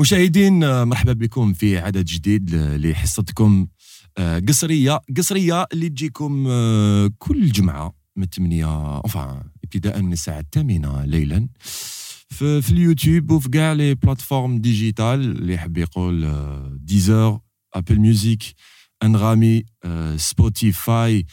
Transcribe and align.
مشاهدين 0.00 0.82
مرحبا 0.82 1.12
بكم 1.12 1.52
في 1.52 1.78
عدد 1.78 2.04
جديد 2.04 2.54
لحصتكم 2.54 3.66
قصرية 4.48 5.00
قصرية 5.16 5.66
اللي 5.72 5.88
تجيكم 5.88 6.44
كل 7.18 7.48
جمعة 7.52 7.94
من 8.16 8.26
8 8.26 9.00
ابتداء 9.64 10.02
من 10.02 10.12
الساعة 10.12 10.40
الثامنة 10.40 11.04
ليلا. 11.04 11.48
في, 12.28 12.62
في 12.62 12.70
اليوتيوب 12.70 13.30
وفي 13.30 13.48
كاع 13.48 13.72
لي 13.72 13.94
بلاتفورم 13.94 14.58
ديجيتال 14.58 15.20
اللي 15.20 15.54
يحب 15.54 15.76
يقول 15.78 16.28
ديزر 16.84 17.38
ابل 17.74 18.00
ميوزيك 18.00 18.42
انغامي 19.02 19.64
سبوتيفاي 20.16 21.26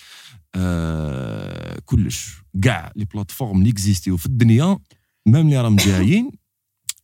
كلش 1.85 2.35
كاع 2.63 2.91
لي 2.95 3.05
بلاتفورم 3.05 3.59
اللي 3.59 3.69
اكزيستيو 3.69 4.17
في 4.17 4.25
الدنيا 4.25 4.77
ميم 5.25 5.45
اللي 5.45 5.61
راهم 5.61 5.75
جايين. 5.75 6.31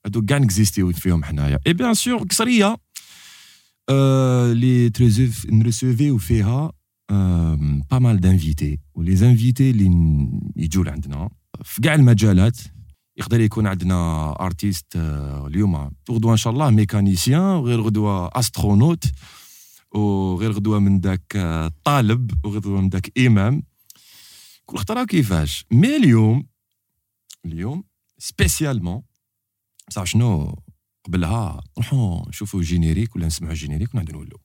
هادو 0.08 0.26
كاع 0.26 0.38
نكزيستيو 0.38 0.92
فيهم 0.92 1.24
حنايا. 1.24 1.60
إي 1.68 1.74
بيان 1.74 1.94
سور 1.94 2.18
قصرية 2.18 2.78
اللي 3.90 4.92
نريسيفيو 5.52 6.18
فيها 6.18 6.72
با 7.92 8.00
مال 8.00 8.20
دانفيتي. 8.20 8.80
ولي 8.94 9.16
زانفيتي 9.16 9.70
اللي 9.70 9.86
يجوا 10.56 10.84
لعندنا 10.84 11.30
في 11.64 11.82
كاع 11.82 11.96
المجالات. 11.96 12.58
يقدر 13.18 13.40
يكون 13.40 13.68
عندنا 13.68 14.32
ارتيست 14.42 14.86
اليوم. 14.96 15.92
غدوه 16.12 16.32
إن 16.32 16.38
شاء 16.38 16.54
الله 16.54 16.70
ميكانيسيان 16.70 17.42
وغير 17.42 17.82
غدوة 17.82 18.28
استرونوت 18.40 19.04
وغير 19.92 20.52
غدوة 20.52 20.80
من 20.80 21.00
داك 21.00 21.38
طالب 21.84 22.46
وغدوه 22.46 22.82
من 22.82 22.90
داك 22.90 23.20
إمام. 23.20 23.64
كل 24.66 24.78
خطرة 24.78 25.04
كيفاش؟ 25.04 25.66
مي 25.72 25.96
اليوم 25.96 26.48
اليوم 27.46 27.84
سبيسيالمون 28.18 29.02
بصح 29.90 30.04
شنو 30.04 30.56
قبلها؟ 31.06 31.62
نروحو 31.78 32.30
نشوفو 32.30 32.62
جينيريك 32.62 33.16
ولا 33.16 33.26
نسمعو 33.28 33.54
جينيريك 33.54 33.94
ونعاودو 33.94 34.14
نولو 34.14 34.38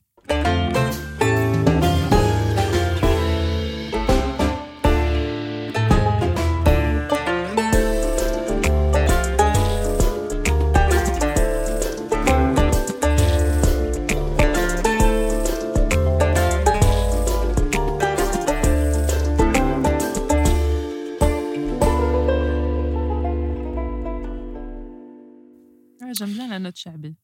bien 26.21 26.49
la 26.49 26.59
note 26.59 26.77
شعبي. 26.77 27.17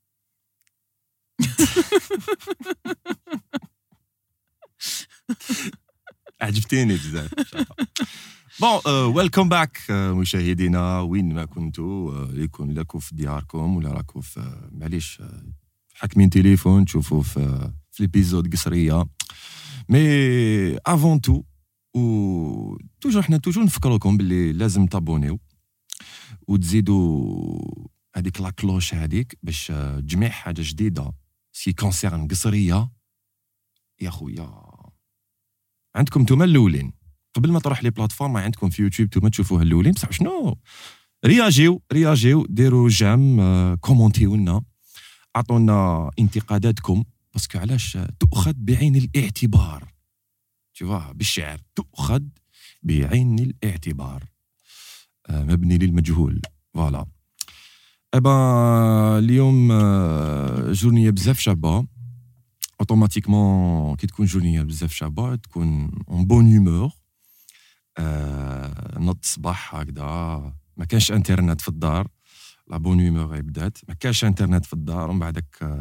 عجبتيني 6.41 6.95
بزاف 6.95 7.35
بون 8.61 8.95
ويلكم 8.95 9.49
باك 9.49 9.91
مشاهدينا 9.91 11.01
وين 11.01 11.35
ما 11.35 11.45
كنتوا 11.45 12.27
يكون 12.33 12.75
لكم 12.75 12.99
في 12.99 13.15
دياركم 13.15 13.77
ولا 13.77 13.93
راكم 13.93 14.21
في 14.21 14.69
معليش 14.73 15.23
حاكمين 15.95 16.31
تليفون 16.31 16.85
تشوفوا 16.85 17.23
في 17.23 17.73
في 17.93 18.03
ليبيزود 18.03 18.53
قصرية. 18.53 19.05
مي 19.89 20.01
افون 20.87 21.21
تو 21.21 21.43
و 21.95 22.77
توجور 23.01 23.23
حنا 23.23 23.37
توجور 23.37 23.65
نفكروكم 23.65 24.17
باللي 24.17 24.53
لازم 24.53 24.87
تابونيو 24.87 25.39
وتزيدوا 26.49 27.89
هذيك 28.19 28.41
لا 28.41 28.51
كلوش 28.51 28.95
هذيك 28.95 29.39
باش 29.43 29.67
تجمع 29.67 30.29
حاجة 30.29 30.63
جديدة. 30.65 31.13
سي 31.53 31.73
كونسيرن 31.73 32.29
قصرية. 32.29 32.91
يا 34.01 34.11
خويا. 34.11 34.63
عندكم 35.97 36.23
نتوما 36.23 36.45
الأولين. 36.45 36.93
قبل 37.35 37.53
ما 37.53 37.61
تروح 37.61 37.83
لي 37.83 37.91
بلاتفورم 37.91 38.37
عندكم 38.37 38.71
في 38.71 38.83
يوتيوب 38.83 39.09
نتوما 39.09 39.29
تشوفوها 39.29 39.63
الأولين. 39.63 39.93
بصح 39.93 40.13
شنو؟ 40.13 40.59
رياجيو 41.25 41.83
رياجيو 41.93 42.47
ديروا 42.47 42.89
جام 42.89 43.75
كومونتيو 43.75 44.37
لنا 44.37 44.63
أعطونا 45.37 46.11
انتقاداتكم. 46.19 47.05
باسكو 47.33 47.59
علاش؟ 47.59 47.99
تؤخذ 48.21 48.55
بعين 48.57 48.97
الاعتبار. 48.97 49.93
تشوفها 50.75 51.13
بالشعر. 51.13 51.61
تؤخذ 51.75 52.23
بعين 52.83 53.39
الاعتبار. 53.39 54.25
مبني 55.31 55.79
للمجهول. 55.79 56.43
فوالا. 56.75 57.07
ابا 58.15 59.19
اليوم 59.19 59.69
جورنيه 60.73 61.11
بزاف 61.11 61.39
شابه 61.39 61.87
اوتوماتيكمون 62.81 63.97
كي 63.97 64.07
تكون 64.07 64.27
جورنيه 64.27 64.63
بزاف 64.63 64.93
شابه 64.93 65.35
تكون 65.35 65.91
اون 66.09 66.25
بون 66.25 66.57
هومور 66.57 66.91
نض 69.01 69.19
الصباح 69.25 69.75
هكذا 69.75 70.05
ما 70.77 70.85
كانش 70.85 71.13
انترنت 71.13 71.61
في 71.61 71.69
الدار 71.69 72.09
لا 72.69 72.77
بون 72.77 73.07
هومور 73.07 73.41
بدات 73.41 73.79
ما 73.89 73.95
كانش 73.95 74.25
انترنت 74.25 74.65
في 74.65 74.73
الدار 74.73 75.11
ومن 75.11 75.19
بعدك 75.19 75.79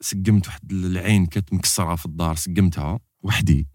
سقمت 0.00 0.46
واحد 0.46 0.72
العين 0.72 1.26
كانت 1.26 1.52
مكسرة 1.52 1.94
في 1.94 2.06
الدار 2.06 2.34
سقمتها. 2.34 2.98
وحدي. 3.22 3.68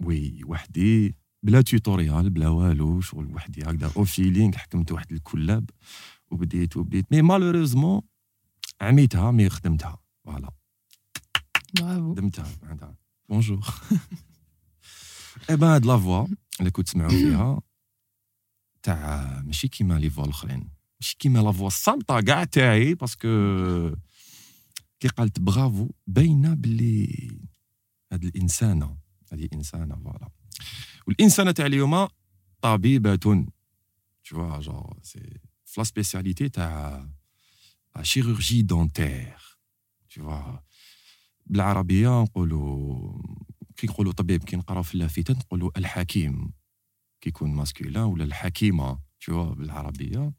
وي 0.00 0.40
وحدي. 0.46 1.16
بلا 1.42 1.60
توتوريال 1.60 2.30
بلا 2.30 2.48
والو. 2.48 3.00
شغل 3.00 3.34
وحدي. 3.34 3.62
هكذا 3.62 3.92
أو 3.96 4.04
فيلينغ 4.04 4.56
حكمت 4.56 4.92
واحد 4.92 5.12
الكلاب. 5.12 5.70
وبديت 6.34 6.76
وبديت. 6.76 7.12
مي 7.12 7.22
مالوريزمون 7.22 8.02
عميتها 8.80 9.30
مي 9.30 9.48
خدمتها. 9.48 9.98
فوالا 10.24 10.50
برافو 11.80 12.14
خدمتها. 12.14 12.52
معناتها 12.62 12.96
بونجور 13.28 13.64
اي 15.50 15.56
بان 15.56 15.70
هاد 15.70 15.86
لا 15.86 15.98
فوا 15.98 16.26
اللي 16.60 16.70
كنت 16.70 16.86
تسمعوا 16.86 17.10
فيها. 17.10 17.60
تاع 18.82 19.42
ماشي 19.42 19.68
كيما 19.68 19.98
لي 19.98 20.10
فوا 20.10 20.24
الأخرين. 20.24 20.68
ماشي 21.00 21.16
كيما 21.18 21.38
لا 21.38 21.52
فوا 21.52 21.66
الصامته 21.66 22.20
كاع 22.20 22.44
تاعي 22.44 22.94
باسكو 22.94 23.28
كي 25.00 25.08
قالت 25.08 25.40
برافو 25.40 25.90
باينة 26.06 26.54
باللي 26.54 27.38
هاد 28.12 28.24
الإنسانة. 28.24 28.96
هذه 29.32 29.48
انسانه 29.52 29.96
فوالا 29.96 30.30
والإنسانة 31.06 31.50
تاع 31.50 31.66
اليوم 31.66 32.08
طبيبة. 32.60 33.46
Vois 34.32 34.58
genre 34.66 34.96
c'est 35.02 35.36
في 35.74 35.80
لا 35.80 35.84
سبيسياليتي 35.84 36.48
تاع 36.48 37.08
شيروجي 38.02 38.62
دونتير 38.62 39.58
tu 40.10 40.20
vois. 40.20 40.62
بالعربية 41.46 42.22
نقولوا 42.22 43.22
كي 43.76 43.86
نقولوا 43.86 44.12
طبيب 44.12 44.44
كي 44.44 44.56
نقراو 44.56 44.82
في 44.82 44.94
اللافته 44.94 45.34
نقولوا 45.34 45.70
الحكيم. 45.76 46.52
كي 47.20 47.28
يكون 47.28 47.54
ماسكولين 47.54 47.96
ولا 47.96 48.24
الحكيمة. 48.24 48.94
Tu 48.94 49.32
vois 49.32 49.54
بالعربية. 49.58 50.32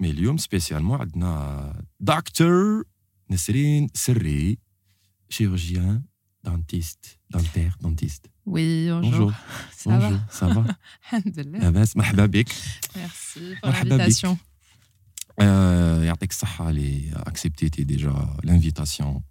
مي 0.00 0.10
اليوم 0.10 0.36
سبيسيالمون 0.36 1.00
عندنا 1.00 1.84
دكتور 2.00 2.84
نسرين 3.30 3.88
سري 3.94 4.58
شيروجيان 5.28 6.04
دانتيست 6.44 7.18
دانتير 7.30 7.76
دانتيست 7.80 8.26
Oui, 8.54 8.88
bonjour. 8.90 9.10
Bonjour. 9.10 9.32
Ça 9.80 9.90
Bonjour. 9.90 10.10
va 10.10 10.20
Ça 10.38 10.46
va 10.54 10.64
Alhamdulillah. 11.12 11.96
مرحبا 11.96 12.26
بك 12.26 12.48
Merci 12.96 13.56
pour 13.62 13.70
l'invitation. 13.70 14.36
آه، 15.40 16.02
يعطيك 16.04 16.30
الصحة 16.30 16.70
اللي 16.70 17.12
اكسبتيتي 17.16 17.84
ديجا 17.84 18.36
لانفيتاسيون 18.44 19.22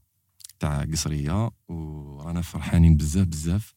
تاع 0.60 0.84
قصرية 0.86 1.50
ورانا 1.68 2.42
فرحانين 2.42 2.98
بزاف 2.98 3.28
بزاف 3.28 3.74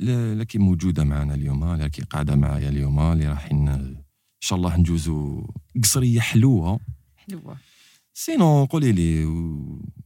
لكي 0.00 0.58
موجودة 0.58 1.04
معنا 1.04 1.34
اليوم 1.34 1.74
لكي 1.74 2.02
قاعدة 2.02 2.36
معايا 2.36 2.68
اليوم 2.68 3.00
اللي 3.00 3.28
رايحين 3.28 3.68
إن 3.68 3.96
شاء 4.40 4.58
الله 4.58 4.76
نجوزو 4.76 5.46
قصرية 5.82 6.20
حلوة 6.20 6.80
حلوة. 7.16 7.56
سينو 8.14 8.64
قولي 8.64 8.92
لي 8.92 9.24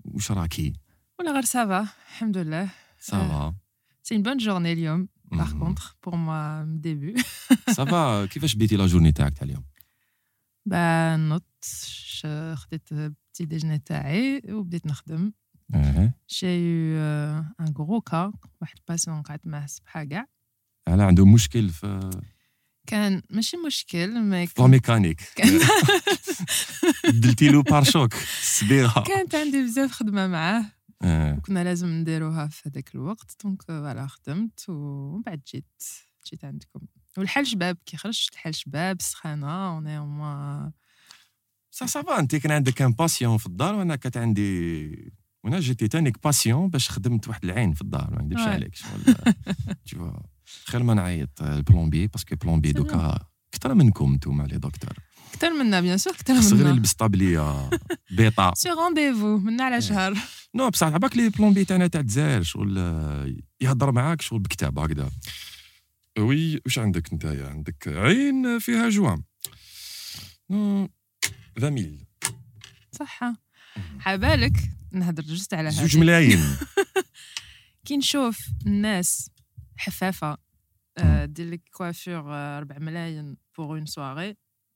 واش 0.05 0.31
راكي 0.33 0.73
ولا 1.21 1.33
غير 1.33 1.43
ça 1.45 1.65
va. 1.67 1.87
Alhamdulillah. 2.21 2.69
سافا 3.01 3.55
C'est 4.04 4.16
une 4.16 4.24
bonne 4.24 4.40
journée 4.40 4.74
اليوم. 4.74 5.08
Par 5.31 5.54
Mhm. 5.56 5.60
contre, 5.60 5.96
pour 6.02 6.16
moi, 6.18 6.64
début. 6.66 7.16
سافا 7.70 8.26
كيفاش 8.26 8.56
بديتي 8.56 8.76
لا 8.76 8.86
جورني 8.86 9.12
تاعك 9.12 9.34
تاع 9.38 9.44
اليوم 9.48 9.64
bah, 10.70 11.20
نط 11.31 11.66
ش- 11.86 12.26
خديت 12.56 12.90
petit 12.94 13.46
déjeuner 13.46 13.80
تاعي 13.86 14.42
وبديت 14.50 14.88
نخدم. 14.88 15.31
اه 15.76 16.14
J'ai 16.31 16.58
eu 16.60 16.96
euh, 16.98 17.66
un 17.66 17.72
gros 17.72 18.02
cas. 18.12 18.31
واحد 18.62 18.78
باسيون 18.88 19.22
قعدت 19.22 19.48
معاه 19.48 19.64
الصباح 19.66 20.04
كاع. 20.04 20.26
انا 20.88 21.06
عنده 21.06 21.26
مشكل 21.26 21.70
في 21.70 22.10
كان 22.88 23.22
ماشي 23.30 23.58
مشكل 23.58 24.22
مي 24.22 24.48
في 24.48 24.62
لا 24.62 24.68
ميكانيك 24.68 25.22
كان 25.36 25.60
دلتي 27.10 27.50
له 27.50 27.64
بارشوك 27.64 28.14
السبيغه 28.14 29.04
كانت 29.04 29.36
عندي 29.36 29.64
بزاف 29.64 29.92
خدمه 29.92 30.28
معاه 30.28 30.60
آه. 30.60 30.66
كنا 31.47 31.65
لازم 31.65 31.89
نديروها 31.89 32.47
في 32.47 32.69
هذاك 32.69 32.95
الوقت. 32.95 33.37
دونك 33.45 33.62
فوالا 33.62 34.06
خدمت 34.06 34.65
ومن 34.69 35.23
بعد 35.23 35.41
جيت 35.53 35.83
جيت 36.31 36.45
عندكم. 36.45 36.81
والحال 37.19 37.47
شباب 37.47 37.77
كي 37.87 37.97
خرجت 37.97 38.33
الحال 38.33 38.55
شباب 38.55 39.03
سخانة 39.03 39.69
اون 39.69 39.99
موا 39.99 40.71
سا 41.71 41.87
سافا 41.87 42.19
انت 42.19 42.37
كان 42.37 42.53
عندك 42.53 42.83
ان 42.83 42.93
باسيون 42.93 43.39
في 43.39 43.47
الدار 43.47 43.75
وأنا 43.75 43.97
كانت 43.97 44.17
عندي 44.17 45.12
وأنا 45.45 45.61
جيتي 45.61 45.89
تانيك 45.89 46.23
باسيون 46.25 46.69
باش 46.69 46.91
خدمت 46.91 47.29
واحد 47.29 47.45
العين 47.45 47.73
في 47.73 47.83
الدار. 47.83 48.11
ما 48.11 48.23
نكذبش. 48.23 48.41
عليك 48.41 48.75
شغل. 48.75 50.21
خير 50.65 50.83
ما 50.83 50.95
نعيط 50.95 51.43
البلومبي 51.43 52.06
باسكو 52.06 52.37
بلومبي 52.37 52.73
دوكا 52.73 53.19
أكثر 53.55 53.75
منكم 53.75 54.12
أنتم 54.12 54.43
لي 54.43 54.59
دكتور. 54.59 54.99
أكثر 55.32 55.50
منا 55.53 55.81
بيان 55.81 55.99
سور 55.99 56.12
أكثر 56.12 56.35
منا. 56.56 56.71
يلبس 56.71 56.93
طابليه 56.93 57.71
بيطا 58.11 58.55
سي 58.55 58.71
رونديفو 58.71 59.38
منا 59.38 59.65
على 59.65 59.75
إيه. 59.75 59.81
شهر. 59.81 60.15
نو 60.55 60.71
بصح 60.71 60.87
عباك 60.87 61.17
لي 61.17 61.29
بلومبي 61.29 61.65
تاعنا 61.65 61.87
تاع 61.87 62.00
الجزائر 62.00 62.43
شغل 62.43 62.79
آه، 62.79 63.35
يهضر 63.61 63.93
معاك 63.93 64.23
شغل 64.23 64.38
بكتاب 64.38 64.79
هكذا. 64.79 65.11
وي 66.19 66.61
واش 66.65 66.79
عندك 66.79 67.15
نتايا؟ 67.15 67.47
عندك 67.49 67.88
عين 67.88 68.59
فيها 68.59 68.88
جوام 68.88 69.25
نو 70.50 70.88
20000 71.59 71.91
صحة. 72.93 73.37
عبالك 74.06 74.56
نهضر 74.93 75.23
جست 75.23 75.55
على 75.55 75.70
زوج 75.70 75.91
هذا. 75.91 76.00
ملايين. 76.00 76.41
كي 77.85 77.97
نشوف 77.97 78.38
الناس 78.67 79.31
حفافة 79.77 80.37
آه، 80.99 81.25
دير 81.25 81.50
لك 81.50 81.62
كوافور 81.73 82.15
4 82.15 82.79
ملايين 82.79 83.37
بوغ 83.59 83.70
اون 83.70 83.87
سواري 83.87 84.37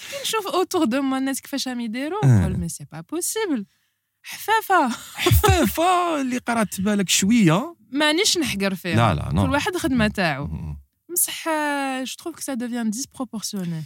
كي 0.00 0.16
نشوف 0.22 0.46
اوتور 0.46 0.84
دو 0.84 1.02
مو 1.02 1.16
الناس 1.16 1.40
كيفاش 1.40 1.68
راهم 1.68 1.80
يديروا 1.80 2.24
آه. 2.24 2.40
نقول 2.40 2.56
مي 2.60 2.68
سي 2.68 2.84
با 2.92 3.00
بوسيبل 3.00 3.66
حفافه 4.22 4.88
حفافه 5.14 6.20
اللي 6.20 6.38
قرات 6.38 6.80
بالك 6.80 7.08
شوية 7.08 7.76
مانيش 7.92 8.38
نحقر 8.38 8.74
فيها 8.74 9.14
لا 9.14 9.14
لا 9.14 9.42
كل 9.44 9.50
واحد 9.50 9.76
خدمه 9.76 10.08
تاعو. 10.08 10.48
بصح 11.12 11.44
جو 12.04 12.14
تروف 12.18 12.34
كو 12.34 12.40
سا 12.40 12.54
دوفيان 12.54 12.90
ديسبروبورسيوني 12.90 13.84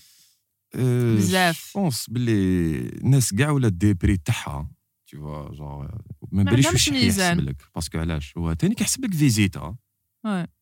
أه، 0.75 1.15
بزاف. 1.17 1.71
بونس 1.75 2.07
باللي 2.11 2.79
الناس 2.89 3.35
كاع 3.35 3.51
ولا 3.51 3.69
دي 3.69 3.95
بري 3.95 4.17
تاعها 4.17 4.71
tu 5.11 5.17
vois 5.17 5.55
genre 5.57 5.99
ما 6.33 6.43
باليش 6.43 6.67
عندهمش 6.67 6.89
واش. 6.89 6.97
يحسب 6.97 7.41
لك 7.41 7.57
باسكو 7.75 7.99
علاش 7.99 8.35
هو 8.37 8.53
تاني 8.53 8.75
كيحسب 8.75 9.05
لك 9.05 9.15
فيزيتا. 9.15 9.77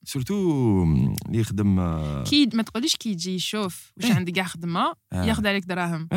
سورتو 0.04 0.82
اللي 1.26 1.38
يخدم 1.38 1.76
كي 2.22 2.46
ما 2.54 2.62
تقوليش 2.62 2.96
كي 2.96 3.10
يجي 3.10 3.34
يشوف 3.34 3.92
واش. 3.96 4.10
عندي 4.10 4.32
كاع 4.32 4.44
خدمه. 4.44 4.94
ياخذ 5.12 5.46
عليك 5.46 5.64
دراهم. 5.64 6.08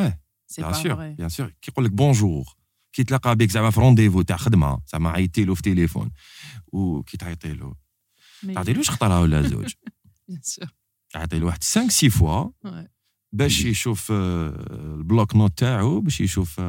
سي 0.48 0.62
بيان 0.62 0.74
سور 0.74 0.94
بيان 0.94 1.30
سور 1.30 1.54
كيقول 1.62 1.86
لك 1.86 1.92
بونجور 1.92 2.46
كي 2.94 3.04
تلاقى 3.04 3.36
بك 3.36 3.50
زعما 3.50 3.70
في 3.70 3.80
رونديفو 3.80 4.22
تاع 4.22 4.38
خدمه 4.38 4.82
زعما 4.88 5.10
عيطتي 5.10 5.46
له 5.46 5.56
في 5.56 5.62
تليفون 5.62 6.12
وكي 6.68 7.18
تعيطي 7.18 7.54
له 7.54 7.76
تعطي 8.54 8.74
له 8.74 8.84
خطره 8.84 9.22
ولا 9.22 9.42
زوج 9.42 9.74
بيان 10.28 10.42
سور 10.42 10.68
تعطي 11.14 11.40
له 11.40 11.46
واحد 11.46 11.64
5 11.64 11.88
6 11.88 12.10
فوا. 12.10 12.50
باش 13.32 13.66
يشوف 13.66 14.12
البلوك 14.12 15.36
نوت 15.36 15.58
تاعو 15.58 16.02
باش 16.02 16.22
يشوف 16.22 16.62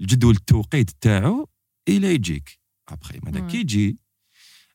الجدول 0.00 0.34
التوقيت 0.34 0.90
تاعو 1.00 1.48
إلى 1.88 2.14
يجيك 2.14 2.60
ابخي 2.88 3.20
ماذا. 3.22 3.40
كي 3.40 3.60
يجي 3.60 3.98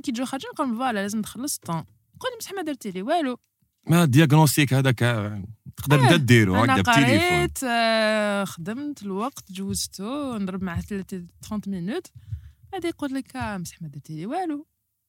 كي 0.00 0.10
يجوا 0.10 0.26
خارجين 0.26 0.50
نقول 0.54 0.76
فوالا 0.76 0.98
لازم 1.00 1.22
تخلص 1.22 1.54
الطون 1.54 1.76
نقول 1.76 2.30
لهم 2.30 2.38
بصح 2.40 2.52
ما 2.52 2.62
درتي 2.62 2.90
لي 2.90 3.02
والو. 3.02 3.38
ما 3.86 4.02
الدياغنوستيك 4.04 4.74
هذاك 4.74 5.02
آه، 5.02 5.44
تقدر 5.76 6.00
آه، 6.00 6.04
انت 6.04 6.20
ديرو 6.20 6.64
أنا 6.64 6.74
هكذا 6.80 6.92
بتليفون 6.92 7.28
قريت 7.38 7.58
آه، 7.64 8.44
خدمت 8.44 9.02
الوقت 9.02 9.52
جوزته 9.52 10.38
نضرب 10.38 10.62
معاه 10.62 10.80
30 10.80 11.28
مينوت 11.66 12.06
بعد 12.72 12.84
يقول 12.84 13.14
لك 13.14 13.36
آه، 13.36 13.56
بصح 13.56 13.82
ما 13.82 13.88
درتي 13.88 14.16
لي 14.16 14.26
والو. 14.26 14.66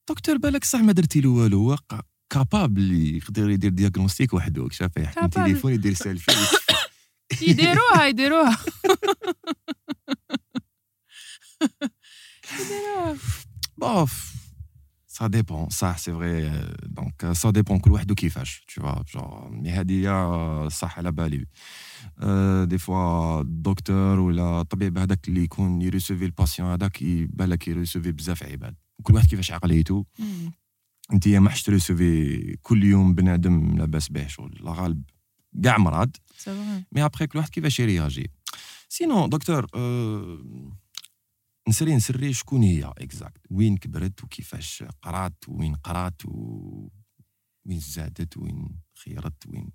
دكتور 0.10 0.38
بالك 0.38 0.64
صح 0.64 0.80
ما 0.80 0.92
درتي 0.92 1.22
له 1.22 1.30
والو. 1.30 1.76
ق- 1.76 2.06
كابابل 2.30 2.92
يقدر 3.16 3.50
يدير 3.50 3.72
دياغنوستيك 3.72 4.34
وحده 4.34 4.68
شاف 4.72 4.98
يحكم 4.98 5.22
Capable. 5.28 5.30
تليفون 5.34 5.74
يدير 5.74 5.94
سيلفي 5.94 6.32
يديروها 7.48 8.06
يديروها. 8.06 8.58
يديروها. 12.62 13.16
bof 13.82 14.12
ça 15.13 15.29
dépend 15.29 15.71
ça 15.71 15.95
c'est 15.97 16.11
vrai 16.19 16.45
euh, 16.45 16.53
donc 16.99 17.15
euh, 17.25 17.35
ça 17.35 17.51
dépend 17.53 17.79
كل 17.79 17.93
واحد 17.93 18.13
كيفاش 18.13 18.65
tu 18.69 18.81
vois 18.81 19.03
genre 19.13 19.51
مي 19.51 19.71
هذه 19.71 19.93
هي 19.93 20.71
صح 20.71 20.99
على 20.99 21.13
بالي 21.13 21.47
euh, 22.21 22.67
des 22.67 22.79
fois 22.79 23.41
الدكتور 23.41 24.21
ولا 24.21 24.61
الطبيب 24.61 24.99
هذاك 24.99 25.29
اللي 25.29 25.43
يكون 25.43 25.83
يريسيفي 25.83 26.25
الباسيون 26.25 26.69
هذاك 26.69 27.03
يبان 27.03 27.49
لك 27.49 27.69
يريسيفي 27.69 28.13
بزاف 28.13 28.43
عباد 28.43 28.75
كل 29.03 29.15
واحد 29.15 29.27
كيفاش 29.27 29.53
عقليته 29.53 30.05
انت 31.13 31.29
ما 31.29 31.51
حش 31.51 31.63
تريسيفي 31.63 32.57
كل 32.63 32.85
يوم 32.85 33.15
بنادم 33.15 33.79
لاباس 33.79 34.09
به 34.09 34.27
شغل 34.27 34.59
لا 34.61 34.73
غالب 34.73 35.03
كاع 35.65 35.79
مرض 35.79 36.17
سي 36.37 36.51
فري 36.55 36.85
مي 36.93 37.05
ابخي 37.05 37.27
كل 37.27 37.39
واحد 37.39 37.51
كيفاش 37.51 37.81
يرياجي 37.81 38.31
سينو 38.89 39.27
دكتور 39.27 39.67
أه 39.75 40.39
نسري 41.70 41.96
نسري 41.96 42.34
شكون 42.34 42.64
هي؟ 42.64 42.94
اكزاكت 42.98 43.42
وين 43.52 43.78
كبرت 43.78 44.24
وكيفاش 44.24 44.84
قرات؟ 45.02 45.36
وين 45.48 45.76
قرات؟ 45.76 46.26
و 46.26 46.90
وين 47.66 47.80
زادت؟ 47.80 48.38
وين 48.38 48.70
خيرت؟ 49.04 49.48
وين 49.48 49.72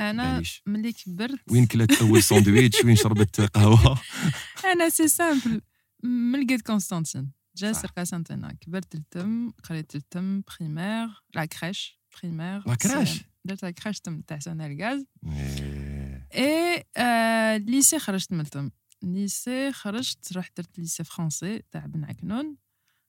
أنا 0.00 0.32
باليش؟ 0.32 0.62
ملي 0.66 0.92
كبرت 0.92 1.40
وين 1.50 1.66
كلات 1.66 1.92
أول 1.92 2.22
ساندويتش؟ 2.22 2.84
وين 2.84 2.96
شربت 2.96 3.40
قهوة؟ 3.40 4.00
أنا 4.72 4.88
سي 4.88 5.08
سامبل 5.08 5.60
من 6.02 6.44
لقيت 6.44 6.62
كونستانتين 6.66 7.32
جا 7.56 7.72
صح. 7.72 7.80
سرقا 7.82 8.04
سانتينا 8.04 8.52
كبرت 8.60 8.94
التم 8.94 9.50
قريت 9.50 9.94
التم 9.94 10.40
بريمير 10.40 11.08
لا 11.34 11.44
كريش 11.44 12.00
بريمير 12.22 12.68
لا 12.68 12.74
كراش 12.74 13.20
درت 13.44 13.62
لا 13.62 13.70
كريش 13.70 14.00
تم 14.00 14.20
تاع 14.20 14.38
سنة 14.38 14.66
الغاز. 14.66 15.04
إيه. 15.26 16.28
اي 16.34 16.84
آه 16.96 17.56
ليسي 17.56 17.98
خرجت 17.98 18.32
من 18.32 18.40
التم. 18.40 18.70
ليسي 19.04 19.72
خرجت 19.72 20.32
رحت 20.36 20.56
درت 20.56 20.78
ليسي 20.78 21.04
فرونسي 21.04 21.62
تاع 21.70 21.86
بن 21.86 22.04
عكنون. 22.04 22.56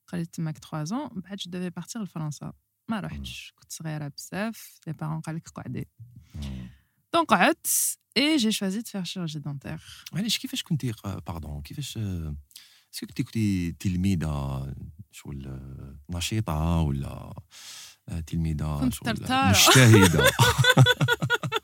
قريت 0.07 0.35
تماك 0.35 0.57
3 0.57 0.83
زون 0.83 1.07
بعد 1.07 1.37
جو 1.37 1.51
ديفي 1.51 1.69
بارتيغ 1.69 2.01
لفرنسا. 2.03 2.53
ما 2.87 2.99
رحتش. 2.99 3.53
كنت 3.55 3.71
صغيرة 3.71 4.07
بزاف. 4.07 4.79
لي 4.87 4.93
بارون 4.93 5.21
قال 5.21 5.35
لك 5.35 5.49
قعدي. 5.49 5.87
دونك 7.13 7.27
قعدت 7.27 7.67
اي 8.17 8.37
جي 8.37 8.51
شوازي 8.51 8.79
دو 8.79 8.85
فير 8.85 9.03
شيرجي 9.03 9.39
دونتير 9.39 9.81
معليش 10.13 10.37
كيفاش 10.37 10.63
كنتي 10.63 10.93
باردون 11.27 11.61
كيفاش 11.61 11.97
آه، 11.97 12.35
اسكو 12.93 13.05
كنتي 13.07 13.23
كنتي 13.23 13.71
تلميذه 13.71 14.75
شغل 15.11 15.47
آه، 15.47 15.97
نشيطة 16.17 16.79
ولا 16.81 17.33
آه، 18.09 18.19
تلميذه 18.19 18.89
شغل. 18.89 19.09
مجتهدة؟ 19.09 19.51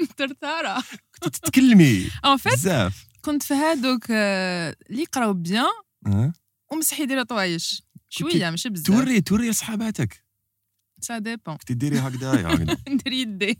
كنت 0.00 0.12
ترتارة 0.18 0.82
كنت 1.22 1.36
تتكلمي. 1.36 2.10
فيت 2.38 2.52
بزاف. 2.52 3.06
كنت 3.22 3.42
في 3.42 3.54
هادوك 3.54 4.04
آه، 4.10 4.76
اللي 4.90 5.02
يقراو 5.02 5.32
بيان؟ 5.32 6.32
ومسح 6.72 7.00
يديروا 7.00 7.22
طوايش. 7.22 7.82
شوية 8.08 8.50
ماشي 8.50 8.68
بزاف. 8.68 8.86
توري 8.86 9.20
توري 9.20 9.50
لصحاباتك. 9.50 10.24
سا 11.00 11.18
ديبون 11.18 11.56
كنتي 11.56 11.74
ديري 11.74 11.98
هكذايا 11.98 12.46
هكذا 12.54 12.76
ندير 12.88 13.12
يدي. 13.22 13.58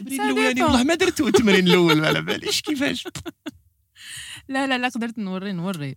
التمرين 0.00 0.20
الأولاني. 0.20 0.62
والله 0.62 0.84
ما 0.84 0.94
درتو 0.94 1.28
التمرين 1.28 1.66
الأول 1.68 2.00
ما 2.00 2.06
على 2.08 2.22
باليش 2.22 2.60
كيفاش. 2.60 3.08
لا 4.48 4.66
لا 4.66 4.78
لا 4.78 4.88
قدرت 4.88 5.18
نوري 5.18 5.52
نوري. 5.52 5.96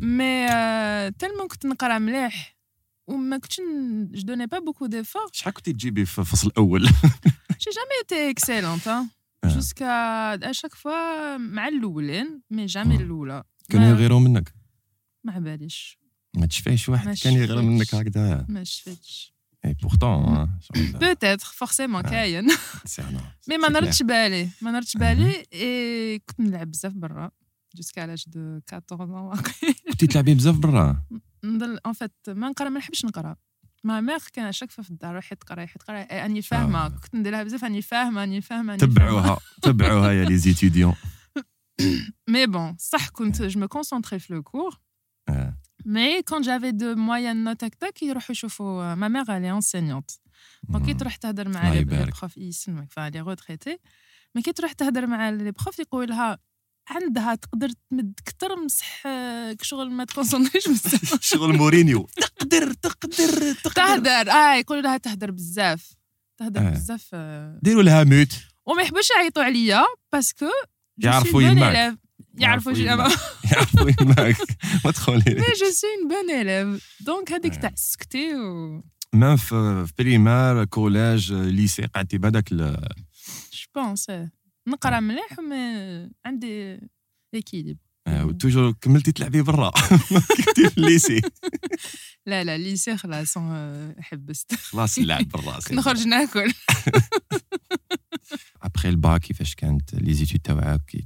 مي 0.00 0.46
آه، 0.50 1.08
تالمون 1.08 1.48
كنت 1.48 1.66
نقرا 1.66 1.98
مليح. 1.98 2.58
وما 3.06 3.38
كنتش 3.38 3.60
جو 4.12 4.20
دوني 4.26 4.46
با 4.46 4.58
بوكو 4.58 4.86
ديفور 4.86 5.26
شحال 5.32 5.52
كنتي 5.54 5.72
تجيبي 5.72 6.04
في 6.06 6.18
الفصل 6.18 6.48
الأول؟ 6.48 6.88
جي 7.68 7.74
جامي 7.76 8.20
ايتي 8.22 8.30
اكسيلونت 8.30 8.88
آه. 8.88 9.06
جوسكا 9.44 10.50
اشاك 10.50 10.74
فوا 10.74 11.36
مع 11.36 11.68
الأولين 11.68 12.42
مي 12.50 12.66
جامي 12.66 12.94
آه. 12.96 12.98
الأولى. 12.98 13.44
كانوا 13.70 13.88
يغيروا 13.88 14.20
منك؟ 14.20 14.54
ما 15.24 15.38
باليش 15.38 15.98
ما 16.36 16.46
تشفاش 16.46 16.88
واحد 16.88 17.18
كان 17.18 17.32
يغير 17.32 17.62
منك. 17.62 17.94
هكذا. 17.94 18.46
ما 18.48 18.64
شفتش 18.64 19.34
إي 19.64 19.74
بورتون 19.82 20.58
بوتيتر 20.74 21.38
فورسيمون. 21.38 22.02
كاين. 22.02 22.46
مي 23.48 23.58
ما 23.62 23.68
نردش 23.68 24.02
بالي. 24.02 24.48
ما 24.62 24.70
نردش 24.70 24.96
Mhm. 24.96 25.00
بالي 25.00 25.42
اي 25.54 26.18
كنت 26.18 26.40
نلعب 26.40 26.70
بزاف 26.70 26.92
برا 26.92 27.30
جوسكا 27.76 28.00
لاج 28.06 28.24
دو 28.26 28.60
14 28.92 29.42
كنتي 29.90 30.06
تلعبي 30.06 30.34
بزاف 30.34 30.56
برا؟ 30.56 31.02
نضل 31.44 31.78
ان 31.86 31.92
فيت 31.92 32.12
ما 32.28 32.48
نقرا 32.48 32.68
ما 32.68 32.78
نحبش 32.78 33.04
نقرا. 33.04 33.36
ما 33.84 34.00
ميغ 34.00 34.18
كان 34.32 34.52
شاك 34.52 34.70
في 34.70 34.90
الدار 34.90 35.14
روحي 35.14 35.34
تقرا 35.34 35.60
روحي 35.60 35.78
تقرا 35.78 36.02
اني 36.02 36.42
فاهمه 36.42 36.86
آه. 36.86 36.88
كنت 36.88 37.14
نديرها 37.14 37.42
بزاف 37.42 37.64
اني 37.64 37.82
فاهمه 37.82 38.24
اني 38.24 38.40
فاهمه. 38.40 38.76
تبعوها 38.76 39.38
تبعوها 39.62 40.12
يا 40.12 40.24
لي 40.24 40.36
زيتيديون 40.36 40.94
مي 42.28 42.46
بون 42.46 42.76
صح 42.78 43.08
كنت 43.08 43.42
جو 43.42 43.60
مو 43.60 43.68
كونسونطري 43.68 44.18
في 44.18 44.34
لو 44.34 44.42
كور. 44.42 44.78
مي 45.86 46.22
كون 46.22 46.42
جافي 46.42 46.70
دو 46.70 46.94
موين 46.94 47.44
نوت 47.44 47.64
هكا 47.64 48.04
يروحوا 48.04 48.32
يشوفوا 48.32 48.94
ما 48.94 49.08
ميغ 49.08 49.36
الي 49.36 49.50
انسينيونت 49.52 50.10
دونك 50.68 50.84
كي 50.86 50.94
تروح 50.94 51.16
تهدر 51.16 51.48
مع 51.48 51.72
لي. 51.72 51.84
بروف 51.84 52.36
يسلمك 52.36 52.92
فا 52.92 53.10
لي 53.10 53.20
روتريتي 53.20 53.78
مي 54.34 54.42
كي 54.42 54.52
تروح 54.52 54.72
تهدر 54.72 55.06
مع 55.06 55.30
لي 55.30 55.50
بروف 55.50 55.78
يقول 55.78 56.08
لها 56.08 56.38
عندها 56.90 57.34
تقدر 57.34 57.68
تمد 57.90 58.20
كتر 58.26 58.56
مسح 58.64 59.02
آه، 59.06 59.56
شغل 59.62 59.90
ما 59.90 60.04
تكونسونطريش 60.04 60.68
بزاف. 60.72 61.18
شغل 61.22 61.56
مورينيو. 61.56 62.06
تقدر 62.16 62.72
تقدر 62.72 63.52
تقدر. 63.52 63.70
تهدر. 63.74 64.30
آه 64.30 64.54
يقولوا 64.54 64.82
لها 64.82 64.96
تهدر 64.96 65.30
بزاف. 65.30 65.92
تهدر 66.38 66.60
آه. 66.60 66.70
بزاف 66.70 67.06
آه. 67.14 67.58
ديروا 67.62 67.82
لها 67.82 68.04
موت 68.04 68.32
وما 68.66 68.82
يحبوش 68.82 69.10
يعيطوا 69.10 69.42
عليا 69.42 69.82
باسكو 70.12 70.46
يعرفوا 70.98 71.42
يماك. 71.42 71.98
يعرفوا 72.38 72.72
يعرفوا 72.72 72.72
يماك. 72.72 73.18
يعرفوا 73.52 73.90
يماك. 74.00 74.36
ما 74.84 74.90
تخولي. 74.90 75.24
مي 75.26 75.34
جو 75.60 75.70
سوي 75.72 75.90
اون 76.00 76.08
بون 76.08 76.28
élève. 76.78 76.82
دونك 77.00 77.32
هذيك 77.32 77.52
آه. 77.54 77.58
تاع 77.60 77.72
سكتي 77.74 78.34
و 78.34 78.82
مام 79.12 79.36
في 79.36 79.86
بريمير 79.98 80.64
كوليج 80.64 81.32
ليسي 81.32 81.82
قعدتي 81.86 82.18
بهذاك 82.18 82.52
ال- 82.52 82.88
جو 83.52 83.66
بونس 83.82 84.06
نقرا 84.66 85.00
مليح 85.00 85.38
مي 85.38 86.10
عندي 86.24 86.80
ليكيليب 87.34 87.78
آه، 88.08 88.26
وتوجور 88.26 88.72
كملتي 88.72 89.12
تلعبي 89.12 89.42
برا. 89.42 89.70
كنتي 90.46 90.70
في 90.70 90.78
الليسي. 90.78 91.20
لا 92.26 92.44
لا 92.44 92.58
ليسي 92.58 92.96
خلاص 92.96 93.36
آه، 93.36 93.94
حبست. 94.00 94.54
خلاص 94.54 94.98
اللعب 94.98 95.28
برا 95.28 95.58
نخرج 95.72 96.06
ناكل. 96.06 96.52
ابخي 98.62 98.88
الباك 98.88 99.20
كيفاش 99.20 99.54
كانت 99.54 99.94
لي 99.94 100.14
زيتود 100.14 100.40
تاعك؟ 100.40 100.96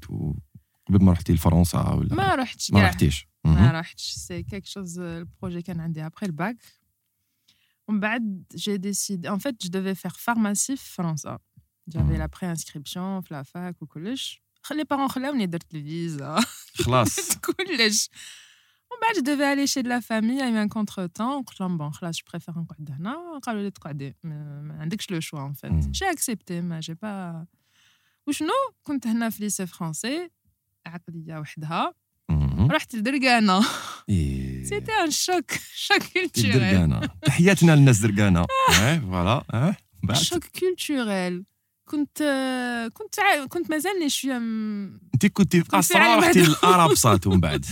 قبل 0.89 1.05
ما 1.05 1.13
رحتي 1.13 1.33
لفرنسا 1.33 1.89
ولا 1.89 2.15
ما 2.15 2.35
رحتش 2.35 2.71
ما. 2.71 2.83
رحتيش. 2.83 3.29
ما. 3.45 3.81
رحتش. 3.81 4.03
سي 4.03 4.43
كيك 4.43 4.67
شوز 4.67 4.99
البروجي 4.99 5.63
كان 5.63 5.81
عندي 5.81 6.07
ابخي 6.07 6.27
الباك 6.27 6.57
ومن 7.89 8.01
بعد 8.01 8.45
جي 8.55 8.77
ديسيد 8.77 9.27
ان 9.27 9.39
فيت 9.39 9.63
جو 9.63 9.69
دوفي 9.69 9.95
فيغ 9.95 10.11
فارماسي 10.11 10.77
في 10.77 10.95
فرنسا 10.95 11.39
جافي 11.88 12.06
مم. 12.06 12.18
لا 12.18 12.26
بري 12.26 12.50
انسكريبسيون 12.50 13.22
في 13.22 13.34
لا 13.34 13.44
فاك 13.44 13.82
وكلش 13.82 14.42
خلي 14.62 14.84
بارون 14.84 15.08
خلاوني 15.08 15.46
درت 15.46 15.76
الفيزا 15.76 16.40
خلاص 16.86 17.38
كلش 17.38 18.10
ومن 18.92 19.02
بعد 19.02 19.16
جو 19.16 19.22
دوفي 19.22 19.54
الي 19.54 19.68
شي 19.68 19.82
لا 19.82 20.00
فامي 20.00 20.44
اي 20.44 20.62
ان 20.62 20.68
كونتر 20.68 21.08
تون 21.08 21.44
قلت 21.44 21.62
لهم 21.62 21.78
بون 21.78 21.94
خلاص 21.94 22.18
جو 22.18 22.24
بريفير 22.32 22.54
نقعد 22.58 22.92
هنا 22.92 23.40
قالوا 23.44 23.62
لي 23.62 23.72
تقعدي 23.72 24.16
ما 24.24 24.62
ما 24.62 24.82
عندكش 24.82 25.12
لو 25.12 25.20
شوا 25.20 25.46
ان 25.48 25.54
فيت 25.54 25.72
مم. 25.72 25.92
جي 25.92 26.12
اكسبتي 26.12 26.62
ما 26.62 26.80
جي 26.80 26.94
با 26.94 27.46
وشنو 28.28 28.50
كنت 28.84 29.08
هنا 29.08 29.30
في 29.30 29.44
ليسي 29.44 29.68
فرونسي 29.68 30.30
عقليه 30.86 31.40
وحدها 31.40 31.94
مهم. 32.30 32.72
رحت 32.72 32.96
لدرقانه 32.96 33.66
إيه. 34.10 34.64
سيتي 34.64 34.92
ان 34.92 35.12
شوك 35.12 35.52
شوك 35.74 36.04
كولتوريل 36.14 36.54
درقانة 36.54 37.10
تحياتنا 37.26 37.72
للناس 37.76 38.00
درقانة 38.00 38.46
إيه، 38.70 39.00
فوالا 39.00 39.44
إيه. 39.54 39.78
بعد 40.04 40.18
شوك 40.18 40.44
كولتوريل 40.60 41.46
كنت 41.93 42.23
كنت 42.93 43.21
كنت 43.49 43.71
مازالني 43.71 44.09
شوية 44.09 44.39
م... 44.39 45.01
انت 45.15 45.27
كنت 45.27 45.57
في 45.57 45.79
اسرع 45.79 46.17
رحتي 46.17 46.41
للارب 46.41 46.95
سات 46.95 47.27
ومن 47.27 47.41
بعد. 47.41 47.67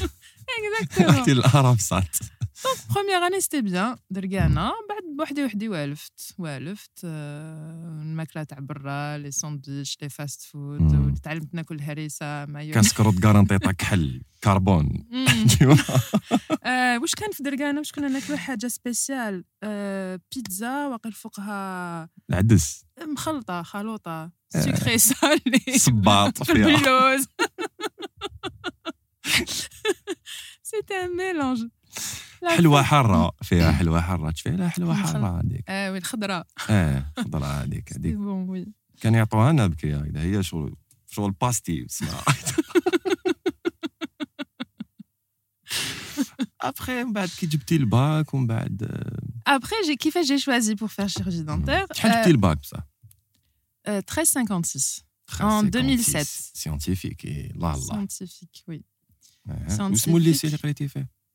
رحتي 1.00 1.35
للارب 1.35 1.79
سات 1.81 2.17
دونك 2.65 2.79
بروميير 2.95 3.27
اني 3.27 3.41
سيتي 3.41 3.61
بيان 3.61 3.97
دركانا 4.11 4.73
بعد 4.89 5.00
بوحدي 5.21 5.45
وحدي 5.45 5.69
والفت 5.69 6.35
والفت 6.39 7.00
آه، 7.05 8.03
الماكلة 8.03 8.43
تاع 8.43 8.59
برا 8.59 9.19
لي 9.19 9.31
ساندويتش 9.31 9.97
لي 10.03 10.09
فاست 10.09 10.43
فود 10.43 10.81
مم. 10.83 11.12
وتعلمت 11.12 11.55
ناكل 11.55 11.81
هريسة 11.81 12.47
مايونيز. 12.47 12.75
كاسكروت 12.75 13.27
غارانتيطا 13.27 13.73
كحل 13.79 14.23
كربون. 14.45 15.07
آه، 16.65 16.99
واش 16.99 17.15
كان 17.15 17.31
في 17.33 17.43
درقانه 17.43 17.79
واش 17.79 17.93
كنا 17.93 18.09
ناكلو 18.09 18.37
حاجة 18.37 18.67
سبيسيال؟ 18.69 19.45
آه، 19.62 20.21
بيتزا 20.37 20.87
واقل 20.87 21.12
فوقها 21.12 22.09
العدس. 22.31 22.85
مخلطة 23.03 23.62
خلوطة. 23.62 24.31
سكري 24.49 24.99
سالي. 24.99 25.79
صباط 25.79 26.43
فيها. 26.53 27.17
سيتي 30.62 30.95
ان 30.95 31.17
ميلونج 31.17 31.65
حلوة 32.50 32.84
حارة 32.84 33.32
فيها 33.42 33.72
حلوة 33.72 34.01
حارة 34.01 34.32
تشفي 34.32 34.50
لها 34.50 34.70
حلوة 34.70 34.94
مخلط. 34.94 35.13
حارة 35.15 35.39
هذيك 35.42 35.63
اه 35.70 35.92
وي 35.92 35.98
الخضراء 35.98 36.48
اه 36.70 37.12
خضرة 37.18 37.46
هذيك 37.46 37.94
هذيك 37.94 38.15
بون 38.15 38.50
وي 38.50 38.65
كان 39.01 39.13
يعطوها 39.13 39.51
لنا 39.51 39.68
بكري 39.68 39.96
هكذا 39.96 40.22
هي 40.22 40.44
شغل 40.44 40.75
شغل 41.12 41.32
باستي 41.32 41.86
اسمها 41.86 42.24
ابخي 46.62 47.04
من 47.04 47.13
بعد 47.13 47.30
كي 47.30 47.46
جبتي 47.46 47.75
الباك 47.75 48.34
ومن 48.34 48.48
بعد 48.48 48.84
آه، 48.84 49.56
Après, 49.58 49.80
j'ai 49.88 49.96
kiffé, 49.96 50.24
j'ai 50.30 50.39
choisi 50.39 50.75
pour 50.75 50.92
faire 50.92 51.08
chirurgie 51.10 51.44
dentaire. 51.44 51.86
شحال 51.94 52.12
جبتي 52.12 52.30
الباك 52.32 52.58
بصح 52.58 52.80
Euh, 53.88 54.01
1356. 54.01 55.06
En 55.42 55.63
2007. 55.63 56.24
سيونتيفيك 56.54 57.25
إيه، 57.25 57.51
الله 57.51 57.74
الله 57.74 58.06
Scientifique, 58.08 58.63
oui. 58.70 58.82
آه. 59.50 59.68
scientifique. 59.68 61.06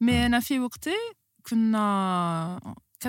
مي 0.00 0.26
أنا 0.26 0.40
في 0.40 0.58
وقتي 0.60 0.90
كنا 1.42 2.74
90% 3.04 3.08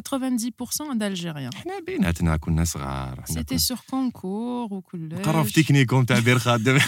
d'Algériens. 1.00 1.56
حنا 1.56 1.80
بيناتنا 1.88 2.38
كنا 2.38 2.64
صغار 2.64 3.24
C'était 3.30 3.58
sur 3.58 3.78
concours 3.78 4.72
وكلش. 4.72 5.28
في 5.48 5.64
تكنيكوم 5.64 6.06
تاع 6.06 6.20
بير 6.20 6.40
خادم 6.40 6.80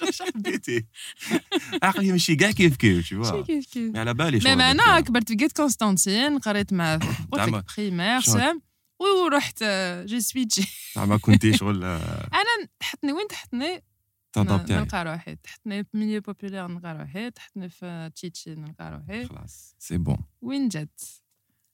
واش 0.00 0.22
حبيتي 0.22 0.86
عقلي 1.82 2.12
ماشي 2.12 2.36
كاع 2.36 2.50
كيف 2.50 2.76
كيف 2.76 3.06
شي 3.06 3.24
شو 3.24 3.44
كيف 3.44 3.66
كيف. 3.66 3.96
على 3.96 4.14
بالي 4.14 4.38
ميم 4.44 4.60
أنا. 4.60 5.00
كبرت 5.00 5.28
في 5.28 5.34
قيت 5.34 5.52
كونستانتين 5.56 6.38
قريت 6.38 6.72
لك 6.72 7.64
بريمير 7.78 8.20
سام 8.20 8.62
ورحت 9.00 9.64
جي 10.06 10.20
سويتشي 10.20 10.92
زعما 10.96 11.16
كنتي 11.16 11.56
شغل 11.56 11.84
أنا 12.40 12.68
تحطني 12.80 13.12
وين 13.12 13.28
تحطني 13.28 13.82
تضبطي 14.33 14.73
عليه. 14.73 14.83
نلقى 14.83 15.03
روحي 15.05 15.35
تحطني 15.35 15.83
في 15.83 15.97
ميليو 15.97 16.21
بوبولير 16.21 16.67
نلقى 16.67 16.93
روحي 16.97 17.31
تحطني 17.31 17.69
في 17.69 18.11
تشيتشي 18.15 18.55
نلقى 18.55 18.91
روحي 18.91 19.25
خلاص 19.25 19.75
سي 19.79 19.97
بون 19.97 20.17
وين 20.41 20.69
جات 20.69 21.01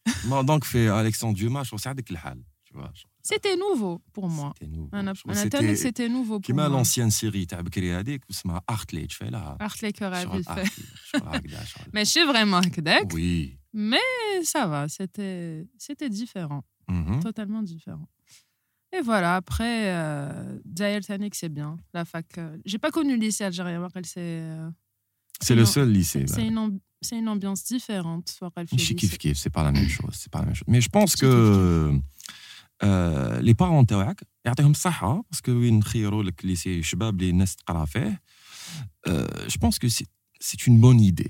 ما 0.30 0.42
دونك 0.42 0.64
في 0.64 1.02
الكسندر 1.02 1.42
دوما 1.42 1.64
شغل 1.64 1.80
ساعدك 1.80 2.12
الحال 2.12 2.44
tu 2.70 2.76
vois, 2.76 2.92
genre, 3.00 3.10
سيتي 3.24 3.56
نوفو 3.56 4.00
بور 4.16 4.28
موا 4.28 4.52
c'était 4.54 4.66
nouveau. 4.66 4.94
انا 4.94 5.14
شغل 5.14 5.32
انا 5.34 5.44
c'était 5.44 5.50
تاني 5.50 5.76
سيتي 5.76 6.08
نوفو 6.08 6.30
بور 6.30 6.42
كيما 6.42 6.68
موا 6.68 6.76
لونسيان 6.76 7.10
سيري 7.10 7.46
تاع 7.46 7.62
بكري 7.62 7.96
هذيك 7.96 8.24
اسمها 8.32 8.62
ارتلي 8.70 9.08
تشفي 9.08 9.30
لها 9.30 9.58
عرفت 9.62 9.84
لي 9.84 9.92
كور 9.92 10.14
شغل 10.22 10.40
افي 10.40 10.52
أرتلي، 10.52 10.86
شغل 11.06 11.28
هكذا 11.28 11.64
شغل 11.64 11.86
ماشي 11.94 12.20
فريمون 12.28 12.66
هكذاك 12.66 13.14
وي 13.14 13.64
Mais 13.92 14.44
ça 14.54 14.64
va, 14.72 14.82
c'était 14.98 15.66
c'était 15.86 16.10
différent, 16.22 16.62
Mhm. 16.92 17.20
totalement 17.28 17.64
différent. 17.74 18.08
Et 18.96 19.02
voilà, 19.12 19.32
après, 19.42 19.78
euh, 19.92 20.60
Zahir 20.78 21.02
Tanik, 21.08 21.34
c'est 21.42 21.50
bien. 21.60 21.72
La 21.96 22.04
fac. 22.06 22.28
euh, 22.38 22.58
J'ai 22.70 22.80
pas 22.86 22.92
connu 22.92 23.12
le 23.18 23.22
lycée 23.26 23.44
algérien, 23.50 23.80
Wakal, 23.82 24.06
c'est 24.06 24.20
euh, 24.52 24.70
C'est 25.46 25.56
le 25.56 25.66
Non, 25.68 25.74
seul 25.76 25.90
lycée. 26.00 26.26
c'est 26.28 26.42
bah. 26.44 26.48
une, 26.52 26.58
ambi- 26.66 26.82
c'est 27.02 27.18
une 27.22 27.30
ambiance 27.36 27.64
différente. 27.74 28.30
Wakal, 28.42 28.66
في 28.68 28.76
ماشي 28.76 28.94
lycée. 28.94 28.96
كيف 29.00 29.16
كيف 29.18 29.38
سي 29.38 29.50
با 29.50 29.60
لا 29.62 29.72
ميم 29.72 29.88
شوز 29.88 30.14
سي 30.14 30.30
با 30.34 30.40
لا 30.40 30.46
ميم 30.46 30.54
شوز 30.54 30.70
مي 30.70 30.80
جو 30.80 30.90
بونس 30.94 31.24
ماشي 31.24 31.36
كو 31.36 32.00
لي 33.42 33.54
بارون 33.54 33.86
تاعك 33.86 34.24
يعطيهم 34.46 34.72
الصحة 34.72 35.24
باسكو 35.32 35.52
وين 35.52 35.80
نخيروا 35.80 36.24
لك 36.24 36.46
ليسي 36.46 36.84
شباب 36.84 37.20
اللي 37.20 37.30
الناس 37.30 37.56
تقرا 37.56 37.86
فيه 37.86 38.22
جو 39.48 39.60
بونس 39.62 39.80
كو 39.80 39.88
سي 39.88 40.06
اون 40.68 40.82
بون 40.82 41.00
ايدي 41.00 41.30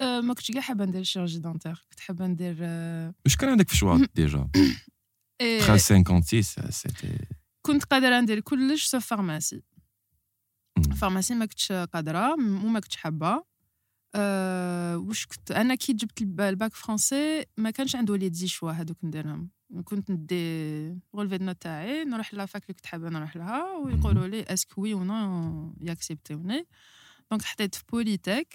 ما 0.00 0.34
كنتش 0.34 0.50
كاع 0.50 0.60
حابه 0.62 0.84
ندير 0.84 1.00
الشيرجي 1.00 1.38
دونتير 1.38 1.86
كنت 1.90 2.00
حابه 2.00 2.26
ندير 2.26 2.56
واش 3.24 3.36
كان 3.36 3.50
عندك 3.50 3.68
في 3.68 3.76
شواط 3.76 4.00
ديجا 4.14 4.48
إيه، 5.40 5.58
1356 5.58 6.70
سيتي 6.70 7.18
كنت 7.62 7.84
قادرة 7.84 8.20
ندير 8.20 8.40
كلش 8.40 8.84
سوف 8.84 9.06
فارماسي 9.06 9.62
فارماسي 11.00 11.34
ما 11.34 11.44
كنتش 11.46 11.72
قادرة 11.72 12.32
وما 12.34 12.80
كنتش 12.80 12.96
حابة. 12.96 13.44
أه 14.14 14.96
واش 14.98 15.26
كنت 15.26 15.50
أنا 15.50 15.74
كي 15.74 15.92
جبت 15.92 16.20
الب- 16.20 16.40
الباك 16.40 16.74
فرونسي 16.74 17.44
ما 17.56 17.70
كانش 17.70 17.96
عنده 17.96 18.16
لي 18.16 18.28
دي 18.28 18.48
شوا 18.48 18.72
هذوك 18.72 18.96
نديرهم. 19.04 19.50
كنت 19.84 20.10
ندي 20.10 20.88
غولفي 21.16 21.38
نوت 21.38 21.62
تاعي 21.62 22.04
نروح 22.04 22.34
لافاك 22.34 22.62
اللي 22.62 22.74
كنت 22.74 22.86
حابة 22.86 23.08
نروح 23.08 23.36
لها 23.36 23.76
ويقولوا 23.76 24.26
لي 24.26 24.42
اسك 24.42 24.78
وي 24.78 24.94
و 24.94 25.04
نو 25.04 25.74
ياكسبتوني 25.80 26.66
دونك 27.30 27.42
حطيت 27.42 27.74
في 27.74 27.82
بوليتيك 27.92 28.54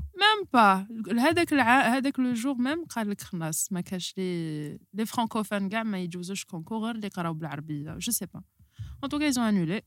با 0.53 0.87
هذاك 1.19 1.53
الع... 1.53 1.97
هذاك 1.97 2.19
لو 2.19 2.33
جور 2.33 2.55
ميم 2.55 2.85
قال 2.85 3.09
لك 3.09 3.21
خلاص 3.21 3.71
ما 3.71 3.81
كاش 3.81 4.13
لي 4.17 4.79
لي 4.93 5.05
فرانكوفون 5.05 5.69
كاع 5.69 5.83
ما 5.83 5.99
يجوزوش 5.99 6.45
كونكور 6.45 6.79
غير 6.85 6.95
اللي 6.95 7.07
يقراو 7.07 7.33
بالعربيه 7.33 7.97
جو 7.97 8.11
سي 8.11 8.25
با 8.25 8.41
ان 9.03 9.09
توكا 9.09 9.25
ايزون 9.25 9.43
انولي 9.43 9.81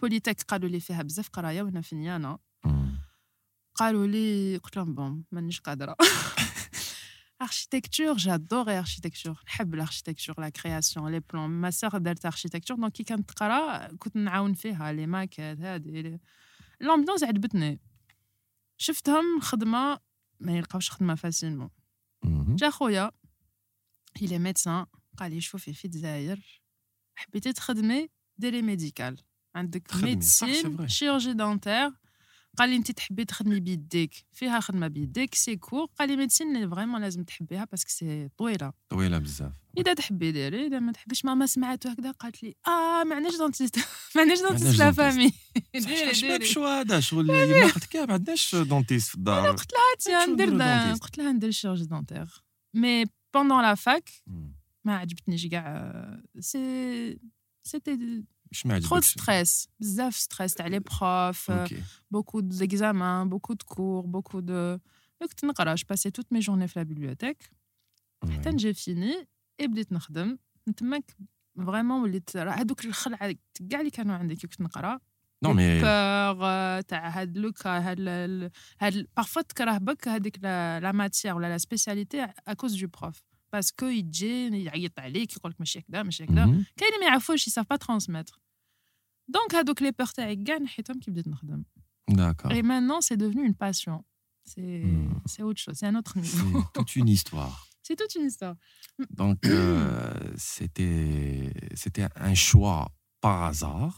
بوليتيك 0.00 0.42
قالوا 0.42 0.68
لي 0.68 0.80
فيها 0.80 1.02
بزاف 1.02 1.28
قرايه 1.28 1.62
وهنا 1.62 1.80
في 1.80 1.96
نيانا 1.96 2.38
قالوا 3.74 4.06
لي 4.06 4.56
قلت 4.56 4.76
لهم 4.76 4.94
بون 4.94 5.24
مانيش 5.32 5.60
قادره 5.60 5.96
اركيتكتور 7.42 8.16
جادور 8.16 8.78
اركيتكتور 8.78 9.42
نحب 9.46 9.74
الاركيتكتور 9.74 10.40
لا 10.40 10.48
كرياسيون 10.48 11.12
لي 11.12 11.20
بلون 11.20 11.50
ما 11.50 11.70
سيغ 11.70 11.98
دارت 11.98 12.26
اركيتكتور 12.26 12.76
دونك 12.76 12.92
كي 12.92 13.04
كانت 13.04 13.30
تقرا 13.30 13.86
كنت 13.98 14.16
نعاون 14.16 14.54
فيها 14.54 14.92
لي 14.92 15.06
ماكيت 15.06 15.60
هادي 15.60 16.20
لومبيونس 16.80 17.24
عجبتني 17.24 17.80
شفتهم 18.80 19.40
خدمة 19.40 20.00
ما 20.40 20.56
يلقاوش 20.56 20.90
خدمة 20.90 21.14
فاسيلمون 21.14 21.70
جا 22.56 22.70
خويا 22.70 23.10
il 24.18 24.28
est 24.28 24.38
médecin 24.52 24.86
قال 25.16 25.30
لي 25.32 25.40
شوفي 25.40 25.74
في 25.74 25.84
الجزائر 25.84 26.62
حبيتي 27.14 27.52
تخدمي 27.52 28.08
ديري 28.38 28.62
ميديكال 28.62 29.22
عندك 29.54 29.94
ميديسين. 30.04 30.88
شيرجي 30.88 31.32
دونتير 31.32 31.92
قال 32.58 32.68
لي 32.70 32.76
انت 32.76 32.90
تحبي 32.90 33.24
تخدمي 33.24 33.60
بيديك. 33.60 34.14
فيها 34.32 34.60
خدمة 34.60 34.88
بيديك 34.88 35.34
سي 35.34 35.56
كور 35.56 35.86
قال 35.98 36.08
لي 36.08 36.16
ميديسين 36.16 36.56
اللي 36.56 36.68
فريمون 36.68 37.00
لازم 37.00 37.24
تحبيها 37.24 37.64
باسكو 37.64 37.90
سي 37.90 38.28
طويلة. 38.38 38.72
طويلة 38.88 39.18
بزاف. 39.18 39.52
إذا 39.78 39.94
تحبي 39.94 40.32
ديري 40.32 40.66
إذا 40.66 40.78
ما 40.78 40.92
تحبيش 40.92 41.24
ماما 41.24 41.46
سمعت 41.46 41.86
هكذا 41.86 42.10
قالت 42.10 42.42
لي 42.42 42.54
آه 42.66 43.04
ما 43.04 43.14
عندناش 43.14 43.36
دونتيست 43.36 43.76
ما 44.16 44.20
عندناش 44.22 44.40
دونتيست 44.40 44.78
لا. 44.78 44.92
فامي 44.92 45.32
شباب 45.78 46.12
ديري 46.12 46.44
شو 46.46 46.66
هذا 46.66 47.00
شغل 47.00 47.30
يما 47.30 47.66
قلت 47.66 47.96
ما 47.96 48.12
عندناش 48.12 48.54
دونتيست 48.70 49.08
في 49.08 49.14
الدار. 49.14 49.50
قلت 49.50 49.72
لها 50.08 50.26
ندير؟ 50.26 50.94
قلت 50.94 51.18
لها 51.18 51.32
ندير 51.32 51.50
شيرجي 51.50 51.84
دونتير 51.84 52.42
مي 52.74 53.04
بوندون 53.34 53.62
لا 53.62 53.74
فاك. 53.74 54.10
ما 54.84 54.96
عجبتنيش 54.96 55.46
كاع. 55.46 56.20
سي 56.40 57.18
سيتي 57.62 58.24
واش 58.51 58.65
ما 58.65 58.79
ترو 58.79 58.95
عجبكش 58.97 59.09
ستريس 59.11 59.67
بزاف 59.79 60.15
ستريس 60.15 60.53
تاع 60.53 60.67
لي 60.67 60.79
بروف 60.79 61.51
اوكي 61.51 61.81
beaucoup 62.15 62.41
d'examens, 62.41 63.25
beaucoup 63.25 63.55
de 63.55 63.63
cours, 63.75 64.07
beaucoup 64.07 64.41
de. 64.41 64.79
كنت 65.21 65.45
نقرا 65.45 65.75
je 65.75 65.79
passais 65.83 66.09
toutes 66.11 66.37
mes 66.37 66.41
journées 66.41 66.67
في 66.67 66.79
la 66.79 66.83
bibliothèque 66.85 67.49
حتى 68.33 68.49
نجي 68.49 68.73
فيني 68.73 69.27
et 69.61 69.65
بديت 69.65 69.91
نخدم 69.93 70.37
من 70.67 70.75
تماك 70.75 71.11
فريمون 71.65 72.01
وليت 72.01 72.37
راه 72.37 72.51
هذوك 72.51 72.85
الخلعه 72.85 73.35
كاع 73.69 73.79
اللي 73.79 73.91
كانوا 73.91 74.15
عندي 74.15 74.35
كي 74.35 74.47
كنت 74.47 74.61
نقرا 74.61 74.99
نو 75.43 75.53
مي 75.53 75.79
بور 76.33 76.81
تاع 76.81 77.09
هاد 77.09 77.37
لوكا 77.37 77.69
هاد 77.79 77.97
ال- 77.99 78.51
هاد 78.81 79.07
بارفوا 79.17 79.41
تكره 79.41 79.77
بك 79.77 80.07
هذيك 80.07 80.39
لا 80.43 80.91
ماتيير 80.91 81.35
ولا 81.35 81.47
لا 81.47 81.57
سبيسياليتي 81.57 82.23
ا 82.23 82.53
كوز 82.53 82.81
دو 82.83 82.87
بروف 83.01 83.23
باسكو 83.53 83.85
يجي 83.85 84.63
يعيط 84.63 84.99
عليك 84.99 85.35
يقول 85.37 85.51
لك 85.51 85.59
ماشي 85.59 85.79
هكذا 85.79 86.03
ماشي 86.03 86.23
هكذا 86.23 86.45
مهم. 86.45 86.65
كاين 86.77 86.89
اللي 86.93 86.99
ما 87.05 87.05
يعرفوش 87.11 87.47
يساف 87.47 87.65
با 87.69 87.75
ترانسميتر 87.75 88.39
دونك 89.27 89.55
هادوك 89.55 89.81
لي 89.81 89.91
بور 89.91 90.07
تاعي 90.07 90.35
كاع 90.35 90.57
نحيتهم 90.57 90.99
كي 90.99 91.11
بديت 91.11 91.27
نخدم 91.27 91.63
D'accord. 92.11 92.51
Et 92.51 92.61
maintenant, 92.71 93.01
c'est 93.07 93.17
devenu 93.25 93.41
une 93.49 93.57
passion. 93.65 93.97
C'est 94.51 94.83
Hmm. 94.85 95.19
c'est 95.31 95.43
autre 95.49 95.61
chose, 95.63 95.75
c'est 95.79 95.87
un 95.93 95.95
autre 96.01 96.15
niveau. 96.25 96.49
C'est 96.61 96.73
toute 96.79 96.91
une 97.01 97.09
histoire. 97.17 97.55
C'est 97.85 97.97
toute 98.01 98.13
une 98.19 98.27
histoire. 98.31 98.55
Donc, 99.21 99.39
euh, 99.45 99.53
c'était 100.53 101.51
c'était 101.81 102.07
un 102.29 102.35
choix 102.47 102.81
par 103.23 103.37
hasard. 103.49 103.93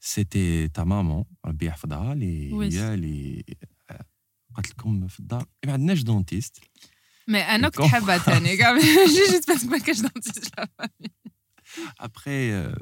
C'était 0.00 0.68
ta 0.72 0.84
maman, 0.84 1.24
ربي 1.46 1.66
يحفظها 1.66 2.12
اللي 2.12 2.50
Oui. 2.50 2.74
هي 2.74 2.94
اللي 2.94 3.44
آه، 3.90 4.04
قالت 4.54 4.70
لكم 4.70 5.08
في 5.08 5.20
الدار 5.20 5.46
ما 5.66 5.72
عندناش 5.72 6.02
دونتيست 6.02 6.58
Mais 7.30 7.34
انا 7.34 7.68
كنت 7.68 7.80
D'accord. 7.80 7.84
حابه 7.86 8.18
ثاني 8.18 8.56
كاع 8.56 8.78
جيت 9.30 9.50
بس 9.50 9.64
ما 9.64 9.78
كاش 9.78 10.00
دونتيست 10.00 10.58
لا 10.58 10.68
ابخي 12.00 12.72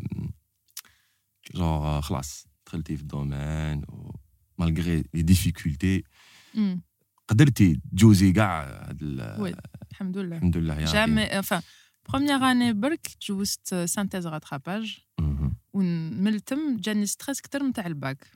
جونغ 1.55 2.00
خلاص 2.00 2.46
دخلتي 2.66 2.96
في 2.96 3.02
الدومين 3.02 3.83
مالغري 4.59 5.05
لي 5.14 5.22
ديفيكولتي 5.22 6.05
Hmm. 6.55 6.78
قدرتي 7.28 7.81
تجوزي 7.92 8.33
كاع 8.33 8.62
هاد 8.88 9.02
ال- 9.02 9.40
وي 9.40 9.55
الحمد 9.92 10.18
لله 10.18 10.37
الحمد 10.37 10.57
لله 10.57 10.74
يا 10.74 10.81
ربي. 10.85 10.92
جامي 10.92 11.42
enfin 11.42 11.61
première 12.09 12.42
année 12.42 12.72
برك 12.74 13.07
جوزت 13.28 13.74
سانتيز 13.74 14.26
راتراباج 14.26 14.98
مهم. 15.20 15.57
ومن 15.72 16.28
التم 16.28 16.76
جاني 16.76 17.07
ستريس 17.07 17.40
كتر 17.40 17.62
من 17.62 17.72
تاع 17.72 17.87
الباك 17.87 18.24
Prom- 18.24 18.36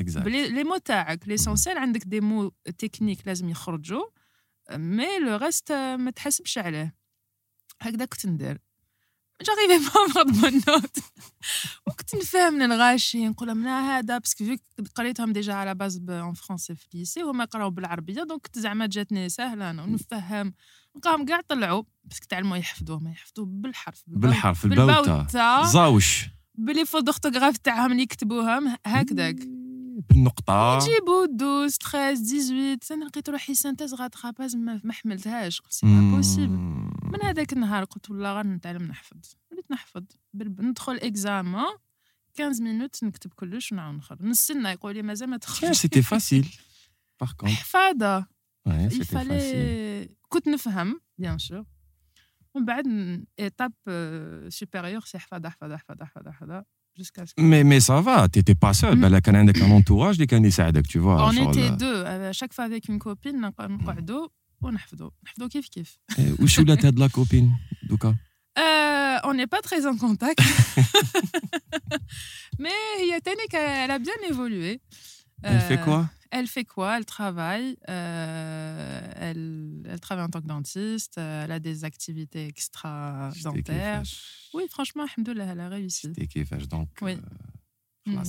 Exact. 0.00 0.18
بلي 0.18 0.48
لي 0.48 0.64
مو 0.64 0.76
تاعك 0.76 1.28
ليسونسيال 1.28 1.78
عندك 1.78 2.04
دي 2.04 2.20
مو 2.20 2.52
تكنيك 2.78 3.26
لازم 3.26 3.48
يخرجوا 3.48 4.04
مي 4.70 5.18
لو 5.18 5.36
ريست 5.36 5.72
ما 5.72 6.10
تحسبش 6.10 6.58
عليه. 6.58 6.94
هكذا 7.80 8.04
كنت 8.04 8.26
ندير. 8.26 8.58
جاريفي 9.42 9.90
با 9.90 10.00
ناخذ 10.06 10.40
بون 10.40 10.62
نوت 10.68 10.96
وكنت 11.86 12.14
نفهم 12.14 12.54
من 12.54 12.62
الغاشي 12.62 13.28
نقول 13.28 13.48
لهم 13.48 13.64
لا 13.64 13.80
هذا 13.80 14.18
باسكو 14.18 14.44
فيك 14.44 14.62
قريتهم 14.94 15.32
ديجا 15.32 15.54
على 15.54 15.74
باز 15.74 16.00
اون 16.08 16.34
فرونسي 16.34 16.74
في 16.74 16.86
ليسي 16.94 17.22
وهما 17.22 17.44
يقراو 17.44 17.70
بالعربية 17.70 18.22
دونك 18.22 18.48
زعما 18.54 18.86
جاتني 18.86 19.28
سهلة 19.28 19.70
أنا 19.70 19.82
ونفهم 19.82 20.54
نلقاهم 20.96 21.24
كاع 21.24 21.40
طلعوا 21.48 21.82
باسكو 22.04 22.26
تعلموا 22.28 22.56
يحفظوه 22.56 22.98
ما 22.98 23.10
يحفظوه 23.10 23.46
بالحرف. 23.46 24.02
بالحرف 24.06 24.66
بالباوتا 24.66 25.62
زاوش. 25.64 26.26
بلي 26.54 26.84
فوت 26.86 27.04
دوغتوغراف 27.04 27.56
تاعهم 27.56 27.92
اللي 27.92 28.02
يكتبوهم 28.02 28.76
هكذاك. 28.86 29.36
بالنقطة. 30.08 30.78
يجيبوا 30.82 31.24
12 31.24 31.76
13 31.90 32.14
18 32.14 32.94
أنا 32.94 33.04
لقيت 33.04 33.28
روحي 33.28 33.54
سانتيز 33.54 33.94
غاتراباز 33.94 34.56
ما 34.56 34.92
حملتهاش. 34.92 35.60
قلت 35.60 35.72
سي 35.72 35.86
با 35.86 36.16
بوسيبل 36.16 36.52
من 37.02 37.22
هذاك 37.22 37.52
النهار 37.52 37.84
قلت 37.84 38.10
والله 38.10 38.38
غنتعلم 38.38 38.82
نحفظ 38.82 39.34
وليت 39.52 39.70
نحفظ. 39.70 40.02
ندخل 40.34 40.96
اكزامان 40.96 41.76
15 42.38 42.62
مينوت 42.62 43.04
نكتب 43.04 43.32
كلش 43.32 43.72
ونعاود 43.72 43.96
نخرج. 43.96 44.22
نستنى 44.22 44.68
يقول 44.68 44.94
لي 44.94 45.02
مازال 45.02 45.30
ما 45.30 45.36
Tiens, 45.36 45.40
تخرج 45.40 45.74
c'était 45.74 46.02
facile. 46.02 46.46
Par 47.24 47.36
contre, 47.36 47.50
حفاظة. 47.50 48.20
Ouais, 48.68 48.88
il 48.88 48.92
c'était 48.92 49.04
facile. 49.04 49.18
fallait 49.18 50.16
كنت 50.28 50.48
نفهم 50.48 51.00
بيان 51.18 51.38
سور 51.38 51.64
ومن 52.54 52.64
بعد 52.64 52.86
ايتاب 53.38 53.72
سوبيريور 54.48 55.00
سي 55.00 55.18
حفاظة 55.18 55.48
حفاظة 55.48 55.76
حفاظة 55.76 56.04
حفاظة 56.04 56.30
حفاظة. 56.30 56.64
jusqu'à 57.00 57.26
ce 57.26 57.34
que... 57.34 57.40
Mais, 57.40 57.64
mais 57.64 57.80
ça 57.80 58.00
va, 58.00 58.28
tu 58.28 58.38
n'étais 58.38 58.54
pas 58.54 58.72
seule. 58.72 59.02
Elle 59.02 59.14
a 59.14 59.20
un 59.24 59.70
entourage 59.70 60.16
qui 60.16 60.34
a 60.34 60.72
tu 60.82 60.98
vois. 60.98 61.28
On 61.28 61.50
était 61.50 61.70
deux. 61.70 62.02
Euh, 62.06 62.30
à 62.30 62.32
chaque 62.32 62.54
fois 62.54 62.64
avec 62.64 62.88
une 62.88 62.98
copine, 62.98 63.50
on 63.58 63.92
était 63.92 64.02
deux. 64.02 64.22
On 64.62 64.74
a 64.74 65.48
kif 65.48 65.70
kif. 65.70 65.98
Où 66.38 66.44
est-ce 66.44 66.60
que 66.60 66.76
tu 66.76 66.92
de 66.92 67.00
la 67.00 67.08
copine, 67.08 67.50
Douka 67.88 68.14
euh, 68.58 69.16
on 69.24 69.34
n'est 69.34 69.46
pas 69.46 69.60
très 69.62 69.86
en 69.86 69.96
contact. 69.96 70.38
Mais 72.58 72.70
Yatene, 73.08 73.34
elle 73.52 73.90
a 73.90 73.98
bien 73.98 74.12
évolué. 74.28 74.80
Elle 75.42 75.56
euh, 75.56 75.60
fait 75.60 75.80
quoi? 75.80 76.10
Elle 76.30 76.46
fait 76.46 76.64
quoi? 76.64 76.96
Elle 76.96 77.04
travaille. 77.04 77.76
Euh, 77.88 79.12
elle, 79.16 79.98
travaille 80.00 80.24
en 80.24 80.28
tant 80.28 80.40
que 80.40 80.46
dentiste. 80.46 81.18
Euh, 81.18 81.44
elle 81.44 81.52
a 81.52 81.58
des 81.58 81.84
activités 81.84 82.46
extra-dentaires. 82.46 84.02
Oui, 84.54 84.64
franchement, 84.70 85.04
elle 85.26 85.60
a 85.60 85.68
réussi. 85.68 86.12
Donc, 86.68 86.88
oui. 87.02 87.12
Euh. 87.12 88.12
Mhm. 88.12 88.24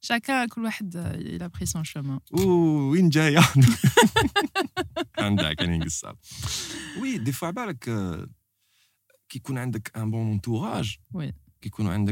Chacun, 0.00 0.46
euh, 0.94 1.16
il 1.18 1.42
a 1.42 1.50
pris 1.50 1.66
son 1.66 1.82
chemin. 1.82 2.20
Ouh, 2.30 2.94
Injaya 2.96 3.42
Oui, 7.00 7.18
des 7.18 7.32
fois, 7.32 7.52
qui 9.28 9.40
un 9.94 10.06
bon 10.06 10.34
entourage, 10.34 11.00
qui 11.60 11.70
connaît 11.70 11.90
un 11.90 12.04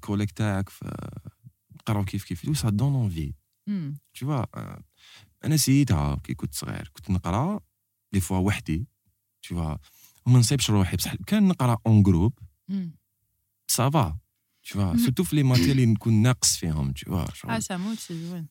collègue, 0.00 0.32
ça 2.54 2.70
donne 2.70 2.96
envie 2.96 3.34
وي. 3.67 3.93
كي 4.13 4.19
يكونوا 4.19 4.19
عندك 4.19 4.19
كوليك 4.19 4.19
تاعك 4.19 4.19
قراو 4.19 4.19
كيف 4.19 4.19
كيف 4.19 4.19
سا 4.19 4.19
دون 4.19 4.19
اونفي 4.19 4.19
Hmm. 4.19 4.19
tu 4.19 4.25
vois 4.25 4.45
euh, 4.57 4.81
انا 5.45 5.57
سيتها 5.57 6.15
كي 6.23 6.33
كنت 6.33 6.53
صغير 6.55 6.91
كنت 6.93 7.09
نقرا 7.11 7.59
دي 8.13 8.19
فوا 8.19 8.37
وحدي 8.37 8.87
tu 9.47 9.55
vois 9.55 9.77
وما 10.25 10.39
نصيبش 10.39 10.69
روحي 10.69 10.97
بصح 10.97 11.15
كان 11.27 11.47
نقرا 11.47 11.77
اون 11.87 12.03
جروب 12.03 12.39
Hmm. 12.71 12.89
سافا 13.67 14.17
tu 14.67 14.73
vois 14.73 14.93
Mhm. 14.95 14.99
surtout 15.05 15.21
في 15.23 15.35
لي 15.35 15.43
ماتير 15.43 15.71
اللي 15.71 15.85
نكون 15.85 16.13
ناقص 16.13 16.57
فيهم 16.57 16.93
tu 16.93 17.09
vois 17.09 17.27
Ah, 17.47 17.59
ça 17.61 17.77
motive, 17.77 18.33
oui. 18.33 18.43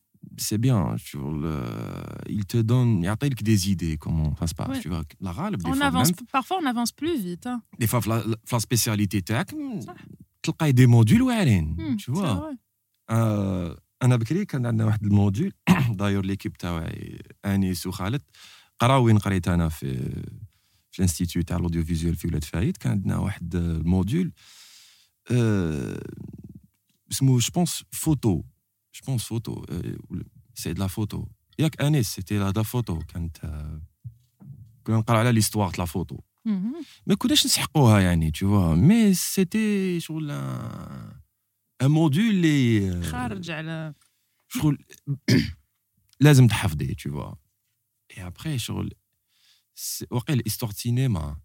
c'est 0.45 0.57
bien 0.65 0.95
tu 1.07 1.17
vois 1.17 1.33
le- 1.43 2.31
il 2.37 2.45
te 2.45 2.57
donne 2.57 3.03
يعطيك 3.03 3.43
des 3.43 3.69
idées 3.69 3.97
comment 3.97 4.35
ça 4.39 4.47
se 4.47 4.55
passe 4.55 4.69
Ouais. 4.69 4.81
tu 4.81 4.89
vois 4.89 5.03
la 5.21 5.31
غالب 5.31 5.61
des 5.61 5.69
On 5.69 5.73
fois 5.75 5.85
avance, 5.87 6.07
même 6.11 6.27
parfois, 6.31 6.57
on 6.61 6.65
avance 6.65 6.91
plus 6.91 7.17
vite. 7.23 7.47
hein. 7.47 7.61
des 7.81 7.87
fois 7.87 7.99
في 8.01 8.09
la- 8.09 8.37
في 8.45 8.55
la 8.55 8.59
spécialité 8.59 9.21
تاعك 9.21 9.55
صح. 9.79 9.95
تلقاي 10.43 10.71
دي 10.71 10.85
موديول 10.85 11.21
واعرين 11.21 11.75
Hmm, 11.79 11.97
tu 12.01 12.11
c'est 12.11 12.15
vois 12.15 12.33
vrai. 12.35 12.55
آه، 14.02 14.04
أنا 14.06 14.16
بكري 14.16 14.44
كان 14.44 14.66
عندنا 14.66 14.84
واحد 14.86 15.04
الموديول 15.04 15.52
دايور 15.90 16.24
ليكيب 16.26 16.52
تاعي 16.52 17.18
أنيس 17.44 17.86
وخالد. 17.86 18.22
قراو 18.78 19.04
وين 19.04 19.18
قريت 19.18 19.48
أنا 19.48 19.68
في 19.68 19.88
في 20.90 20.98
الانستيتيوت 20.98 21.48
تاع 21.48 21.56
الاوديو 21.56 21.84
فيزيوال 21.84 22.16
في 22.16 22.28
ولاد 22.28 22.44
فايد 22.44 22.76
كان 22.76 22.92
عندنا 22.92 23.16
واحد 23.18 23.54
الموديول 23.54 24.32
آه، 25.30 26.02
اسمه 27.12 27.38
جو 27.38 27.48
بونس 27.54 27.84
فوتو 27.92 28.42
جو 28.94 29.00
بونس 29.06 29.24
فوتو 29.24 29.64
سي 30.54 30.72
دو 30.72 30.82
لا 30.82 30.86
فوتو 30.88 31.26
ياك 31.58 31.80
أنيس 31.82 32.08
سيتي 32.14 32.38
لا 32.38 32.62
فوتو 32.62 32.98
كانت 32.98 33.44
آه، 33.44 33.80
كنا 34.84 34.96
نقراو 34.96 35.18
على 35.18 35.32
ليستواغ 35.32 35.70
تاع 35.70 35.78
لا 35.78 35.84
فوتو. 35.84 36.18
ما 37.06 37.14
كناش 37.18 37.46
نسحقوها 37.46 38.00
يعني 38.00 38.32
vois. 38.44 38.76
مي 38.76 39.14
سيتي 39.14 40.00
شغل 40.00 40.30
ان 41.84 41.90
موديول 41.90 42.28
اللي 42.30 43.02
خارج 43.02 43.50
على 43.50 43.94
شغل 44.48 44.78
لازم 46.20 46.46
تحفظي 46.46 46.94
tu 46.94 47.10
vois. 47.10 47.36
اي 48.16 48.26
ابخي 48.26 48.58
شغل 48.58 48.90
وقيل 50.10 50.42
استوار 50.46 50.72
سينما 50.72 51.40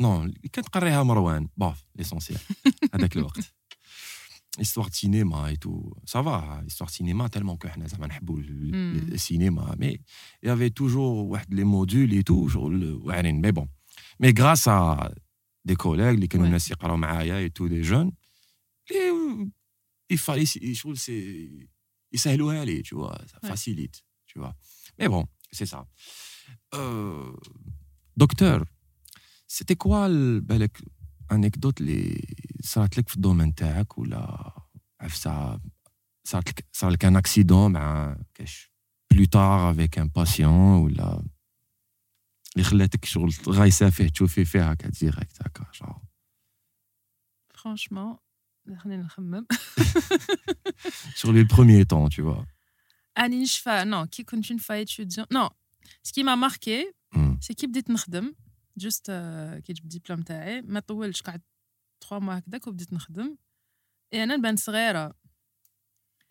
نو 0.00 0.22
اللي 0.22 0.48
كانت 0.52 0.68
قريها 0.68 1.02
مروان. 1.02 1.48
باف 1.56 1.84
ليسونسيال 1.96 2.38
هذاك 2.94 3.16
الوقت. 3.16 3.54
استوار 4.60 4.88
سينما 4.90 5.46
اي 5.46 5.56
تو 5.56 5.94
سافا 6.06 6.66
استوار 6.66 6.90
سينما 6.90 7.28
تالمون 7.28 7.56
كو 7.56 7.68
حنا 7.68 7.86
زعما 7.86 8.06
نحبوا 8.06 8.36
مم. 8.38 9.08
السينما. 9.12 9.76
مي 9.78 10.00
يافي 10.42 10.68
توجور 10.70 11.24
واحد 11.24 11.54
لي 11.54 11.64
موديول 11.64 12.10
اي 12.10 12.22
تو 12.22 12.48
شغل 12.48 12.92
واعرين. 12.92 13.40
مي 13.40 13.52
بون 13.52 13.68
مي 14.20 14.34
غراس 14.38 14.68
ا 14.68 15.14
دي 15.64 15.74
كوليغ 15.74 16.10
اللي 16.10 16.26
كانوا. 16.26 16.46
الناس 16.46 16.70
يقراو 16.70 16.96
معايا 16.96 17.38
اي 17.38 17.48
تو 17.48 17.66
دي 17.66 17.80
جون 17.80 18.12
اللي 18.91 19.51
يفالي 20.11 20.45
شغل 20.75 20.97
سي 20.97 21.67
يسهلوها 22.13 22.65
لي 22.65 22.83
tu 22.83 22.95
vois 22.95 23.17
ça 23.17 23.37
Ouais. 23.43 23.49
facilite 23.51 23.97
tu 24.27 24.39
vois 24.39 24.53
mais 24.99 25.07
bon 25.09 25.25
c'est 25.57 25.69
ça 25.73 25.79
euh, 26.75 27.33
docteur 28.17 28.59
c'était 29.47 29.75
quoi 29.75 30.05
ال- 30.07 30.41
بالك 30.41 30.81
انكدوت 31.31 31.81
اللي 31.81 32.27
صارت 32.63 32.97
لك 32.97 33.09
في 33.09 33.15
الدومين 33.15 33.55
تاعك 33.55 33.97
ولا 33.97 34.51
عرفت 34.99 35.29
صارت 36.23 36.49
لك 36.49 36.67
صار 36.73 36.89
لك 36.89 37.05
ان 37.05 37.15
اكسيدون 37.15 37.71
مع 37.71 38.17
كاش 38.33 38.71
بلو 39.11 39.25
تار 39.25 39.71
افيك 39.71 39.99
ان 39.99 40.07
باسيون 40.07 40.83
ولا 40.83 41.23
اللي 42.55 42.63
خلاتك 42.63 43.05
شغل 43.05 43.33
غايسه 43.47 43.89
فيه 43.89 44.07
تشوفي 44.07 44.45
فيه 44.45 44.71
هكا 44.71 44.89
ديريكت 44.89 45.41
هكا 45.41 45.65
genre. 45.73 45.99
فرانشمون 47.53 48.03
خلينا 48.03 48.15
نخمم 48.15 48.22
sur 51.15 51.31
les 51.33 51.45
premiers 51.45 51.85
temps 51.85 52.09
tu 52.09 52.21
vois 52.21 52.45
اني 53.17 53.41
نشفى 53.41 53.83
نو 53.83 54.05
كي 54.05 54.23
كنت 54.23 54.51
نشفى 54.51 54.85
étudiant 54.85 55.25
نو 55.31 55.49
سكي 56.03 56.23
ما 56.23 56.35
ماركي 56.35 56.93
Hmm. 57.15 57.39
سي 57.41 57.53
كي 57.53 57.67
بديت 57.67 57.89
نخدم 57.89 58.35
جوست 58.77 59.11
كي 59.65 59.73
جبت 59.73 59.95
الدبلوم 59.95 60.21
تاعي 60.21 60.61
ما 60.61 60.79
طولش 60.79 61.21
قعدت 61.21 61.43
3 62.09 62.19
موا 62.19 62.37
هكذاك 62.37 62.67
وبديت 62.67 62.93
نخدم 62.93 63.37
اي 64.13 64.23
انا 64.23 64.35
نبان 64.35 64.55
صغيره 64.55 65.13